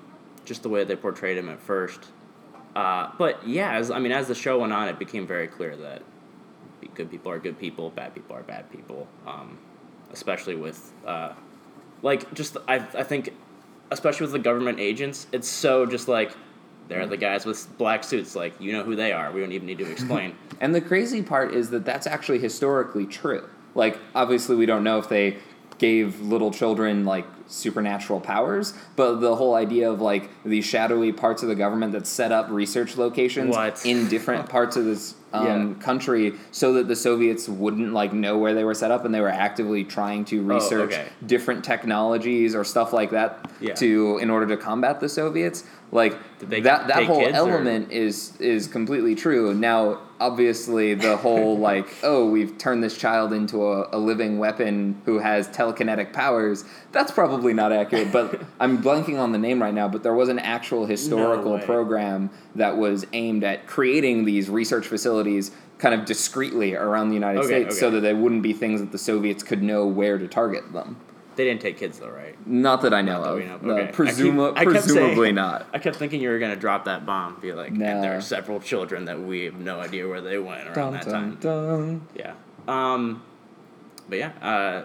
just 0.45 0.61
the 0.61 0.69
way 0.69 0.83
they 0.83 0.95
portrayed 0.95 1.37
him 1.37 1.49
at 1.49 1.59
first. 1.61 2.05
Uh, 2.75 3.09
but 3.17 3.47
yeah, 3.47 3.73
as 3.73 3.91
I 3.91 3.99
mean, 3.99 4.11
as 4.11 4.27
the 4.27 4.35
show 4.35 4.59
went 4.59 4.73
on, 4.73 4.87
it 4.87 4.99
became 4.99 5.25
very 5.27 5.47
clear 5.47 5.75
that 5.77 6.01
good 6.95 7.09
people 7.09 7.31
are 7.31 7.39
good 7.39 7.57
people, 7.57 7.89
bad 7.91 8.13
people 8.13 8.35
are 8.35 8.43
bad 8.43 8.71
people. 8.71 9.07
Um, 9.25 9.57
especially 10.11 10.55
with, 10.55 10.91
uh, 11.07 11.33
like, 12.01 12.31
just 12.33 12.57
I 12.67 12.75
I 12.75 13.03
think, 13.03 13.33
especially 13.93 14.25
with 14.25 14.33
the 14.33 14.39
government 14.39 14.79
agents, 14.79 15.27
it's 15.31 15.47
so 15.47 15.85
just 15.85 16.07
like 16.07 16.35
they're 16.89 17.07
the 17.07 17.17
guys 17.17 17.45
with 17.45 17.65
black 17.77 18.03
suits. 18.03 18.35
Like 18.35 18.59
you 18.59 18.73
know 18.73 18.83
who 18.83 18.95
they 18.95 19.13
are. 19.13 19.31
We 19.31 19.39
don't 19.39 19.51
even 19.51 19.67
need 19.67 19.77
to 19.77 19.89
explain. 19.89 20.35
And 20.61 20.73
the 20.73 20.79
crazy 20.79 21.21
part 21.21 21.53
is 21.53 21.71
that 21.71 21.83
that's 21.83 22.07
actually 22.07 22.39
historically 22.39 23.05
true. 23.05 23.49
Like, 23.75 23.99
obviously, 24.15 24.55
we 24.55 24.65
don't 24.65 24.83
know 24.83 24.97
if 24.97 25.09
they 25.09 25.39
gave 25.77 26.21
little 26.21 26.51
children 26.51 27.03
like 27.03 27.25
supernatural 27.53 28.19
powers, 28.19 28.73
but 28.95 29.15
the 29.21 29.35
whole 29.35 29.55
idea 29.55 29.89
of 29.91 30.01
like 30.01 30.29
these 30.43 30.65
shadowy 30.65 31.11
parts 31.11 31.43
of 31.43 31.49
the 31.49 31.55
government 31.55 31.91
that 31.93 32.07
set 32.07 32.31
up 32.31 32.49
research 32.49 32.97
locations 32.97 33.51
What? 33.55 33.85
in 33.85 34.07
different 34.09 34.49
parts 34.49 34.75
of 34.75 34.85
this 34.85 35.15
um, 35.33 35.45
Yeah. 35.77 35.83
country 35.83 36.33
so 36.51 36.73
that 36.73 36.87
the 36.87 36.95
Soviets 36.95 37.49
wouldn't 37.49 37.91
like 37.93 38.13
know 38.13 38.37
where 38.37 38.53
they 38.53 38.63
were 38.63 38.75
set 38.75 38.91
up 38.91 39.03
and 39.05 39.13
they 39.13 39.21
were 39.21 39.29
actively 39.29 39.83
trying 39.83 40.25
to 40.25 40.43
research 40.43 40.93
okay. 40.93 41.07
different 41.25 41.63
technologies 41.63 42.53
or 42.55 42.63
stuff 42.63 42.93
like 42.93 43.11
that 43.11 43.49
Yeah. 43.59 43.73
to 43.75 44.19
in 44.21 44.29
order 44.29 44.47
to 44.47 44.57
combat 44.57 44.99
the 44.99 45.09
Soviets. 45.09 45.63
Like 45.91 46.17
that 46.39 46.87
that 46.87 47.03
whole 47.05 47.19
kids, 47.19 47.33
or- 47.37 47.49
element 47.49 47.91
is 47.91 48.35
is 48.39 48.65
completely 48.67 49.13
true. 49.13 49.53
Now, 49.53 49.99
obviously, 50.19 50.95
the 50.95 51.17
whole 51.25 51.57
like, 51.59 51.85
oh, 52.01 52.25
we've 52.27 52.57
turned 52.57 52.83
this 52.83 52.97
child 52.97 53.31
into 53.31 53.63
a, 53.71 53.89
a 53.91 53.99
living 53.99 54.39
weapon 54.39 54.99
who 55.05 55.19
has 55.19 55.47
telekinetic 55.49 56.11
powers. 56.11 56.65
That's 56.93 57.11
probably 57.11 57.42
not 57.51 57.73
accurate. 57.73 58.11
But 58.13 58.39
I'm 58.61 58.81
blanking 58.81 59.19
on 59.19 59.33
the 59.33 59.37
name 59.37 59.61
right 59.61 59.73
now. 59.73 59.89
But 59.89 60.03
there 60.03 60.13
was 60.13 60.29
an 60.29 60.39
actual 60.39 60.85
historical 60.85 61.55
way. 61.55 61.65
program 61.65 62.29
that 62.55 62.77
was 62.77 63.05
aimed 63.11 63.43
at 63.43 63.67
creating 63.67 64.23
these 64.23 64.49
research 64.49 64.87
facilities 64.87 65.51
kind 65.79 65.93
of 65.99 66.05
discreetly 66.05 66.75
around 66.75 67.09
the 67.09 67.15
United 67.15 67.39
Okay, 67.39 67.63
States, 67.63 67.77
so 67.79 67.89
that 67.91 67.99
they 67.99 68.13
wouldn't 68.13 68.43
be 68.43 68.53
things 68.53 68.79
that 68.79 68.93
the 68.93 68.97
Soviets 68.97 69.43
could 69.43 69.61
know 69.61 69.85
where 69.85 70.17
to 70.17 70.27
target 70.29 70.71
them. 70.71 70.95
they 71.35 71.43
didn't 71.45 71.61
take 71.61 71.77
kids 71.77 71.97
though, 71.99 72.09
right? 72.11 72.35
Not 72.47 72.83
that 72.83 72.93
I 72.93 73.01
know 73.01 73.21
that 73.23 73.29
of. 73.51 73.63
know. 73.63 73.73
No, 73.75 73.81
Okay. 73.81 73.83
I 73.83 73.85
keep- 73.87 73.97
I 73.99 74.05
kept 74.05 74.15
saying- 74.15 74.63
presumably 74.75 75.31
not. 75.33 75.65
I 75.73 75.79
kept 75.79 75.95
thinking 75.97 76.21
you 76.21 76.29
were 76.29 76.37
gonna 76.39 76.55
drop 76.55 76.85
that 76.85 77.05
bomb. 77.07 77.37
Be 77.41 77.51
like, 77.53 77.73
No. 77.73 77.85
and 77.87 78.03
there 78.03 78.15
are 78.15 78.21
several 78.21 78.59
children 78.59 79.05
that 79.05 79.19
we 79.19 79.45
have 79.45 79.55
no 79.59 79.79
idea 79.81 80.07
where 80.07 80.21
they 80.21 80.37
went 80.37 80.67
around 80.67 80.75
Dun, 80.75 80.93
that 80.93 81.05
dun, 81.05 81.11
time. 81.13 81.37
dun. 81.41 82.01
Yeah. 82.15 82.33
Um, 82.67 83.23
but 84.07 84.19
yeah, 84.19 84.31
uh, 84.43 84.83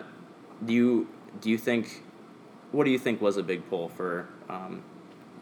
do 0.64 0.73
you 0.73 1.07
do 1.42 1.51
you 1.51 1.59
think 1.59 2.03
what 2.73 2.85
do 2.85 2.91
you 2.91 2.99
think 2.99 3.21
was 3.21 3.37
a 3.37 3.43
big 3.43 3.69
pull 3.69 3.89
for 3.89 4.29
um, 4.49 4.83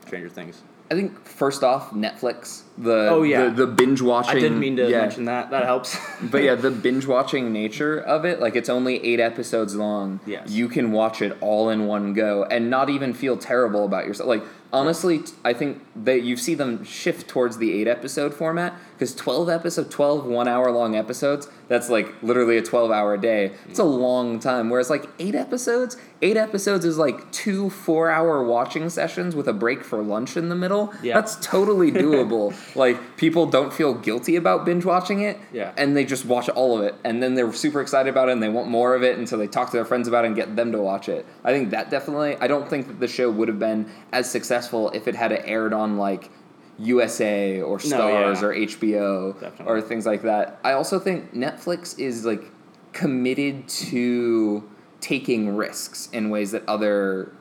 Stranger 0.05 0.29
Things? 0.29 0.63
I 0.89 0.95
think 0.95 1.27
first 1.27 1.65
off, 1.65 1.91
Netflix. 1.91 2.63
The 2.79 3.09
Oh, 3.11 3.23
yeah. 3.25 3.47
the, 3.47 3.67
the 3.67 3.67
binge 3.67 4.01
watching. 4.01 4.37
I 4.37 4.41
didn't 4.41 4.61
mean 4.61 4.77
to 4.77 4.89
yeah. 4.89 5.01
mention 5.01 5.25
that. 5.25 5.51
That 5.51 5.65
helps. 5.65 5.99
but 6.23 6.45
yeah, 6.45 6.55
the 6.55 6.71
binge 6.71 7.07
watching 7.07 7.53
nature 7.53 7.99
of 7.99 8.25
it, 8.25 8.39
like 8.39 8.55
it's 8.55 8.69
only 8.69 9.05
eight 9.05 9.19
episodes 9.19 9.75
long. 9.75 10.21
Yes. 10.27 10.49
You 10.49 10.69
can 10.69 10.93
watch 10.93 11.23
it 11.23 11.37
all 11.41 11.71
in 11.71 11.87
one 11.87 12.15
go 12.15 12.45
and 12.45 12.71
not 12.71 12.89
even 12.89 13.15
feel 13.15 13.37
terrible 13.37 13.85
about 13.85 14.07
yourself. 14.07 14.29
Like 14.29 14.45
honestly, 14.77 15.23
I 15.45 15.53
think 15.53 15.83
that 16.05 16.23
you 16.23 16.37
see 16.37 16.55
them 16.55 16.85
shift 16.85 17.29
towards 17.29 17.59
the 17.59 17.73
eight 17.73 17.89
episode 17.89 18.35
format 18.35 18.75
because 18.93 19.15
12 19.15 19.49
episode 19.49 19.91
12 19.91 20.25
one 20.25 20.49
hour 20.49 20.71
long 20.71 20.97
episodes 20.97 21.49
that's 21.69 21.91
like 21.91 22.23
literally 22.23 22.57
a 22.57 22.63
12 22.63 22.91
hour 22.91 23.17
day. 23.17 23.53
It's 23.69 23.79
a 23.79 23.83
mm. 23.83 23.99
long 23.99 24.39
time 24.39 24.71
whereas 24.71 24.91
like 24.91 25.09
eight 25.19 25.35
episodes 25.35 25.97
eight 26.23 26.37
episodes 26.37 26.85
is 26.85 26.97
like 26.97 27.31
two 27.33 27.69
four 27.69 28.11
hour 28.11 28.43
watching 28.43 28.89
sessions 28.89 29.35
with 29.35 29.49
a 29.49 29.53
break 29.53 29.85
for 29.85 30.03
lunch 30.03 30.37
in 30.37 30.49
the 30.49 30.55
middle. 30.55 30.93
Yeah. 31.03 31.15
that's 31.15 31.37
totally 31.45 31.91
doable. 32.05 32.55
Like 32.77 33.17
people 33.17 33.47
don't 33.47 33.73
feel 33.73 33.95
guilty 33.95 34.37
about 34.37 34.65
binge 34.65 34.85
watching 34.85 35.21
it 35.21 35.39
Yeah. 35.53 35.73
and 35.77 35.97
they 35.97 36.05
just 36.05 36.25
watch 36.25 36.49
all 36.49 36.79
of 36.79 36.85
it 36.85 36.95
and 37.05 37.23
then 37.23 37.35
they're 37.35 37.53
super 37.53 37.81
excited 37.81 38.09
about 38.11 38.29
it 38.29 38.33
and 38.33 38.43
they 38.43 38.49
want 38.49 38.69
more 38.69 38.95
of 38.95 39.03
it 39.03 39.19
and 39.19 39.29
so 39.29 39.37
they 39.37 39.47
talk 39.47 39.71
to 39.71 39.77
their 39.77 39.85
friends 39.85 40.09
about 40.09 40.25
it 40.25 40.29
and 40.29 40.37
get 40.37 40.57
them 40.57 40.73
to 40.73 40.79
watch 40.79 41.09
it. 41.09 41.27
I 41.45 41.53
think 41.53 41.71
that 41.71 41.91
definitely 41.91 42.37
i 42.41 42.47
don't 42.47 42.69
think 42.69 42.87
that 42.87 43.01
the 43.01 43.09
show 43.09 43.31
would 43.31 43.49
have 43.49 43.59
been 43.59 43.91
as 44.13 44.31
successful 44.31 44.66
if 44.95 45.07
it 45.09 45.15
had 45.15 45.33
aired 45.33 45.73
on 45.73 45.97
like 45.97 46.31
usa 46.79 47.61
or 47.63 47.79
No, 47.79 47.85
Starz 47.99 48.43
yeah. 48.43 48.47
or 48.49 48.55
hbo 48.55 49.41
Definitely. 49.41 49.67
or 49.67 49.81
things 49.81 50.05
like 50.05 50.23
that 50.23 50.59
i 50.63 50.73
also 50.73 50.99
think 50.99 51.33
netflix 51.35 51.99
is 51.99 52.25
like 52.27 52.43
committed 52.93 53.67
to 53.69 54.69
taking 55.01 55.57
risks 55.57 56.09
in 56.13 56.29
ways 56.31 56.51
that 56.51 56.63
other 56.69 57.33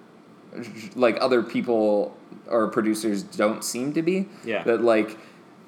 like 0.96 1.18
other 1.20 1.42
people 1.44 2.16
or 2.48 2.70
producers 2.70 3.24
don't 3.24 3.64
seem 3.64 3.92
to 3.94 4.02
be 4.02 4.28
Yeah. 4.46 4.64
that 4.64 4.82
like 4.82 5.18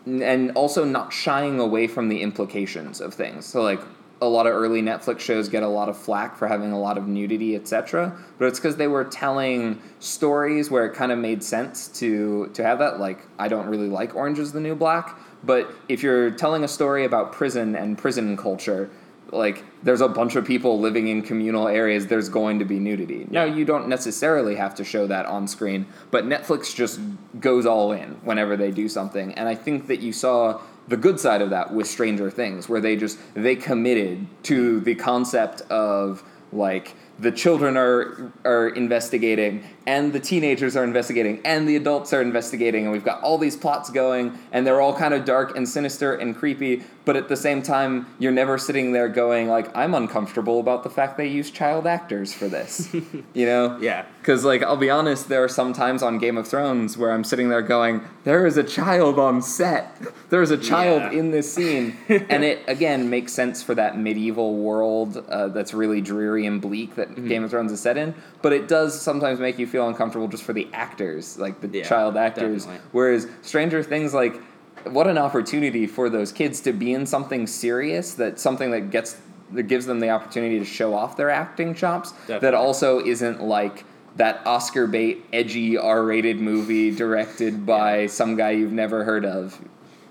and 0.06 0.52
also 0.52 0.86
not 0.86 1.12
shying 1.12 1.60
away 1.60 1.88
from 1.88 2.08
the 2.08 2.22
implications 2.22 3.02
of 3.02 3.13
things 3.13 3.46
so 3.46 3.62
like 3.63 3.82
a 4.22 4.28
lot 4.28 4.48
of 4.48 4.54
early 4.54 4.82
netflix 4.82 5.20
shows 5.20 5.48
get 5.50 5.64
a 5.64 5.68
lot 5.68 5.90
of 5.90 5.98
flack 5.98 6.36
for 6.36 6.48
having 6.48 6.72
a 6.72 6.80
lot 6.80 6.98
of 6.98 7.08
nudity 7.08 7.56
etc 7.56 8.18
but 8.38 8.46
it's 8.46 8.60
because 8.60 8.76
they 8.76 8.88
were 8.88 9.04
telling 9.04 9.80
stories 10.00 10.72
where 10.72 10.86
it 10.86 10.94
kind 10.94 11.12
of 11.12 11.20
made 11.20 11.44
sense 11.44 11.88
to 11.88 12.48
to 12.54 12.64
have 12.64 12.80
that 12.80 13.00
like 13.00 13.20
i 13.38 13.48
don't 13.48 13.68
really 13.68 13.90
like 13.90 14.16
orange 14.16 14.40
is 14.40 14.52
the 14.52 14.60
new 14.60 14.76
black 14.76 15.20
but 15.44 15.72
if 15.88 16.02
you're 16.02 16.32
telling 16.32 16.64
a 16.64 16.68
story 16.68 17.06
about 17.06 17.32
prison 17.32 17.76
and 17.76 17.98
prison 17.98 18.36
culture 18.36 18.90
like 19.32 19.64
there's 19.84 20.02
a 20.02 20.08
bunch 20.08 20.36
of 20.36 20.46
people 20.46 20.80
living 20.80 21.08
in 21.08 21.22
communal 21.22 21.68
areas 21.68 22.08
there's 22.08 22.30
going 22.30 22.60
to 22.60 22.66
be 22.66 22.80
nudity. 22.80 23.28
Now 23.30 23.44
you 23.44 23.66
don't 23.66 23.88
necessarily 23.88 24.56
have 24.56 24.76
to 24.76 24.84
show 24.84 25.08
that 25.08 25.26
on 25.26 25.48
screen 25.48 25.86
but 26.12 26.26
netflix 26.26 26.74
just 26.74 27.00
goes 27.40 27.66
all 27.66 27.92
in 27.92 28.12
whenever 28.24 28.58
they 28.58 28.72
do 28.72 28.88
something 28.88 29.34
and 29.34 29.48
i 29.48 29.56
think 29.56 29.88
that 29.88 30.00
you 30.00 30.14
saw 30.14 30.62
the 30.88 30.97
good 30.97 31.19
side 31.19 31.41
of 31.41 31.50
that 31.50 31.73
with 31.73 31.88
stranger 31.88 32.30
things 32.30 32.69
where 32.69 32.82
they 32.82 32.95
just 32.95 33.19
they 33.34 33.56
committed 33.56 34.26
to 34.43 34.80
the 34.82 34.95
concept 34.95 35.62
of 35.69 36.23
like 36.52 36.95
the 37.19 37.32
children 37.32 37.76
are 37.78 38.32
are 38.45 38.69
investigating 38.69 39.63
and 39.88 40.13
the 40.13 40.19
teenagers 40.19 40.76
are 40.76 40.84
investigating 40.84 41.41
and 41.45 41.67
the 41.67 41.76
adults 41.76 42.12
are 42.13 42.21
investigating 42.21 42.84
and 42.84 42.91
we've 42.91 43.06
got 43.06 43.19
all 43.23 43.38
these 43.39 43.56
plots 43.56 43.89
going 43.89 44.38
and 44.52 44.67
they're 44.67 44.82
all 44.82 44.93
kind 44.95 45.13
of 45.15 45.26
dark 45.26 45.56
and 45.58 45.67
sinister 45.67 46.13
and 46.13 46.36
creepy 46.36 46.84
but 47.06 47.15
at 47.15 47.30
the 47.30 47.38
same 47.38 47.62
time 47.63 48.06
you're 48.19 48.32
never 48.34 48.58
sitting 48.58 48.91
there 48.91 49.08
going 49.08 49.47
like 49.47 49.76
i'm 49.76 49.95
uncomfortable 49.95 50.60
about 50.60 50.84
the 50.84 50.89
fact 50.89 51.17
they 51.17 51.26
use 51.28 51.50
child 51.50 51.88
actors 51.88 52.34
for 52.34 52.47
this 52.50 52.93
you 53.34 53.45
know 53.45 53.77
Yeah. 53.79 54.06
because 54.19 54.44
like 54.44 54.62
i'll 54.62 54.75
be 54.77 54.90
honest 54.90 55.29
there 55.29 55.44
are 55.44 55.48
some 55.50 55.71
times 55.73 56.04
on 56.04 56.17
game 56.19 56.38
of 56.38 56.46
thrones 56.48 56.98
where 56.98 57.12
i'm 57.13 57.23
sitting 57.23 57.48
there 57.50 57.62
going 57.62 58.02
there 58.25 58.46
is 58.46 58.58
a 58.58 58.63
child 58.63 59.17
on 59.17 59.42
set 59.42 59.98
there's 60.29 60.52
a 60.52 60.58
child 60.58 61.13
Yeah. 61.13 61.19
in 61.19 61.31
this 61.31 61.54
scene, 61.54 61.96
and 62.10 62.44
it 62.44 62.60
again 62.67 63.10
makes 63.10 63.31
sense 63.31 63.63
for 63.63 63.73
that 63.75 63.98
medieval 63.98 64.56
world 64.58 65.23
uh, 65.29 65.48
that's 65.48 65.73
really 65.73 66.02
dreary 66.02 66.46
and 66.46 66.62
bleak 66.62 66.96
that 66.96 67.08
Mm-hmm. 67.08 67.27
Game 67.29 67.44
of 67.46 67.50
Thrones 67.52 67.71
is 67.71 67.79
set 67.79 67.98
in. 67.98 68.13
But 68.42 68.52
it 68.54 68.67
does 68.67 69.00
sometimes 69.02 69.40
make 69.40 69.58
you 69.58 69.65
feel 69.65 69.77
uncomfortable 69.86 70.28
just 70.28 70.44
for 70.44 70.54
the 70.54 70.67
actors, 70.73 71.38
like 71.38 71.62
the 71.62 71.67
Yeah, 71.67 71.84
child 71.84 72.17
actors. 72.17 72.65
definitely. 72.65 72.90
Whereas 72.92 73.28
Stranger 73.42 73.84
Things, 73.84 74.13
like, 74.13 74.42
what 74.86 75.08
an 75.08 75.17
opportunity 75.17 75.86
for 75.86 76.10
those 76.10 76.32
kids 76.32 76.62
to 76.62 76.71
be 76.73 76.94
in 76.94 77.06
something 77.06 77.46
serious 77.46 78.13
that 78.15 78.40
something 78.40 78.71
that 78.71 78.90
gets 78.92 79.17
that 79.54 79.63
gives 79.63 79.86
them 79.86 80.00
the 80.02 80.10
opportunity 80.10 80.60
to 80.60 80.65
show 80.65 80.94
off 80.94 81.15
their 81.15 81.30
acting 81.30 81.73
chops. 81.73 82.12
That 82.28 82.54
also 82.54 83.00
isn't 83.00 83.42
like 83.42 83.86
that 84.17 84.42
Oscar 84.46 84.88
bait, 84.88 85.23
edgy 85.32 85.78
R-rated 85.78 86.40
movie 86.40 86.92
directed 86.92 87.65
by 87.65 88.08
some 88.08 88.36
guy 88.36 88.52
you've 88.52 88.73
never 88.73 89.04
heard 89.06 89.23
of. 89.23 89.58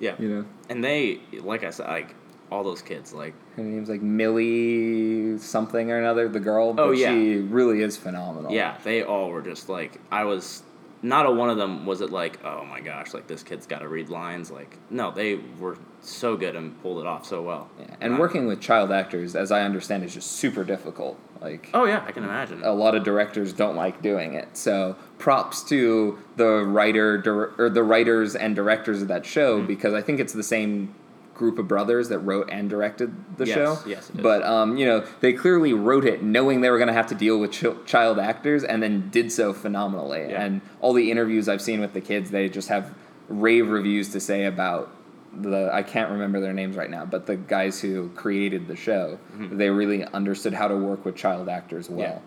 Yeah. 0.00 0.14
You 0.18 0.28
know, 0.28 0.44
And 0.70 0.82
they, 0.82 1.20
like 1.42 1.64
I 1.64 1.70
said, 1.70 1.86
like 1.88 2.14
all 2.50 2.62
those 2.64 2.82
kids, 2.82 3.12
like 3.12 3.34
her 3.56 3.62
name's 3.62 3.88
like 3.88 4.02
Millie 4.02 5.38
something 5.38 5.90
or 5.90 5.98
another, 5.98 6.28
the 6.28 6.40
girl. 6.40 6.74
Oh, 6.78 6.90
yeah. 6.92 7.10
she 7.10 7.36
really 7.36 7.82
is 7.82 7.96
phenomenal. 7.96 8.52
yeah, 8.52 8.76
they 8.84 9.02
all 9.02 9.30
were 9.30 9.42
just 9.42 9.68
like 9.68 10.00
I 10.10 10.24
was. 10.24 10.62
Not 11.02 11.26
a 11.26 11.30
one 11.30 11.50
of 11.50 11.58
them 11.58 11.84
was 11.84 12.00
it 12.00 12.10
like 12.10 12.42
oh 12.42 12.64
my 12.64 12.80
gosh 12.80 13.12
like 13.12 13.26
this 13.28 13.42
kid's 13.42 13.66
got 13.66 13.80
to 13.80 13.86
read 13.86 14.08
lines 14.08 14.50
like 14.50 14.78
no 14.88 15.10
they 15.10 15.34
were 15.60 15.76
so 16.00 16.38
good 16.38 16.56
and 16.56 16.80
pulled 16.82 16.98
it 17.00 17.06
off 17.06 17.26
so 17.26 17.42
well 17.42 17.68
Yeah, 17.78 17.94
And 18.00 18.14
Uh, 18.14 18.16
working 18.16 18.46
with 18.46 18.60
child 18.62 18.90
actors, 18.90 19.36
as 19.36 19.52
I 19.52 19.60
understand, 19.62 20.04
is 20.04 20.14
just 20.14 20.32
super 20.32 20.64
difficult. 20.64 21.18
Like 21.40 21.68
oh 21.74 21.84
yeah 21.84 22.02
I 22.08 22.12
can 22.12 22.24
imagine 22.24 22.62
a 22.64 22.72
lot 22.72 22.94
of 22.94 23.04
directors 23.04 23.52
don't 23.52 23.76
like 23.76 24.00
doing 24.00 24.32
it. 24.34 24.56
So 24.56 24.96
props 25.18 25.62
to 25.64 26.18
the 26.36 26.64
writer 26.64 27.18
dir- 27.18 27.52
or 27.58 27.68
the 27.68 27.84
writers 27.84 28.34
and 28.34 28.56
directors 28.56 29.02
of 29.02 29.08
that 29.08 29.26
show 29.26 29.58
Mm-hmm. 29.58 29.66
because 29.66 29.92
I 29.92 30.00
think 30.00 30.18
it's 30.18 30.32
the 30.32 30.42
same 30.42 30.94
group 31.36 31.58
of 31.58 31.68
brothers 31.68 32.08
that 32.08 32.18
wrote 32.20 32.48
and 32.50 32.68
directed 32.70 33.12
the 33.38 33.46
Yes, 33.46 33.54
show. 33.54 33.78
yes. 33.86 34.10
But 34.14 34.42
um, 34.42 34.76
you 34.76 34.86
know, 34.86 35.04
they 35.20 35.32
clearly 35.32 35.72
wrote 35.72 36.04
it 36.04 36.22
knowing 36.22 36.60
they 36.60 36.70
were 36.70 36.78
going 36.78 36.88
to 36.88 36.94
have 36.94 37.06
to 37.08 37.14
deal 37.14 37.38
with 37.38 37.52
ch- 37.52 37.86
child 37.86 38.18
actors 38.18 38.64
and 38.64 38.82
then 38.82 39.10
did 39.10 39.30
so 39.30 39.52
phenomenally. 39.52 40.26
Yeah. 40.30 40.42
And 40.42 40.60
all 40.80 40.92
the 40.92 41.10
interviews 41.10 41.48
I've 41.48 41.62
seen 41.62 41.80
with 41.80 41.92
the 41.92 42.00
kids, 42.00 42.30
they 42.30 42.48
just 42.48 42.68
have 42.68 42.94
rave 43.28 43.68
reviews 43.68 44.10
to 44.10 44.20
say 44.20 44.44
about 44.44 44.90
the 45.38 45.70
I 45.72 45.82
can't 45.82 46.10
remember 46.10 46.40
their 46.40 46.54
names 46.54 46.76
right 46.76 46.88
now, 46.90 47.04
but 47.04 47.26
the 47.26 47.36
guys 47.36 47.80
who 47.80 48.08
created 48.10 48.68
the 48.68 48.76
show, 48.76 49.18
Mm-hmm. 49.36 49.58
they 49.58 49.68
really 49.70 50.04
understood 50.04 50.54
how 50.54 50.68
to 50.68 50.76
work 50.76 51.04
with 51.04 51.14
child 51.16 51.48
actors 51.48 51.90
well. 51.90 52.22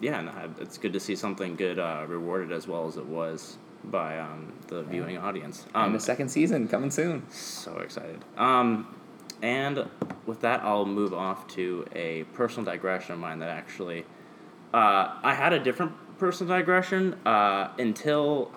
yeah 0.00 0.20
no, 0.20 0.32
it's 0.60 0.78
good 0.78 0.92
to 0.92 1.00
see 1.00 1.16
something 1.16 1.56
good 1.56 1.78
uh, 1.80 2.04
rewarded 2.06 2.52
as 2.52 2.68
well 2.68 2.86
as 2.86 2.96
it 2.96 3.06
was 3.06 3.58
by 3.90 4.18
um, 4.18 4.52
the 4.68 4.82
viewing 4.82 5.18
audience 5.18 5.64
and 5.74 5.76
um, 5.76 5.92
the 5.92 6.00
second 6.00 6.28
season 6.28 6.68
coming 6.68 6.90
soon. 6.90 7.28
So 7.30 7.78
excited. 7.78 8.24
Um, 8.36 8.94
and 9.42 9.88
with 10.26 10.40
that, 10.40 10.62
I'll 10.62 10.86
move 10.86 11.14
off 11.14 11.46
to 11.48 11.86
a 11.94 12.24
personal 12.34 12.64
digression 12.64 13.14
of 13.14 13.20
mine 13.20 13.38
that 13.38 13.50
actually, 13.50 14.04
uh, 14.74 15.14
I 15.22 15.34
had 15.34 15.52
a 15.52 15.58
different 15.58 15.92
personal 16.18 16.56
digression 16.56 17.14
uh, 17.24 17.70
until 17.78 18.50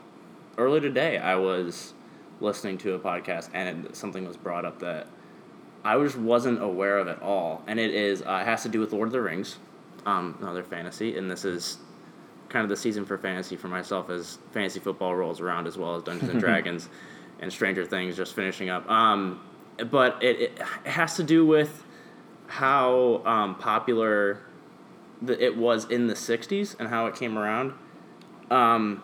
earlier 0.57 0.81
today. 0.81 1.17
I 1.17 1.35
was 1.35 1.93
listening 2.39 2.77
to 2.79 2.95
a 2.95 2.99
podcast 2.99 3.49
and 3.53 3.85
it, 3.85 3.95
something 3.95 4.27
was 4.27 4.37
brought 4.37 4.65
up 4.65 4.79
that 4.79 5.07
I 5.83 5.97
just 6.03 6.17
wasn't 6.17 6.61
aware 6.61 6.99
of 6.99 7.07
at 7.07 7.21
all, 7.21 7.63
and 7.65 7.79
it 7.79 7.91
is 7.91 8.21
uh, 8.21 8.39
it 8.41 8.45
has 8.45 8.63
to 8.63 8.69
do 8.69 8.79
with 8.79 8.93
Lord 8.93 9.07
of 9.07 9.13
the 9.13 9.21
Rings, 9.21 9.57
um, 10.05 10.37
another 10.39 10.63
fantasy, 10.63 11.17
and 11.17 11.29
this 11.29 11.43
is 11.43 11.79
kind 12.51 12.63
of 12.63 12.69
the 12.69 12.75
season 12.75 13.05
for 13.05 13.17
fantasy 13.17 13.55
for 13.55 13.69
myself 13.69 14.09
as 14.09 14.37
fantasy 14.51 14.79
football 14.79 15.15
rolls 15.15 15.39
around 15.39 15.67
as 15.67 15.77
well 15.77 15.95
as 15.95 16.03
Dungeons 16.03 16.29
and 16.29 16.39
Dragons 16.47 16.89
and 17.39 17.51
Stranger 17.51 17.85
Things 17.85 18.15
just 18.17 18.35
finishing 18.35 18.69
up. 18.69 18.89
Um, 18.89 19.41
but 19.89 20.21
it, 20.21 20.39
it, 20.41 20.61
has 20.87 21.15
to 21.15 21.23
do 21.23 21.45
with 21.45 21.83
how 22.47 23.21
um, 23.25 23.55
popular 23.55 24.39
the, 25.21 25.41
it 25.43 25.55
was 25.55 25.85
in 25.85 26.07
the 26.07 26.13
60s 26.13 26.75
and 26.77 26.89
how 26.89 27.05
it 27.07 27.15
came 27.15 27.37
around. 27.37 27.73
Um, 28.51 29.01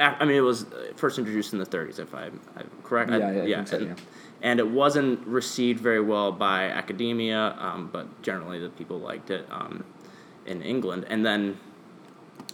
I 0.00 0.24
mean, 0.24 0.36
it 0.36 0.40
was 0.40 0.66
first 0.96 1.18
introduced 1.18 1.52
in 1.52 1.58
the 1.58 1.66
30s, 1.66 1.98
if 1.98 2.14
I'm, 2.14 2.40
I'm 2.56 2.70
correct. 2.84 3.10
Yeah, 3.10 3.42
yeah, 3.42 3.60
I 3.60 3.64
think 3.64 3.68
so, 3.68 3.76
and, 3.78 3.86
yeah. 3.86 3.94
and 4.42 4.60
it 4.60 4.68
wasn't 4.68 5.26
received 5.26 5.80
very 5.80 6.00
well 6.00 6.30
by 6.30 6.64
academia, 6.64 7.56
um, 7.58 7.90
but 7.92 8.22
generally 8.22 8.60
the 8.60 8.68
people 8.70 8.98
liked 8.98 9.30
it 9.30 9.46
um, 9.50 9.84
in 10.46 10.62
England. 10.62 11.06
And 11.08 11.26
then 11.26 11.58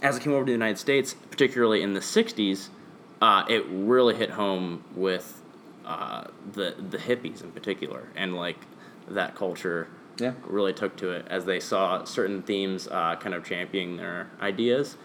as 0.04 0.18
it 0.18 0.22
came 0.22 0.32
over 0.32 0.42
to 0.42 0.46
the 0.46 0.52
United 0.52 0.78
States, 0.78 1.14
particularly 1.30 1.82
in 1.82 1.94
the 1.94 2.00
'60s, 2.00 2.68
uh, 3.22 3.44
it 3.48 3.64
really 3.68 4.14
hit 4.14 4.30
home 4.30 4.84
with 4.94 5.42
uh, 5.84 6.24
the 6.52 6.74
the 6.90 6.98
hippies 6.98 7.42
in 7.42 7.50
particular, 7.50 8.08
and 8.14 8.36
like 8.36 8.58
that 9.08 9.34
culture 9.34 9.88
Yeah. 10.18 10.34
really 10.46 10.72
took 10.72 10.96
to 10.96 11.10
it 11.10 11.26
as 11.28 11.44
they 11.46 11.58
saw 11.58 12.04
certain 12.04 12.42
themes 12.42 12.86
uh, 12.86 13.16
kind 13.16 13.34
of 13.34 13.44
championing 13.44 13.96
their 13.96 14.30
ideas. 14.40 14.96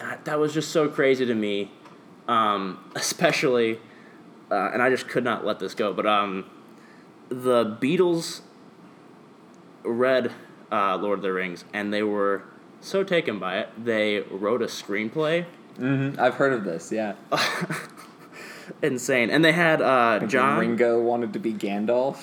I, 0.00 0.18
that 0.24 0.38
was 0.38 0.52
just 0.52 0.70
so 0.70 0.88
crazy 0.88 1.24
to 1.24 1.34
me, 1.34 1.70
um, 2.26 2.78
especially, 2.96 3.78
uh, 4.50 4.70
and 4.72 4.82
I 4.82 4.90
just 4.90 5.08
could 5.08 5.24
not 5.24 5.46
let 5.46 5.58
this 5.60 5.74
go. 5.74 5.92
But 5.92 6.06
um, 6.06 6.44
the 7.28 7.64
Beatles 7.80 8.40
read 9.84 10.32
uh, 10.70 10.96
Lord 10.96 11.20
of 11.20 11.22
the 11.22 11.32
Rings, 11.32 11.64
and 11.72 11.92
they 11.94 12.02
were 12.02 12.42
so 12.80 13.04
taken 13.04 13.38
by 13.38 13.58
it, 13.58 13.68
they 13.84 14.20
wrote 14.30 14.62
a 14.62 14.66
screenplay. 14.66 15.46
Mm-hmm. 15.78 16.20
I've 16.20 16.34
heard 16.34 16.52
of 16.52 16.64
this. 16.64 16.90
Yeah. 16.90 17.14
Insane, 18.82 19.30
and 19.30 19.44
they 19.44 19.52
had 19.52 19.80
uh, 19.80 20.26
John 20.26 20.58
Ringo 20.58 21.00
wanted 21.00 21.32
to 21.32 21.38
be 21.38 21.54
Gandalf. 21.54 22.22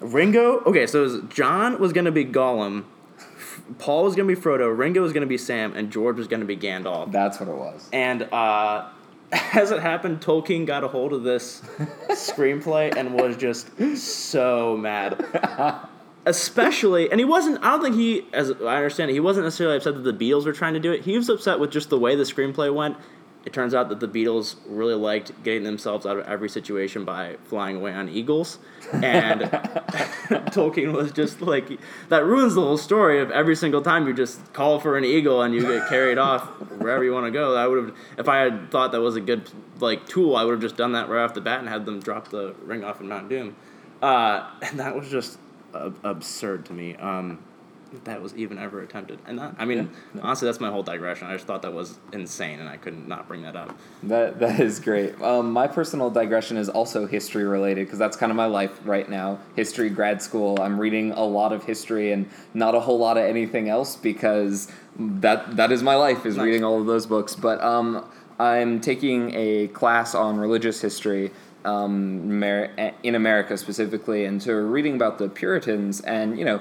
Ringo. 0.00 0.60
Okay, 0.60 0.86
so 0.86 1.02
was, 1.02 1.20
John 1.28 1.80
was 1.80 1.92
gonna 1.92 2.12
be 2.12 2.24
Gollum, 2.24 2.84
Paul 3.78 4.04
was 4.04 4.14
gonna 4.14 4.28
be 4.28 4.40
Frodo, 4.40 4.76
Ringo 4.76 5.02
was 5.02 5.12
gonna 5.12 5.26
be 5.26 5.38
Sam, 5.38 5.72
and 5.74 5.90
George 5.90 6.16
was 6.16 6.26
gonna 6.26 6.44
be 6.44 6.56
Gandalf. 6.56 7.12
That's 7.12 7.40
what 7.40 7.48
it 7.48 7.54
was. 7.54 7.88
And 7.92 8.22
uh, 8.32 8.88
as 9.32 9.70
it 9.70 9.80
happened, 9.80 10.20
Tolkien 10.20 10.66
got 10.66 10.84
a 10.84 10.88
hold 10.88 11.12
of 11.12 11.22
this 11.22 11.60
screenplay 12.10 12.96
and 12.96 13.14
was 13.14 13.36
just 13.36 13.68
so 13.96 14.76
mad. 14.76 15.88
Especially, 16.26 17.10
and 17.10 17.18
he 17.18 17.24
wasn't. 17.24 17.62
I 17.64 17.70
don't 17.70 17.82
think 17.82 17.96
he, 17.96 18.26
as 18.34 18.50
I 18.50 18.76
understand 18.76 19.10
it, 19.10 19.14
he 19.14 19.20
wasn't 19.20 19.46
necessarily 19.46 19.78
upset 19.78 19.94
that 19.94 20.02
the 20.02 20.12
Beatles 20.12 20.44
were 20.44 20.52
trying 20.52 20.74
to 20.74 20.80
do 20.80 20.92
it. 20.92 21.02
He 21.02 21.16
was 21.16 21.30
upset 21.30 21.58
with 21.58 21.70
just 21.70 21.88
the 21.88 21.98
way 21.98 22.14
the 22.14 22.24
screenplay 22.24 22.72
went. 22.72 22.96
It 23.46 23.54
turns 23.54 23.74
out 23.74 23.88
that 23.88 24.00
the 24.00 24.08
Beatles 24.08 24.56
really 24.66 24.94
liked 24.94 25.42
getting 25.42 25.62
themselves 25.62 26.04
out 26.04 26.18
of 26.18 26.26
every 26.26 26.50
situation 26.50 27.06
by 27.06 27.36
flying 27.44 27.76
away 27.76 27.94
on 27.94 28.10
eagles, 28.10 28.58
and 28.92 29.40
Tolkien 30.52 30.92
was 30.92 31.10
just 31.10 31.40
like, 31.40 31.80
that 32.10 32.24
ruins 32.26 32.54
the 32.54 32.60
whole 32.60 32.76
story 32.76 33.18
of 33.18 33.30
every 33.30 33.56
single 33.56 33.80
time 33.80 34.06
you 34.06 34.12
just 34.12 34.52
call 34.52 34.78
for 34.78 34.98
an 34.98 35.04
eagle 35.06 35.40
and 35.40 35.54
you 35.54 35.62
get 35.62 35.88
carried 35.88 36.18
off 36.18 36.42
wherever 36.78 37.02
you 37.02 37.14
want 37.14 37.24
to 37.24 37.30
go. 37.30 37.56
I 37.56 37.66
would 37.66 37.82
have, 37.82 37.96
if 38.18 38.28
I 38.28 38.40
had 38.40 38.70
thought 38.70 38.92
that 38.92 39.00
was 39.00 39.16
a 39.16 39.22
good 39.22 39.50
like 39.80 40.06
tool, 40.06 40.36
I 40.36 40.44
would 40.44 40.52
have 40.52 40.60
just 40.60 40.76
done 40.76 40.92
that 40.92 41.08
right 41.08 41.24
off 41.24 41.32
the 41.32 41.40
bat 41.40 41.60
and 41.60 41.68
had 41.68 41.86
them 41.86 42.00
drop 42.00 42.28
the 42.28 42.54
ring 42.62 42.84
off 42.84 43.00
in 43.00 43.08
Mount 43.08 43.30
Doom. 43.30 43.56
Uh, 44.02 44.50
and 44.60 44.78
that 44.78 44.94
was 44.94 45.08
just 45.08 45.38
ab- 45.74 45.98
absurd 46.04 46.66
to 46.66 46.72
me. 46.72 46.96
Um, 46.96 47.38
that 48.04 48.22
was 48.22 48.36
even 48.36 48.56
ever 48.56 48.82
attempted. 48.82 49.18
And 49.26 49.36
that, 49.40 49.56
I 49.58 49.64
mean, 49.64 49.90
honestly, 50.22 50.46
that's 50.46 50.60
my 50.60 50.70
whole 50.70 50.84
digression. 50.84 51.26
I 51.26 51.32
just 51.32 51.46
thought 51.46 51.62
that 51.62 51.72
was 51.72 51.98
insane, 52.12 52.60
and 52.60 52.68
I 52.68 52.76
couldn't 52.76 53.08
not 53.08 53.26
bring 53.26 53.42
that 53.42 53.56
up. 53.56 53.76
That 54.04 54.38
that 54.38 54.60
is 54.60 54.78
great. 54.78 55.20
Um, 55.20 55.50
my 55.52 55.66
personal 55.66 56.08
digression 56.08 56.56
is 56.56 56.68
also 56.68 57.06
history 57.06 57.42
related 57.42 57.86
because 57.86 57.98
that's 57.98 58.16
kind 58.16 58.30
of 58.30 58.36
my 58.36 58.46
life 58.46 58.78
right 58.84 59.08
now. 59.10 59.40
History 59.56 59.90
grad 59.90 60.22
school. 60.22 60.60
I'm 60.60 60.80
reading 60.80 61.10
a 61.10 61.24
lot 61.24 61.52
of 61.52 61.64
history 61.64 62.12
and 62.12 62.30
not 62.54 62.76
a 62.76 62.80
whole 62.80 62.98
lot 62.98 63.16
of 63.18 63.24
anything 63.24 63.68
else 63.68 63.96
because 63.96 64.70
that 64.96 65.56
that 65.56 65.72
is 65.72 65.82
my 65.82 65.96
life 65.96 66.24
is 66.24 66.36
Nice. 66.36 66.44
reading 66.44 66.62
all 66.62 66.78
of 66.80 66.86
those 66.86 67.06
books. 67.06 67.34
But 67.34 67.60
um, 67.60 68.08
I'm 68.38 68.80
taking 68.80 69.34
a 69.34 69.66
class 69.66 70.14
on 70.14 70.36
religious 70.38 70.80
history. 70.80 71.32
Um, 71.64 72.30
Amer- 72.30 72.94
in 73.02 73.14
America 73.14 73.56
specifically, 73.56 74.24
and 74.24 74.42
so 74.42 74.52
reading 74.54 74.94
about 74.94 75.18
the 75.18 75.28
Puritans, 75.28 76.00
and 76.00 76.38
you 76.38 76.44
know, 76.44 76.60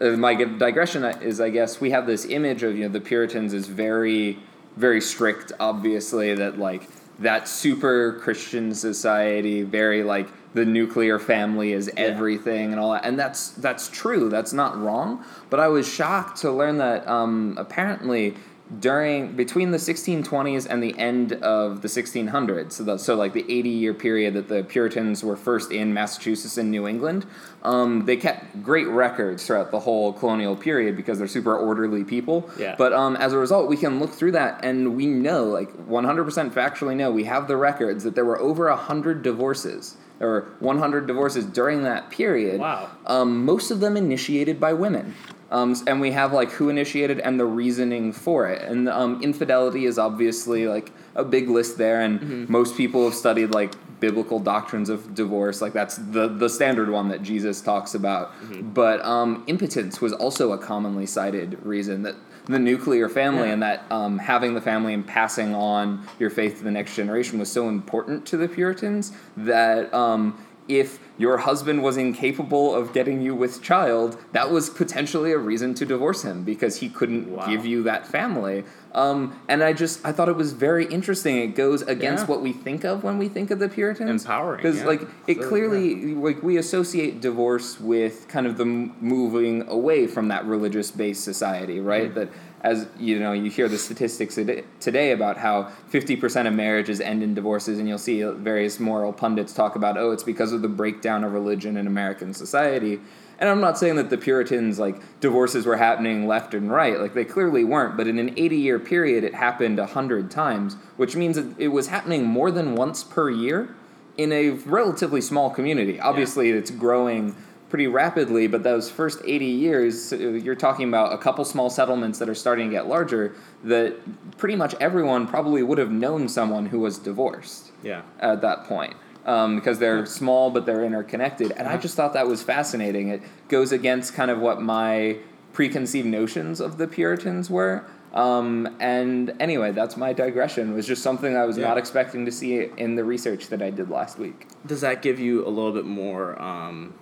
uh, 0.00 0.10
my 0.10 0.34
digression 0.34 1.04
is, 1.04 1.40
I 1.40 1.50
guess, 1.50 1.80
we 1.80 1.90
have 1.90 2.06
this 2.06 2.24
image 2.24 2.62
of 2.62 2.76
you 2.76 2.84
know 2.84 2.92
the 2.92 3.00
Puritans 3.00 3.52
is 3.52 3.66
very, 3.66 4.38
very 4.76 5.00
strict. 5.00 5.52
Obviously, 5.60 6.34
that 6.34 6.58
like 6.58 6.88
that 7.18 7.48
super 7.48 8.14
Christian 8.20 8.74
society, 8.74 9.62
very 9.62 10.02
like 10.02 10.28
the 10.54 10.64
nuclear 10.64 11.18
family 11.18 11.72
is 11.72 11.90
everything 11.96 12.72
and 12.72 12.80
all 12.80 12.92
that, 12.92 13.04
and 13.04 13.18
that's 13.18 13.50
that's 13.50 13.88
true. 13.88 14.28
That's 14.28 14.52
not 14.52 14.80
wrong. 14.80 15.24
But 15.50 15.60
I 15.60 15.68
was 15.68 15.86
shocked 15.86 16.40
to 16.42 16.50
learn 16.50 16.78
that 16.78 17.06
um, 17.06 17.54
apparently 17.58 18.34
during 18.80 19.32
between 19.34 19.70
the 19.70 19.78
1620s 19.78 20.66
and 20.68 20.82
the 20.82 20.96
end 20.98 21.32
of 21.32 21.80
the 21.80 21.88
1600s 21.88 22.72
so, 22.72 22.84
the, 22.84 22.98
so 22.98 23.14
like 23.14 23.32
the 23.32 23.44
80 23.48 23.68
year 23.70 23.94
period 23.94 24.34
that 24.34 24.48
the 24.48 24.62
puritans 24.62 25.24
were 25.24 25.36
first 25.36 25.72
in 25.72 25.94
massachusetts 25.94 26.58
and 26.58 26.70
new 26.70 26.86
england 26.86 27.24
um, 27.62 28.04
they 28.04 28.16
kept 28.16 28.62
great 28.62 28.86
records 28.88 29.46
throughout 29.46 29.70
the 29.70 29.80
whole 29.80 30.12
colonial 30.12 30.54
period 30.54 30.96
because 30.96 31.18
they're 31.18 31.26
super 31.26 31.56
orderly 31.56 32.04
people 32.04 32.48
Yeah. 32.58 32.74
but 32.76 32.92
um, 32.92 33.16
as 33.16 33.32
a 33.32 33.38
result 33.38 33.68
we 33.70 33.76
can 33.76 34.00
look 34.00 34.10
through 34.12 34.32
that 34.32 34.62
and 34.62 34.94
we 34.96 35.06
know 35.06 35.44
like 35.44 35.72
100% 35.88 36.50
factually 36.50 36.94
know 36.94 37.10
we 37.10 37.24
have 37.24 37.48
the 37.48 37.56
records 37.56 38.04
that 38.04 38.14
there 38.14 38.26
were 38.26 38.38
over 38.38 38.68
100 38.68 39.22
divorces 39.22 39.96
There 40.18 40.28
were 40.28 40.46
100 40.60 41.06
divorces 41.06 41.44
during 41.46 41.84
that 41.84 42.10
period. 42.10 42.58
Wow. 42.60 42.90
Um, 43.06 43.44
most 43.44 43.70
of 43.70 43.78
them 43.78 43.96
initiated 43.96 44.58
by 44.58 44.72
women. 44.72 45.14
Um, 45.50 45.74
and 45.86 46.00
we 46.00 46.10
have 46.12 46.32
like 46.32 46.50
who 46.52 46.68
initiated 46.68 47.20
and 47.20 47.40
the 47.40 47.46
reasoning 47.46 48.12
for 48.12 48.48
it. 48.48 48.60
And 48.62 48.88
um, 48.88 49.22
infidelity 49.22 49.86
is 49.86 49.98
obviously 49.98 50.66
like 50.68 50.92
a 51.14 51.24
big 51.24 51.48
list 51.48 51.78
there, 51.78 52.00
and 52.02 52.48
most 52.48 52.76
people 52.76 53.04
have 53.04 53.14
studied 53.14 53.52
like 53.52 53.72
biblical 54.00 54.38
doctrines 54.40 54.88
of 54.90 55.14
divorce. 55.14 55.60
Like 55.62 55.72
that's 55.72 55.96
the 55.96 56.28
the 56.28 56.48
standard 56.48 56.90
one 56.90 57.08
that 57.08 57.22
Jesus 57.22 57.60
talks 57.62 57.94
about. 57.94 58.32
But 58.74 59.02
um, 59.04 59.42
impotence 59.46 60.00
was 60.00 60.12
also 60.12 60.52
a 60.52 60.58
commonly 60.58 61.06
cited 61.06 61.58
reason 61.64 62.02
that 62.02 62.14
the 62.44 62.58
nuclear 62.58 63.08
family 63.10 63.48
Yeah. 63.48 63.52
and 63.54 63.62
that 63.62 63.84
um, 63.90 64.18
having 64.18 64.54
the 64.54 64.60
family 64.60 64.94
and 64.94 65.06
passing 65.06 65.54
on 65.54 66.06
your 66.18 66.30
faith 66.30 66.58
to 66.58 66.64
the 66.64 66.70
next 66.70 66.94
generation 66.94 67.38
was 67.38 67.50
so 67.52 67.68
important 67.68 68.24
to 68.26 68.36
the 68.38 68.48
Puritans 68.48 69.12
that 69.36 69.92
um, 69.92 70.38
if 70.68 70.98
your 71.16 71.38
husband 71.38 71.82
was 71.82 71.96
incapable 71.96 72.74
of 72.74 72.92
getting 72.92 73.20
you 73.20 73.34
with 73.34 73.60
child, 73.62 74.16
that 74.32 74.50
was 74.50 74.70
potentially 74.70 75.32
a 75.32 75.38
reason 75.38 75.74
to 75.74 75.84
divorce 75.84 76.22
him 76.22 76.44
because 76.44 76.76
he 76.76 76.88
couldn't 76.88 77.28
Wow. 77.28 77.46
give 77.46 77.66
you 77.66 77.82
that 77.84 78.06
family. 78.06 78.64
Um, 78.94 79.38
and 79.48 79.62
I 79.62 79.72
just 79.72 80.04
I 80.06 80.12
thought 80.12 80.28
it 80.28 80.36
was 80.36 80.52
very 80.52 80.84
interesting. 80.86 81.36
It 81.38 81.54
goes 81.54 81.82
against 81.82 82.24
Yeah. 82.24 82.30
what 82.30 82.42
we 82.42 82.52
think 82.52 82.84
of 82.84 83.02
when 83.04 83.18
we 83.18 83.28
think 83.28 83.50
of 83.50 83.58
the 83.58 83.68
Puritans. 83.68 84.22
Empowering, 84.24 84.58
because 84.62 84.78
yeah. 84.80 84.86
like 84.86 85.02
it 85.26 85.42
So, 85.42 85.48
clearly 85.48 86.14
like 86.14 86.42
we 86.42 86.56
associate 86.56 87.20
divorce 87.20 87.80
with 87.80 88.28
kind 88.28 88.46
of 88.46 88.56
the 88.56 88.64
moving 88.64 89.66
away 89.68 90.06
from 90.06 90.28
that 90.28 90.46
religious 90.46 90.90
based 90.90 91.24
society, 91.24 91.80
right? 91.80 92.04
Mm-hmm. 92.10 92.18
That 92.20 92.28
as 92.62 92.86
you 92.98 93.18
know, 93.18 93.32
you 93.32 93.50
hear 93.50 93.68
the 93.68 93.78
statistics 93.78 94.34
today- 94.80 95.12
about 95.12 95.36
how 95.38 95.68
50% 95.90 96.46
of 96.48 96.54
marriages 96.54 97.00
end 97.00 97.22
in 97.22 97.34
divorces, 97.34 97.78
and 97.78 97.88
you'll 97.88 97.98
see 97.98 98.22
various 98.22 98.80
moral 98.80 99.12
pundits 99.12 99.52
talk 99.52 99.76
about, 99.76 99.96
oh, 99.96 100.10
it's 100.10 100.22
because 100.22 100.52
of 100.52 100.62
the 100.62 100.68
breakdown 100.68 101.24
of 101.24 101.32
religion 101.32 101.76
in 101.76 101.86
American 101.86 102.34
society. 102.34 103.00
And 103.40 103.48
I'm 103.48 103.60
not 103.60 103.78
saying 103.78 103.94
that 103.96 104.10
the 104.10 104.18
Puritans, 104.18 104.80
like, 104.80 105.00
divorces 105.20 105.64
were 105.64 105.76
happening 105.76 106.26
left 106.26 106.54
and 106.54 106.72
right. 106.72 106.98
Like, 106.98 107.14
they 107.14 107.24
clearly 107.24 107.62
weren't. 107.62 107.96
But 107.96 108.08
in 108.08 108.18
an 108.18 108.34
80 108.36 108.56
year 108.56 108.80
period, 108.80 109.22
it 109.22 109.34
happened 109.34 109.78
100 109.78 110.28
times, 110.28 110.74
which 110.96 111.14
means 111.14 111.36
that 111.36 111.46
it 111.56 111.68
was 111.68 111.86
happening 111.86 112.24
more 112.24 112.50
than 112.50 112.74
once 112.74 113.04
per 113.04 113.30
year 113.30 113.68
in 114.16 114.32
a 114.32 114.50
relatively 114.50 115.20
small 115.20 115.50
community. 115.50 116.00
Obviously, 116.00 116.50
it's 116.50 116.72
growing 116.72 117.36
pretty 117.68 117.86
rapidly, 117.86 118.46
but 118.46 118.62
those 118.62 118.90
first 118.90 119.20
80 119.24 119.44
years, 119.44 120.12
uh, 120.12 120.16
you're 120.16 120.54
talking 120.54 120.88
about 120.88 121.12
a 121.12 121.18
couple 121.18 121.44
small 121.44 121.68
settlements 121.70 122.18
that 122.18 122.28
are 122.28 122.34
starting 122.34 122.68
to 122.70 122.72
get 122.74 122.86
larger, 122.86 123.34
that 123.64 123.94
pretty 124.38 124.56
much 124.56 124.74
everyone 124.80 125.26
probably 125.26 125.62
would 125.62 125.78
have 125.78 125.90
known 125.90 126.28
someone 126.28 126.66
who 126.66 126.78
was 126.80 126.98
divorced 126.98 127.72
Yeah. 127.82 128.02
at 128.20 128.40
that 128.42 128.64
point. 128.64 128.94
Um, 129.26 129.56
because 129.56 129.78
they're 129.78 130.06
small 130.06 130.50
but 130.50 130.64
they're 130.64 130.82
interconnected. 130.84 131.52
And 131.52 131.68
I 131.68 131.76
just 131.76 131.94
thought 131.96 132.14
that 132.14 132.26
was 132.26 132.42
fascinating. 132.42 133.08
It 133.08 133.20
goes 133.48 133.72
against 133.72 134.14
kind 134.14 134.30
of 134.30 134.38
what 134.38 134.62
my 134.62 135.18
preconceived 135.52 136.06
notions 136.06 136.60
of 136.60 136.78
the 136.78 136.86
Puritans 136.88 137.50
were. 137.50 137.84
Um, 138.14 138.74
and 138.80 139.34
anyway, 139.38 139.72
that's 139.72 139.98
my 139.98 140.14
digression. 140.14 140.72
It 140.72 140.74
was 140.74 140.86
just 140.86 141.02
something 141.02 141.36
I 141.36 141.44
was 141.44 141.58
Yeah. 141.58 141.68
not 141.68 141.76
expecting 141.76 142.24
to 142.24 142.32
see 142.32 142.70
in 142.78 142.94
the 142.94 143.04
research 143.04 143.48
that 143.48 143.60
I 143.60 143.68
did 143.68 143.90
last 143.90 144.18
week. 144.18 144.46
Does 144.64 144.80
that 144.80 145.02
give 145.02 145.20
you 145.20 145.46
a 145.46 145.50
little 145.50 145.72
bit 145.72 145.84
more, 145.84 146.40
um, 146.40 146.94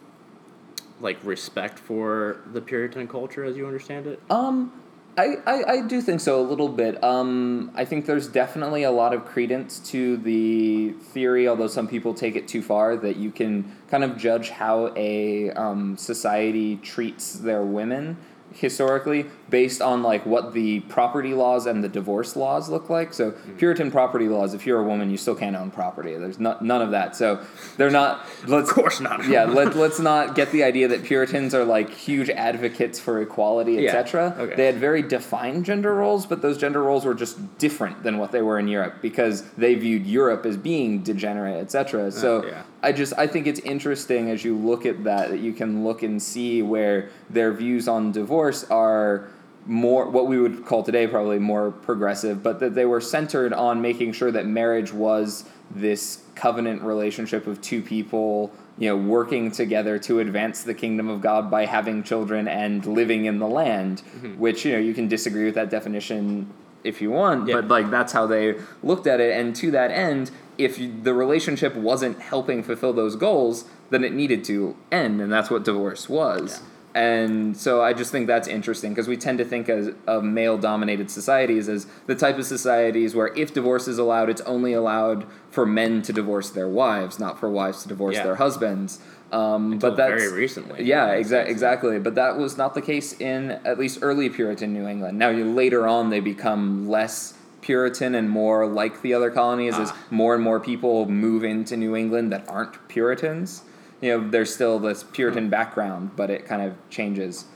like, 1.01 1.19
respect 1.25 1.79
for 1.79 2.41
the 2.53 2.61
Puritan 2.61 3.09
culture 3.09 3.45
as 3.45 3.57
you 3.57 3.67
understand 3.67 4.07
it? 4.07 4.21
Um, 4.31 4.73
I, 5.19 5.37
I, 5.47 5.65
I 5.65 5.81
do 5.81 6.03
think 6.03 6.21
so 6.21 6.41
a 6.41 6.45
little 6.45 6.69
bit. 6.69 7.03
Um, 7.03 7.71
I 7.75 7.87
think 7.87 8.05
there's 8.05 8.29
definitely 8.29 8.83
a 8.83 8.91
lot 8.91 9.15
of 9.15 9.25
credence 9.25 9.79
to 9.91 10.19
the 10.19 10.91
theory, 10.93 11.49
although 11.49 11.69
some 11.69 11.89
people 11.89 12.13
take 12.13 12.37
it 12.37 12.47
too 12.47 12.63
far, 12.63 12.97
that 12.97 13.17
you 13.17 13.31
can 13.31 13.75
kind 13.89 14.05
of 14.05 14.19
judge 14.19 14.51
how 14.51 14.93
a 14.95 15.51
um, 15.53 15.97
society 15.97 16.77
treats 16.77 17.33
their 17.33 17.63
women 17.63 18.19
historically 18.53 19.27
based 19.49 19.81
on 19.81 20.03
like 20.03 20.27
what 20.27 20.53
the 20.53 20.81
property 20.81 21.35
laws 21.35 21.67
and 21.67 21.85
the 21.85 21.89
divorce 21.89 22.37
laws 22.37 22.69
look 22.69 22.91
like. 22.91 23.13
So 23.13 23.31
mm-hmm. 23.31 23.57
Puritan 23.57 23.91
property 23.91 24.29
laws, 24.29 24.55
if 24.55 24.67
you're 24.67 24.81
a 24.81 24.85
woman, 24.85 25.11
you 25.11 25.17
still 25.17 25.35
can't 25.35 25.55
own 25.55 25.71
property. 25.71 26.15
There's 26.15 26.41
not, 26.41 26.65
none 26.65 26.83
of 26.83 26.91
that. 26.91 27.15
So 27.15 27.45
they're 27.77 27.91
not. 27.91 28.27
Let's, 28.47 28.69
Of 28.69 28.75
course 28.75 29.01
not. 29.01 29.27
yeah, 29.29 29.45
let, 29.45 29.77
let's 29.77 30.01
not 30.01 30.35
get 30.35 30.51
the 30.51 30.65
idea 30.65 30.89
that 30.89 31.05
Puritans 31.05 31.55
are 31.55 31.65
like 31.65 31.91
huge 31.91 32.31
advocates 32.31 32.99
for 32.99 33.21
equality, 33.21 33.75
Yeah, 33.75 33.91
etc. 33.91 34.35
okay. 34.39 34.57
They 34.57 34.67
had 34.67 34.77
very 34.77 35.03
defined 35.03 35.65
gender 35.65 35.95
roles, 35.95 36.27
but 36.27 36.43
those 36.43 36.59
gender 36.59 36.83
roles 36.83 37.05
were 37.05 37.15
just 37.15 37.59
different 37.59 38.03
than 38.03 38.19
what 38.19 38.33
they 38.33 38.43
were 38.43 38.59
in 38.59 38.69
Europe 38.69 38.97
because 39.01 39.43
they 39.53 39.75
viewed 39.75 40.07
Europe 40.07 40.45
as 40.45 40.57
being 40.57 41.03
degenerate, 41.03 41.61
etc. 41.61 42.07
Uh, 42.07 42.11
so 42.11 42.47
yeah. 42.47 42.63
I 42.83 42.93
just 42.93 43.13
I 43.17 43.27
think 43.27 43.47
it's 43.47 43.61
interesting 43.61 44.31
as 44.31 44.45
you 44.45 44.57
look 44.57 44.87
at 44.87 45.05
that 45.05 45.31
that 45.31 45.41
you 45.41 45.53
can 45.53 45.85
look 45.85 46.03
and 46.03 46.23
see 46.23 46.63
where 46.63 47.11
their 47.31 47.53
views 47.53 47.89
on 47.89 48.13
divorce 48.13 48.36
are 48.70 49.28
more 49.66 50.09
what 50.09 50.26
we 50.26 50.39
would 50.39 50.64
call 50.64 50.82
today 50.82 51.07
probably 51.07 51.39
more 51.39 51.70
progressive, 51.70 52.43
but 52.43 52.61
that 52.61 52.74
they 52.74 52.84
were 52.84 53.01
centered 53.01 53.53
on 53.53 53.80
making 53.82 54.12
sure 54.12 54.30
that 54.30 54.47
marriage 54.47 54.93
was 54.93 55.45
this 55.70 56.22
covenant 56.34 56.82
relationship 56.82 57.47
of 57.47 57.61
two 57.61 57.82
people, 57.82 58.53
you 58.78 58.89
know, 58.89 58.97
working 58.97 59.51
together 59.51 59.99
to 59.99 60.20
advance 60.20 60.62
the 60.62 60.74
kingdom 60.74 61.09
of 61.09 61.20
God 61.20 61.51
by 61.51 61.66
having 61.66 62.03
children 62.03 62.47
and 62.47 62.87
living 62.87 63.24
in 63.24 63.39
the 63.39 63.49
land, 63.49 64.03
mm-hmm. 64.03 64.39
which, 64.39 64.64
you 64.64 64.72
know, 64.72 64.78
you 64.78 64.95
can 64.95 65.09
disagree 65.09 65.45
with 65.45 65.57
that 65.57 65.70
definition 65.70 66.53
if 66.84 67.03
you 67.03 67.11
want, 67.11 67.49
Yeah. 67.49 67.57
but 67.57 67.68
like 67.68 67.91
that's 67.91 68.12
how 68.12 68.26
they 68.26 68.55
looked 68.82 69.09
at 69.09 69.18
it 69.20 69.37
and 69.37 69.57
to 69.57 69.72
that 69.72 69.91
end, 69.91 70.30
if 70.57 70.78
you, 70.78 70.95
the 71.03 71.12
relationship 71.12 71.74
wasn't 71.74 72.20
helping 72.20 72.62
fulfill 72.62 72.93
those 72.93 73.16
goals, 73.16 73.64
then 73.91 74.05
it 74.05 74.12
needed 74.12 74.45
to 74.45 74.76
end 74.93 75.20
and 75.20 75.32
that's 75.32 75.51
what 75.51 75.64
divorce 75.64 76.09
was. 76.09 76.62
And 76.97 77.55
so 77.55 77.83
I 77.83 77.93
just 77.93 78.11
think 78.11 78.27
that's 78.27 78.49
interesting 78.49 78.93
because 78.93 79.07
we 79.07 79.19
tend 79.19 79.37
to 79.37 79.45
think 79.45 79.69
as 79.69 79.91
of 80.07 80.25
male 80.25 80.57
dominated 80.57 81.11
societies 81.11 81.69
as 81.69 81.87
the 82.07 82.15
type 82.15 82.39
of 82.39 82.47
societies 82.47 83.15
where 83.15 83.29
if 83.37 83.53
divorce 83.53 83.87
is 83.87 83.99
allowed, 83.99 84.31
it's 84.31 84.41
only 84.43 84.73
allowed 84.73 85.27
for 85.51 85.67
men 85.67 86.01
to 86.03 86.13
divorce 86.15 86.49
their 86.49 86.67
wives, 86.69 87.19
not 87.19 87.39
for 87.39 87.51
wives 87.51 87.83
to 87.83 87.89
divorce 87.89 88.17
Yeah. 88.17 88.23
their 88.25 88.37
husbands. 88.37 88.99
Um, 89.31 89.73
Until 89.73 89.91
but 89.91 89.97
that's 89.99 90.23
very 90.23 90.33
recently. 90.33 90.85
Yeah, 90.85 91.09
exa- 91.15 91.47
exactly. 91.47 91.99
But 91.99 92.15
that 92.15 92.39
was 92.39 92.57
not 92.57 92.75
the 92.75 92.81
case 92.81 93.13
in 93.21 93.51
at 93.67 93.79
least 93.79 93.99
early 94.01 94.31
Puritan 94.31 94.73
New 94.73 94.87
England. 94.89 95.19
Now, 95.19 95.29
you, 95.29 95.45
later 95.45 95.87
on, 95.87 96.09
they 96.09 96.21
become 96.21 96.89
less 96.89 97.35
Puritan 97.61 98.15
and 98.15 98.31
more 98.31 98.67
like 98.67 99.03
the 99.03 99.13
other 99.13 99.29
colonies 99.31 99.77
as 99.79 99.91
Ah. 99.91 99.97
more 100.11 100.35
and 100.35 100.43
more 100.43 100.61
people 100.61 101.07
move 101.11 101.45
into 101.45 101.77
New 101.77 101.95
England 101.95 102.33
that 102.33 102.45
aren't 102.49 102.89
Puritans. 102.89 103.63
You 104.07 104.19
know, 104.21 104.31
there's 104.31 104.55
still 104.55 104.79
this 104.79 105.03
Puritan 105.03 105.51
background, 105.51 106.13
but 106.15 106.31
it 106.31 106.47
kind 106.47 106.63
of 106.63 106.75
changes. 106.91 107.47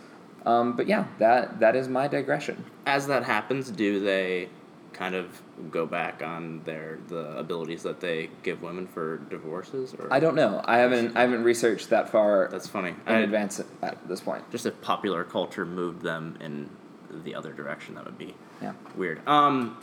Um, 0.44 0.74
but 0.76 0.88
yeah, 0.88 1.04
that 1.20 1.60
that 1.60 1.76
is 1.76 1.86
my 1.88 2.08
digression. 2.08 2.64
As 2.86 3.06
that 3.06 3.22
happens, 3.22 3.70
do 3.70 4.00
they 4.00 4.48
kind 4.92 5.14
of 5.14 5.40
go 5.70 5.86
back 5.86 6.24
on 6.24 6.60
their 6.64 6.98
the 7.06 7.38
abilities 7.38 7.84
that 7.84 8.00
they 8.00 8.30
give 8.42 8.62
women 8.62 8.88
for 8.88 9.18
divorces? 9.30 9.94
Or 9.94 10.12
I 10.12 10.18
don't 10.18 10.34
know. 10.34 10.60
I 10.64 10.78
haven't 10.78 11.16
I 11.16 11.20
haven't 11.20 11.44
researched 11.44 11.88
that 11.90 12.08
far 12.08 12.48
That's 12.50 12.66
funny. 12.66 12.96
in 13.06 13.14
I, 13.14 13.18
advance 13.20 13.60
at 13.80 14.08
this 14.08 14.20
point. 14.20 14.42
just 14.50 14.66
if 14.66 14.80
popular 14.80 15.22
culture 15.22 15.64
moved 15.64 16.02
them 16.02 16.36
in 16.40 16.68
the 17.22 17.32
other 17.36 17.52
direction, 17.52 17.94
that 17.94 18.04
would 18.04 18.18
be 18.18 18.34
Yeah. 18.60 18.72
weird. 18.96 19.20
Um, 19.28 19.76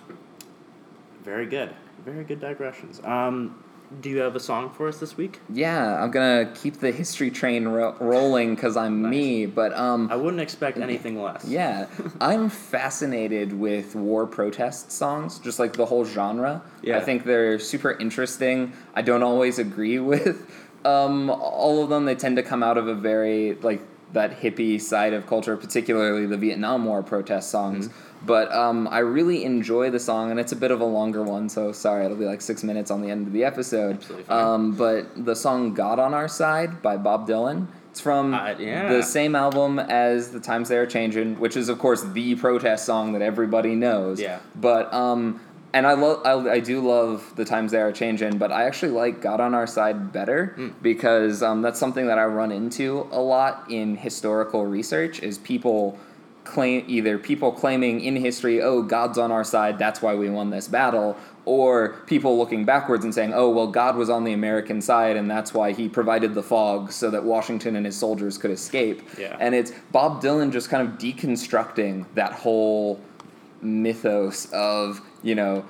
very 1.23 1.45
good, 1.45 1.73
very 2.03 2.25
good 2.25 2.41
digressions. 2.41 2.99
Um, 3.05 3.63
do 4.01 4.09
you 4.09 4.19
have 4.19 4.35
a 4.35 4.39
song 4.39 4.69
for 4.69 4.87
us 4.87 4.99
this 4.99 5.15
week? 5.17 5.39
Yeah, 5.49 6.01
I'm 6.03 6.11
gonna 6.11 6.51
keep 6.55 6.79
the 6.79 6.91
history 6.91 7.31
train 7.31 7.67
ro- 7.67 7.95
rolling 7.99 8.55
because 8.55 8.75
I'm 8.77 9.01
Nice. 9.03 9.11
me. 9.11 9.45
But 9.45 9.73
um, 9.77 10.09
I 10.11 10.15
wouldn't 10.15 10.41
expect 10.41 10.77
anything 10.77 11.21
less. 11.21 11.45
Yeah, 11.57 11.87
I'm 12.19 12.49
fascinated 12.49 13.53
with 13.53 13.95
war 13.95 14.27
protest 14.27 14.91
songs, 14.91 15.39
just 15.39 15.59
like 15.59 15.73
the 15.73 15.85
whole 15.85 16.05
genre. 16.05 16.61
Yeah. 16.83 16.97
I 16.97 17.01
think 17.01 17.23
they're 17.23 17.59
super 17.59 17.91
interesting. 17.91 18.73
I 18.93 19.01
don't 19.01 19.23
always 19.23 19.59
agree 19.59 19.99
with 20.13 20.49
um, 20.85 21.29
all 21.29 21.83
of 21.83 21.89
them. 21.89 22.05
They 22.05 22.15
tend 22.15 22.35
to 22.37 22.43
come 22.43 22.63
out 22.63 22.77
of 22.77 22.87
a 22.87 22.95
very 22.95 23.55
like 23.55 23.81
that 24.13 24.39
hippie 24.39 24.79
side 24.79 25.13
of 25.13 25.27
culture, 25.27 25.57
particularly 25.57 26.25
the 26.25 26.37
Vietnam 26.37 26.85
War 26.85 27.03
protest 27.03 27.49
songs. 27.51 27.89
But 28.25 28.51
um, 28.51 28.87
I 28.89 28.99
really 28.99 29.43
enjoy 29.45 29.89
the 29.89 29.99
song, 29.99 30.31
and 30.31 30.39
it's 30.39 30.51
a 30.51 30.55
bit 30.55 30.71
of 30.71 30.81
a 30.81 30.85
longer 30.85 31.23
one, 31.23 31.49
so 31.49 31.71
sorry, 31.71 32.03
it'll 32.05 32.17
be 32.17 32.25
like 32.25 32.41
six 32.41 32.63
minutes 32.63 32.89
on 32.91 33.01
the 33.01 33.09
end 33.09 33.27
of 33.27 33.33
the 33.33 33.43
episode. 33.43 33.99
Um, 34.29 34.73
but 34.73 35.25
the 35.25 35.35
song 35.35 35.73
"God 35.73 35.99
on 35.99 36.13
Our 36.13 36.27
Side" 36.27 36.81
by 36.81 36.97
Bob 36.97 37.27
Dylan. 37.27 37.67
It's 37.91 38.01
from 38.01 38.33
Uh, 38.33 38.53
yeah. 38.59 38.89
the 38.93 39.01
same 39.03 39.35
album 39.35 39.79
as 39.79 40.31
"The 40.31 40.39
Times 40.39 40.69
They 40.69 40.77
Are 40.77 40.85
Changing," 40.85 41.39
which 41.39 41.55
is 41.57 41.69
of 41.69 41.79
course 41.79 42.01
the 42.03 42.35
protest 42.35 42.85
song 42.85 43.13
that 43.13 43.21
everybody 43.21 43.75
knows. 43.75 44.19
Yeah. 44.19 44.39
But 44.55 44.93
um, 44.93 45.39
and 45.73 45.85
I 45.87 45.93
love 45.93 46.21
I, 46.25 46.53
I 46.53 46.59
do 46.59 46.79
love 46.81 47.33
"The 47.35 47.45
Times 47.45 47.71
They 47.71 47.79
Are 47.81 47.91
Changing," 47.91 48.37
but 48.39 48.51
I 48.51 48.63
actually 48.65 48.91
like 48.91 49.21
"God 49.21 49.39
on 49.39 49.53
Our 49.53 49.67
Side" 49.67 50.11
better 50.11 50.53
Hmm. 50.55 50.67
because 50.81 51.41
um, 51.43 51.61
that's 51.61 51.79
something 51.79 52.07
that 52.07 52.17
I 52.19 52.25
run 52.25 52.51
into 52.51 53.07
a 53.11 53.21
lot 53.21 53.65
in 53.69 53.95
historical 53.95 54.65
research 54.65 55.21
is 55.23 55.37
people 55.37 55.97
claim 56.47 56.83
either 56.87 57.17
people 57.17 57.51
claiming 57.51 58.01
in 58.01 58.15
history, 58.15 58.61
oh, 58.61 58.81
God's 58.81 59.17
on 59.17 59.31
our 59.31 59.43
side, 59.43 59.77
that's 59.77 60.01
why 60.01 60.15
we 60.15 60.29
won 60.29 60.49
this 60.49 60.67
battle, 60.67 61.17
or 61.45 62.01
people 62.07 62.37
looking 62.37 62.65
backwards 62.65 63.05
and 63.05 63.13
saying, 63.13 63.33
oh, 63.33 63.49
well, 63.49 63.67
God 63.67 63.95
was 63.95 64.09
on 64.09 64.23
the 64.23 64.33
American 64.33 64.81
side 64.81 65.15
and 65.15 65.29
that's 65.29 65.53
why 65.53 65.71
he 65.71 65.87
provided 65.87 66.33
the 66.33 66.43
fog 66.43 66.91
so 66.91 67.09
that 67.09 67.23
Washington 67.23 67.75
and 67.75 67.85
his 67.85 67.95
soldiers 67.95 68.37
could 68.37 68.51
escape. 68.51 69.01
Yeah. 69.17 69.37
And 69.39 69.55
it's 69.55 69.71
Bob 69.91 70.21
Dylan 70.21 70.51
just 70.51 70.69
kind 70.69 70.87
of 70.87 70.97
deconstructing 70.97 72.05
that 72.15 72.33
whole 72.33 72.99
mythos 73.61 74.51
of, 74.51 75.01
you 75.23 75.35
know, 75.35 75.65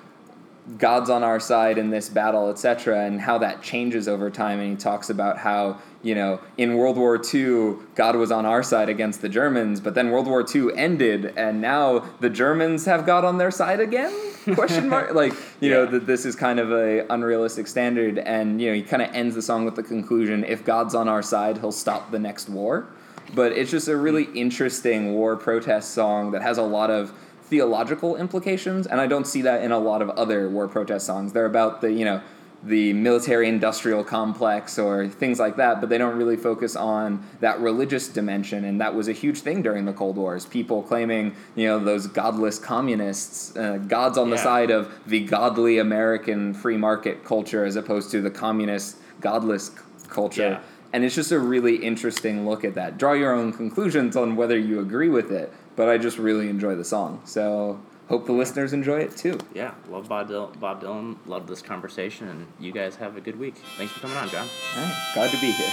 God's 0.77 1.09
on 1.09 1.23
our 1.23 1.39
side 1.39 1.77
in 1.77 1.89
this 1.89 2.09
battle, 2.09 2.49
etc., 2.49 3.05
and 3.05 3.21
how 3.21 3.37
that 3.37 3.61
changes 3.61 4.07
over 4.07 4.29
time. 4.29 4.59
And 4.59 4.71
he 4.71 4.75
talks 4.75 5.09
about 5.09 5.37
how, 5.37 5.79
you 6.03 6.13
know, 6.13 6.41
in 6.57 6.75
World 6.75 6.97
War 6.97 7.21
II, 7.33 7.75
God 7.95 8.17
was 8.17 8.31
on 8.31 8.45
our 8.45 8.61
side 8.61 8.89
against 8.89 9.21
the 9.21 9.29
Germans, 9.29 9.79
but 9.79 9.93
then 9.93 10.11
World 10.11 10.27
War 10.27 10.45
II 10.53 10.75
ended, 10.75 11.33
and 11.37 11.61
now 11.61 11.99
the 12.19 12.29
Germans 12.29 12.85
have 12.85 13.05
God 13.05 13.23
on 13.23 13.37
their 13.37 13.51
side 13.51 13.79
again? 13.79 14.13
Question 14.55 14.89
mark. 14.89 15.13
like, 15.13 15.33
you 15.61 15.69
know, 15.69 15.85
that 15.85 16.05
this 16.05 16.25
is 16.25 16.35
kind 16.35 16.59
of 16.59 16.71
a 16.71 17.05
unrealistic 17.09 17.67
standard, 17.67 18.17
and 18.19 18.61
you 18.61 18.67
know, 18.67 18.75
he 18.75 18.83
kind 18.83 19.01
of 19.01 19.13
ends 19.13 19.35
the 19.35 19.41
song 19.41 19.63
with 19.63 19.75
the 19.75 19.83
conclusion: 19.83 20.43
if 20.43 20.65
God's 20.65 20.95
on 20.95 21.07
our 21.07 21.21
side, 21.21 21.59
he'll 21.59 21.71
stop 21.71 22.11
the 22.11 22.19
next 22.19 22.49
war. 22.49 22.87
But 23.35 23.51
it's 23.51 23.71
just 23.71 23.87
a 23.87 23.95
really 23.95 24.25
hmm. 24.25 24.37
interesting 24.37 25.13
war 25.13 25.35
protest 25.35 25.91
song 25.91 26.31
that 26.31 26.41
has 26.41 26.57
a 26.57 26.63
lot 26.63 26.89
of 26.89 27.13
theological 27.49 28.15
implications, 28.15 28.87
and 28.87 28.99
I 28.99 29.07
don't 29.07 29.25
see 29.25 29.41
that 29.43 29.63
in 29.63 29.71
a 29.71 29.79
lot 29.79 30.01
of 30.01 30.09
other 30.11 30.49
war 30.49 30.67
protest 30.67 31.05
songs. 31.05 31.33
They're 31.33 31.45
about 31.45 31.81
the 31.81 31.91
you 31.91 32.05
know 32.05 32.21
the 32.63 32.91
military 32.93 33.47
industrial 33.47 34.03
complex 34.03 34.79
or 34.79 35.07
things 35.07 35.39
like 35.39 35.57
that, 35.57 35.79
but 35.79 35.89
they 35.89 35.97
don't 35.97 36.17
really 36.17 36.35
focus 36.35 36.75
on 36.75 37.23
that 37.39 37.59
religious 37.59 38.07
dimension, 38.07 38.65
and 38.65 38.81
that 38.81 38.93
was 38.95 39.07
a 39.07 39.13
huge 39.13 39.39
thing 39.39 39.61
during 39.61 39.85
the 39.85 39.93
Cold 39.93 40.17
Wars. 40.17 40.45
People 40.45 40.83
claiming 40.83 41.35
you 41.55 41.67
know 41.67 41.79
those 41.79 42.07
godless 42.07 42.59
communists, 42.59 43.55
uh, 43.55 43.77
gods 43.87 44.17
on 44.17 44.29
the 44.29 44.37
side 44.37 44.71
of 44.71 44.91
the 45.05 45.21
godly 45.25 45.77
American 45.77 46.53
free 46.53 46.77
market 46.77 47.23
culture 47.23 47.63
as 47.63 47.75
opposed 47.75 48.11
to 48.11 48.21
the 48.21 48.31
communist 48.31 48.97
godless 49.21 49.67
c- 49.67 49.73
culture. 50.09 50.41
Yeah. 50.41 50.59
And 50.93 51.03
it's 51.03 51.15
just 51.15 51.31
a 51.31 51.39
really 51.39 51.75
interesting 51.75 52.47
look 52.47 52.63
at 52.63 52.75
that. 52.75 52.97
Draw 52.97 53.13
your 53.13 53.33
own 53.33 53.51
conclusions 53.51 54.15
on 54.15 54.35
whether 54.35 54.57
you 54.57 54.79
agree 54.79 55.09
with 55.09 55.31
it, 55.31 55.51
but 55.77 55.87
I 55.87 55.97
just 55.97 56.17
really 56.17 56.49
enjoy 56.49 56.75
the 56.75 56.83
song. 56.83 57.21
So 57.23 57.79
hope 58.09 58.25
the 58.25 58.33
listeners 58.33 58.73
enjoy 58.73 58.99
it 58.99 59.15
too. 59.15 59.39
Yeah, 59.53 59.75
love 59.89 60.09
Bob 60.09 60.27
Dylan. 60.27 60.59
Bob 60.59 60.81
Dylan. 60.81 61.15
Love 61.25 61.47
this 61.47 61.61
conversation, 61.61 62.27
and 62.27 62.47
you 62.59 62.73
guys 62.73 62.97
have 62.97 63.15
a 63.15 63.21
good 63.21 63.39
week. 63.39 63.55
Thanks 63.77 63.93
for 63.93 64.01
coming 64.01 64.17
on, 64.17 64.27
John. 64.27 64.49
All 64.75 64.83
right, 64.83 65.11
glad 65.13 65.31
to 65.31 65.39
be 65.39 65.51
here. 65.51 65.71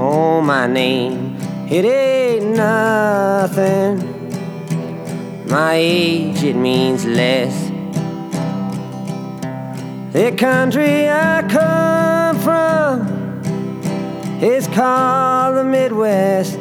Oh, 0.00 0.40
my 0.42 0.66
name, 0.66 1.36
it 1.70 1.84
ain't 1.84 2.56
nothing. 2.56 3.98
My 5.48 5.74
age, 5.74 6.42
it 6.44 6.54
means 6.54 7.04
less. 7.04 7.67
The 10.18 10.32
country 10.32 11.08
I 11.08 11.46
come 11.48 12.38
from 12.40 13.06
is 14.42 14.66
called 14.66 15.58
the 15.58 15.62
Midwest. 15.62 16.58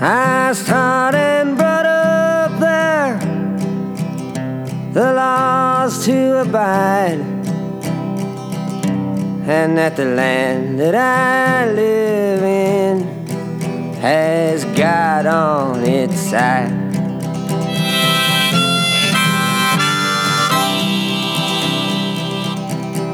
I 0.00 0.48
was 0.48 0.64
taught 0.66 1.14
and 1.14 1.54
brought 1.58 1.84
up 1.84 2.58
there 2.58 3.18
the 4.94 5.12
laws 5.12 6.02
to 6.06 6.40
abide 6.40 7.20
and 9.46 9.76
that 9.76 9.96
the 9.96 10.06
land 10.06 10.80
that 10.80 10.94
I 10.94 11.70
live 11.72 12.42
in 12.42 13.96
has 13.96 14.64
God 14.64 15.26
on 15.26 15.84
its 15.84 16.18
side. 16.18 16.81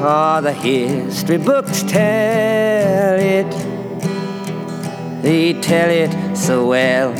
Oh, 0.01 0.39
the 0.41 0.53
history 0.53 1.37
books 1.37 1.83
tell 1.83 3.19
it, 3.19 3.51
they 5.21 5.53
tell 5.61 5.89
it 5.89 6.37
so 6.37 6.67
well. 6.67 7.13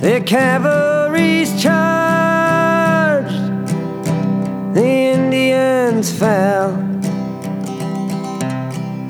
The 0.00 0.22
cavalry's 0.24 1.62
charged 1.62 2.16
the 4.76 4.84
Indians 4.84 6.12
fell. 6.12 6.72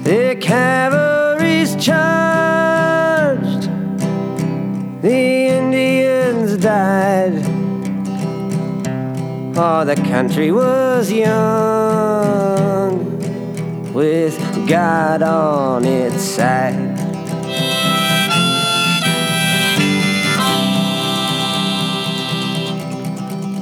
The 0.04 0.36
cavalry's 0.40 1.74
charged. 1.84 3.68
The 5.02 5.48
Indians 5.59 6.57
died. 6.59 7.45
Oh, 9.59 9.84
the 9.86 9.96
country 9.96 10.52
was 10.52 11.11
young 11.11 11.32
with 13.94 14.38
God 14.68 15.22
on 15.22 15.86
its 15.86 16.22
side. 16.22 16.96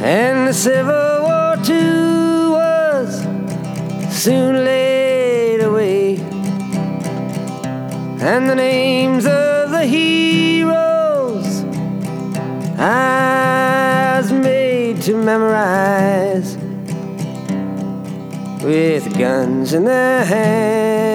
and 0.00 0.48
the 0.48 0.54
Civil 0.54 1.22
War 1.26 1.56
too 1.62 2.52
was 2.52 3.20
soon 4.10 4.64
laid 4.64 4.87
and 8.20 8.50
the 8.50 8.54
names 8.54 9.26
of 9.26 9.70
the 9.70 9.86
heroes 9.86 11.64
I 12.76 14.18
was 14.20 14.32
made 14.32 15.00
to 15.02 15.16
memorize 15.16 16.56
with 18.64 19.16
guns 19.16 19.72
in 19.72 19.84
their 19.84 20.24
hands 20.24 21.08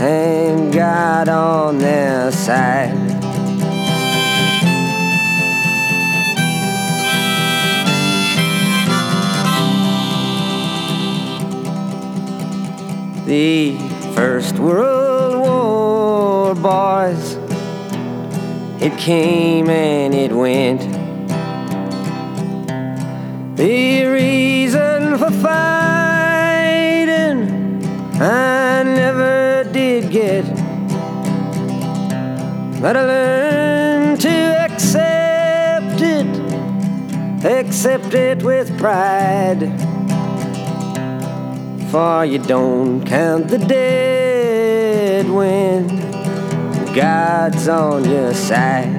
and 0.00 0.72
God 0.72 1.28
on 1.28 1.78
their 1.78 2.32
side. 2.32 2.92
The 13.26 13.93
First 14.14 14.58
World 14.60 15.34
War, 15.40 16.54
boys, 16.54 17.36
it 18.80 18.96
came 18.96 19.68
and 19.68 20.14
it 20.14 20.30
went. 20.30 20.82
The 23.56 24.06
reason 24.06 25.18
for 25.18 25.32
fighting 25.32 25.58
I 28.20 28.84
never 28.84 29.64
did 29.72 30.12
get, 30.12 30.44
but 32.80 32.96
I 32.96 33.04
learned 33.04 34.20
to 34.20 34.28
accept 34.28 36.00
it, 36.00 36.26
accept 37.44 38.14
it 38.14 38.44
with 38.44 38.78
pride. 38.78 39.83
For 41.94 42.24
you 42.24 42.38
don't 42.38 43.04
count 43.06 43.46
the 43.46 43.56
dead 43.56 45.30
when 45.30 45.86
God's 46.92 47.68
on 47.68 48.04
your 48.10 48.34
side. 48.34 48.90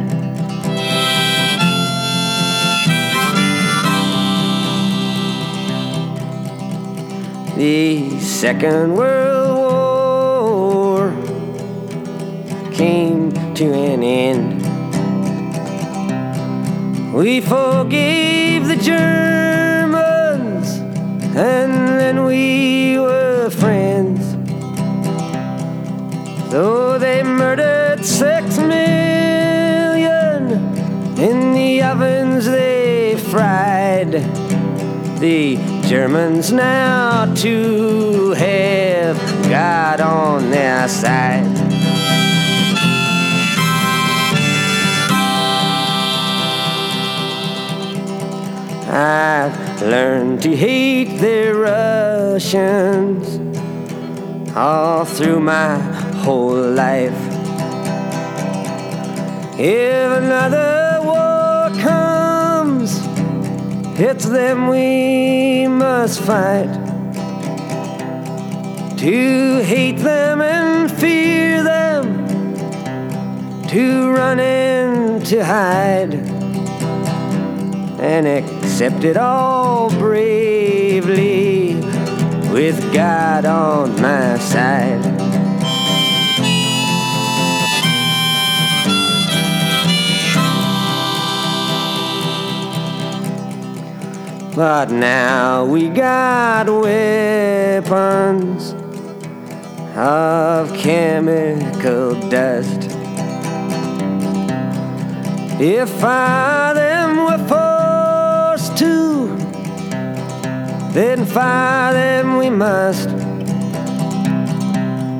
The 7.58 8.18
Second 8.22 8.96
World 8.96 9.58
War 9.58 11.12
came 12.72 13.34
to 13.56 13.74
an 13.74 14.04
end. 14.04 14.62
We 17.14 17.42
forgave 17.42 18.70
the 18.70 18.78
Germans, 18.78 20.70
and 21.36 21.74
then 22.00 22.24
we 22.24 22.85
Though 26.56 26.98
they 26.98 27.22
murdered 27.22 28.06
six 28.06 28.58
million 28.58 30.42
in 31.20 31.52
the 31.52 31.84
ovens 31.84 32.46
they 32.46 33.18
fried. 33.18 34.14
the 35.20 35.58
Germans 35.86 36.54
now 36.54 37.26
to 37.44 38.32
have 38.32 39.18
God 39.50 40.00
on 40.00 40.50
their 40.50 40.88
side. 40.88 41.44
I've 48.88 49.82
learned 49.82 50.42
to 50.44 50.56
hate 50.56 51.18
the 51.20 51.54
Russians 51.54 53.42
all 54.56 55.04
through 55.04 55.42
my 55.42 56.15
whole 56.26 56.72
life. 56.72 57.22
If 59.60 60.12
another 60.24 61.00
war 61.04 61.70
comes, 61.84 63.00
it's 64.00 64.26
them 64.26 64.68
we 64.68 65.68
must 65.68 66.20
fight. 66.22 66.74
To 68.98 69.64
hate 69.64 70.00
them 70.00 70.42
and 70.42 70.92
fear 70.92 71.62
them, 71.62 72.04
to 73.68 74.12
run 74.12 74.40
and 74.40 75.24
to 75.28 75.46
hide, 75.46 76.16
and 78.02 78.26
accept 78.26 79.04
it 79.04 79.16
all 79.16 79.92
bravely 79.92 81.76
with 82.52 82.82
God 82.92 83.46
on 83.46 84.02
my 84.02 84.40
side. 84.40 85.25
But 94.56 94.90
now 94.90 95.66
we 95.66 95.90
got 95.90 96.70
weapons 96.70 97.94
of 99.98 100.74
chemical 100.74 102.14
dust. 102.30 102.90
If 105.60 106.02
I 106.02 106.72
them 106.74 107.18
were 107.26 107.46
forced 107.50 108.78
to, 108.78 109.28
then 110.94 111.26
fire 111.26 111.92
them 111.94 112.38
we 112.38 112.50
must. 112.50 113.10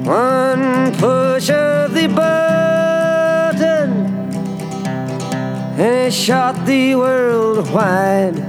One 0.08 0.94
push 0.96 1.50
of 1.50 1.94
the 1.94 2.08
button, 2.08 3.92
and 5.78 6.08
it 6.08 6.14
shot 6.14 6.66
the 6.66 6.96
world 6.96 7.70
wide. 7.70 8.45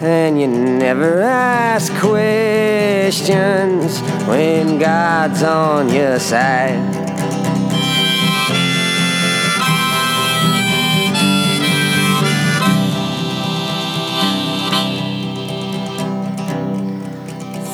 And 0.00 0.40
you 0.40 0.46
never 0.46 1.22
ask 1.22 1.92
questions 1.94 4.00
when 4.28 4.78
God's 4.78 5.42
on 5.42 5.92
your 5.92 6.20
side. 6.20 6.94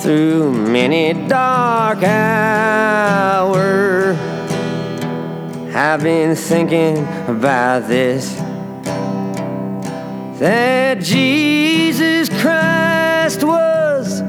Through 0.00 0.50
many 0.50 1.12
dark 1.28 2.02
hours, 2.02 4.16
I've 5.74 6.02
been 6.02 6.34
thinking 6.34 7.06
about 7.28 7.86
this 7.86 8.34
that 10.38 11.00
Jesus 11.00 12.28
Christ 12.40 13.44
was 13.44 14.22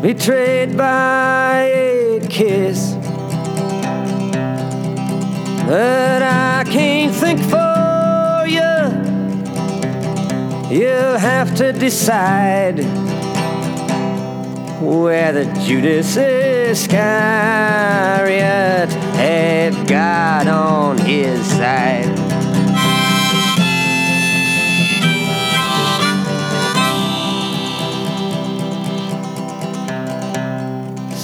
betrayed 0.00 0.76
by 0.76 1.62
a 1.62 2.20
kiss. 2.28 2.94
But 5.66 6.22
I 6.22 6.64
can't 6.64 7.12
think 7.14 7.40
for 7.40 8.46
you. 8.46 8.60
You'll 10.70 11.18
have 11.18 11.56
to 11.56 11.72
decide 11.72 12.84
whether 14.80 15.44
Judas 15.64 16.16
Iscariot 16.16 17.00
had 19.16 19.88
God 19.88 20.46
on 20.46 20.98
his 20.98 21.44
side. 21.46 22.25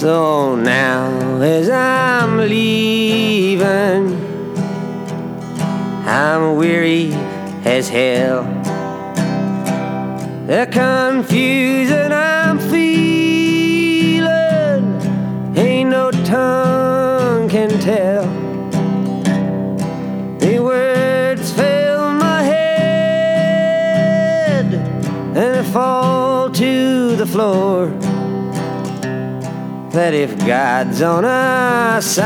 So 0.03 0.55
now, 0.57 1.39
as 1.41 1.69
I'm 1.69 2.37
leaving, 2.37 4.19
I'm 6.05 6.57
weary 6.57 7.13
as 7.63 7.87
hell. 7.87 8.43
The 10.45 10.67
confusion 10.69 12.11
I'm 12.11 12.59
feeling 12.59 14.27
ain't 15.55 15.89
no 15.91 16.11
tongue 16.11 17.47
can 17.47 17.69
tell. 17.79 18.25
The 20.39 20.59
words 20.59 21.49
fill 21.53 22.11
my 22.11 22.43
head 22.43 23.85
and 25.37 25.65
fall 25.67 26.49
to 26.51 27.15
the 27.15 27.25
floor 27.25 28.02
that 29.93 30.13
if 30.15 30.37
God's 30.39 31.01
on 31.03 31.23
our 31.23 32.01
side, 32.01 32.23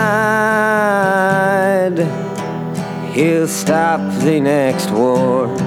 He'll 3.14 3.48
stop 3.48 4.00
the 4.24 4.40
next 4.40 4.90
war. 4.90 5.67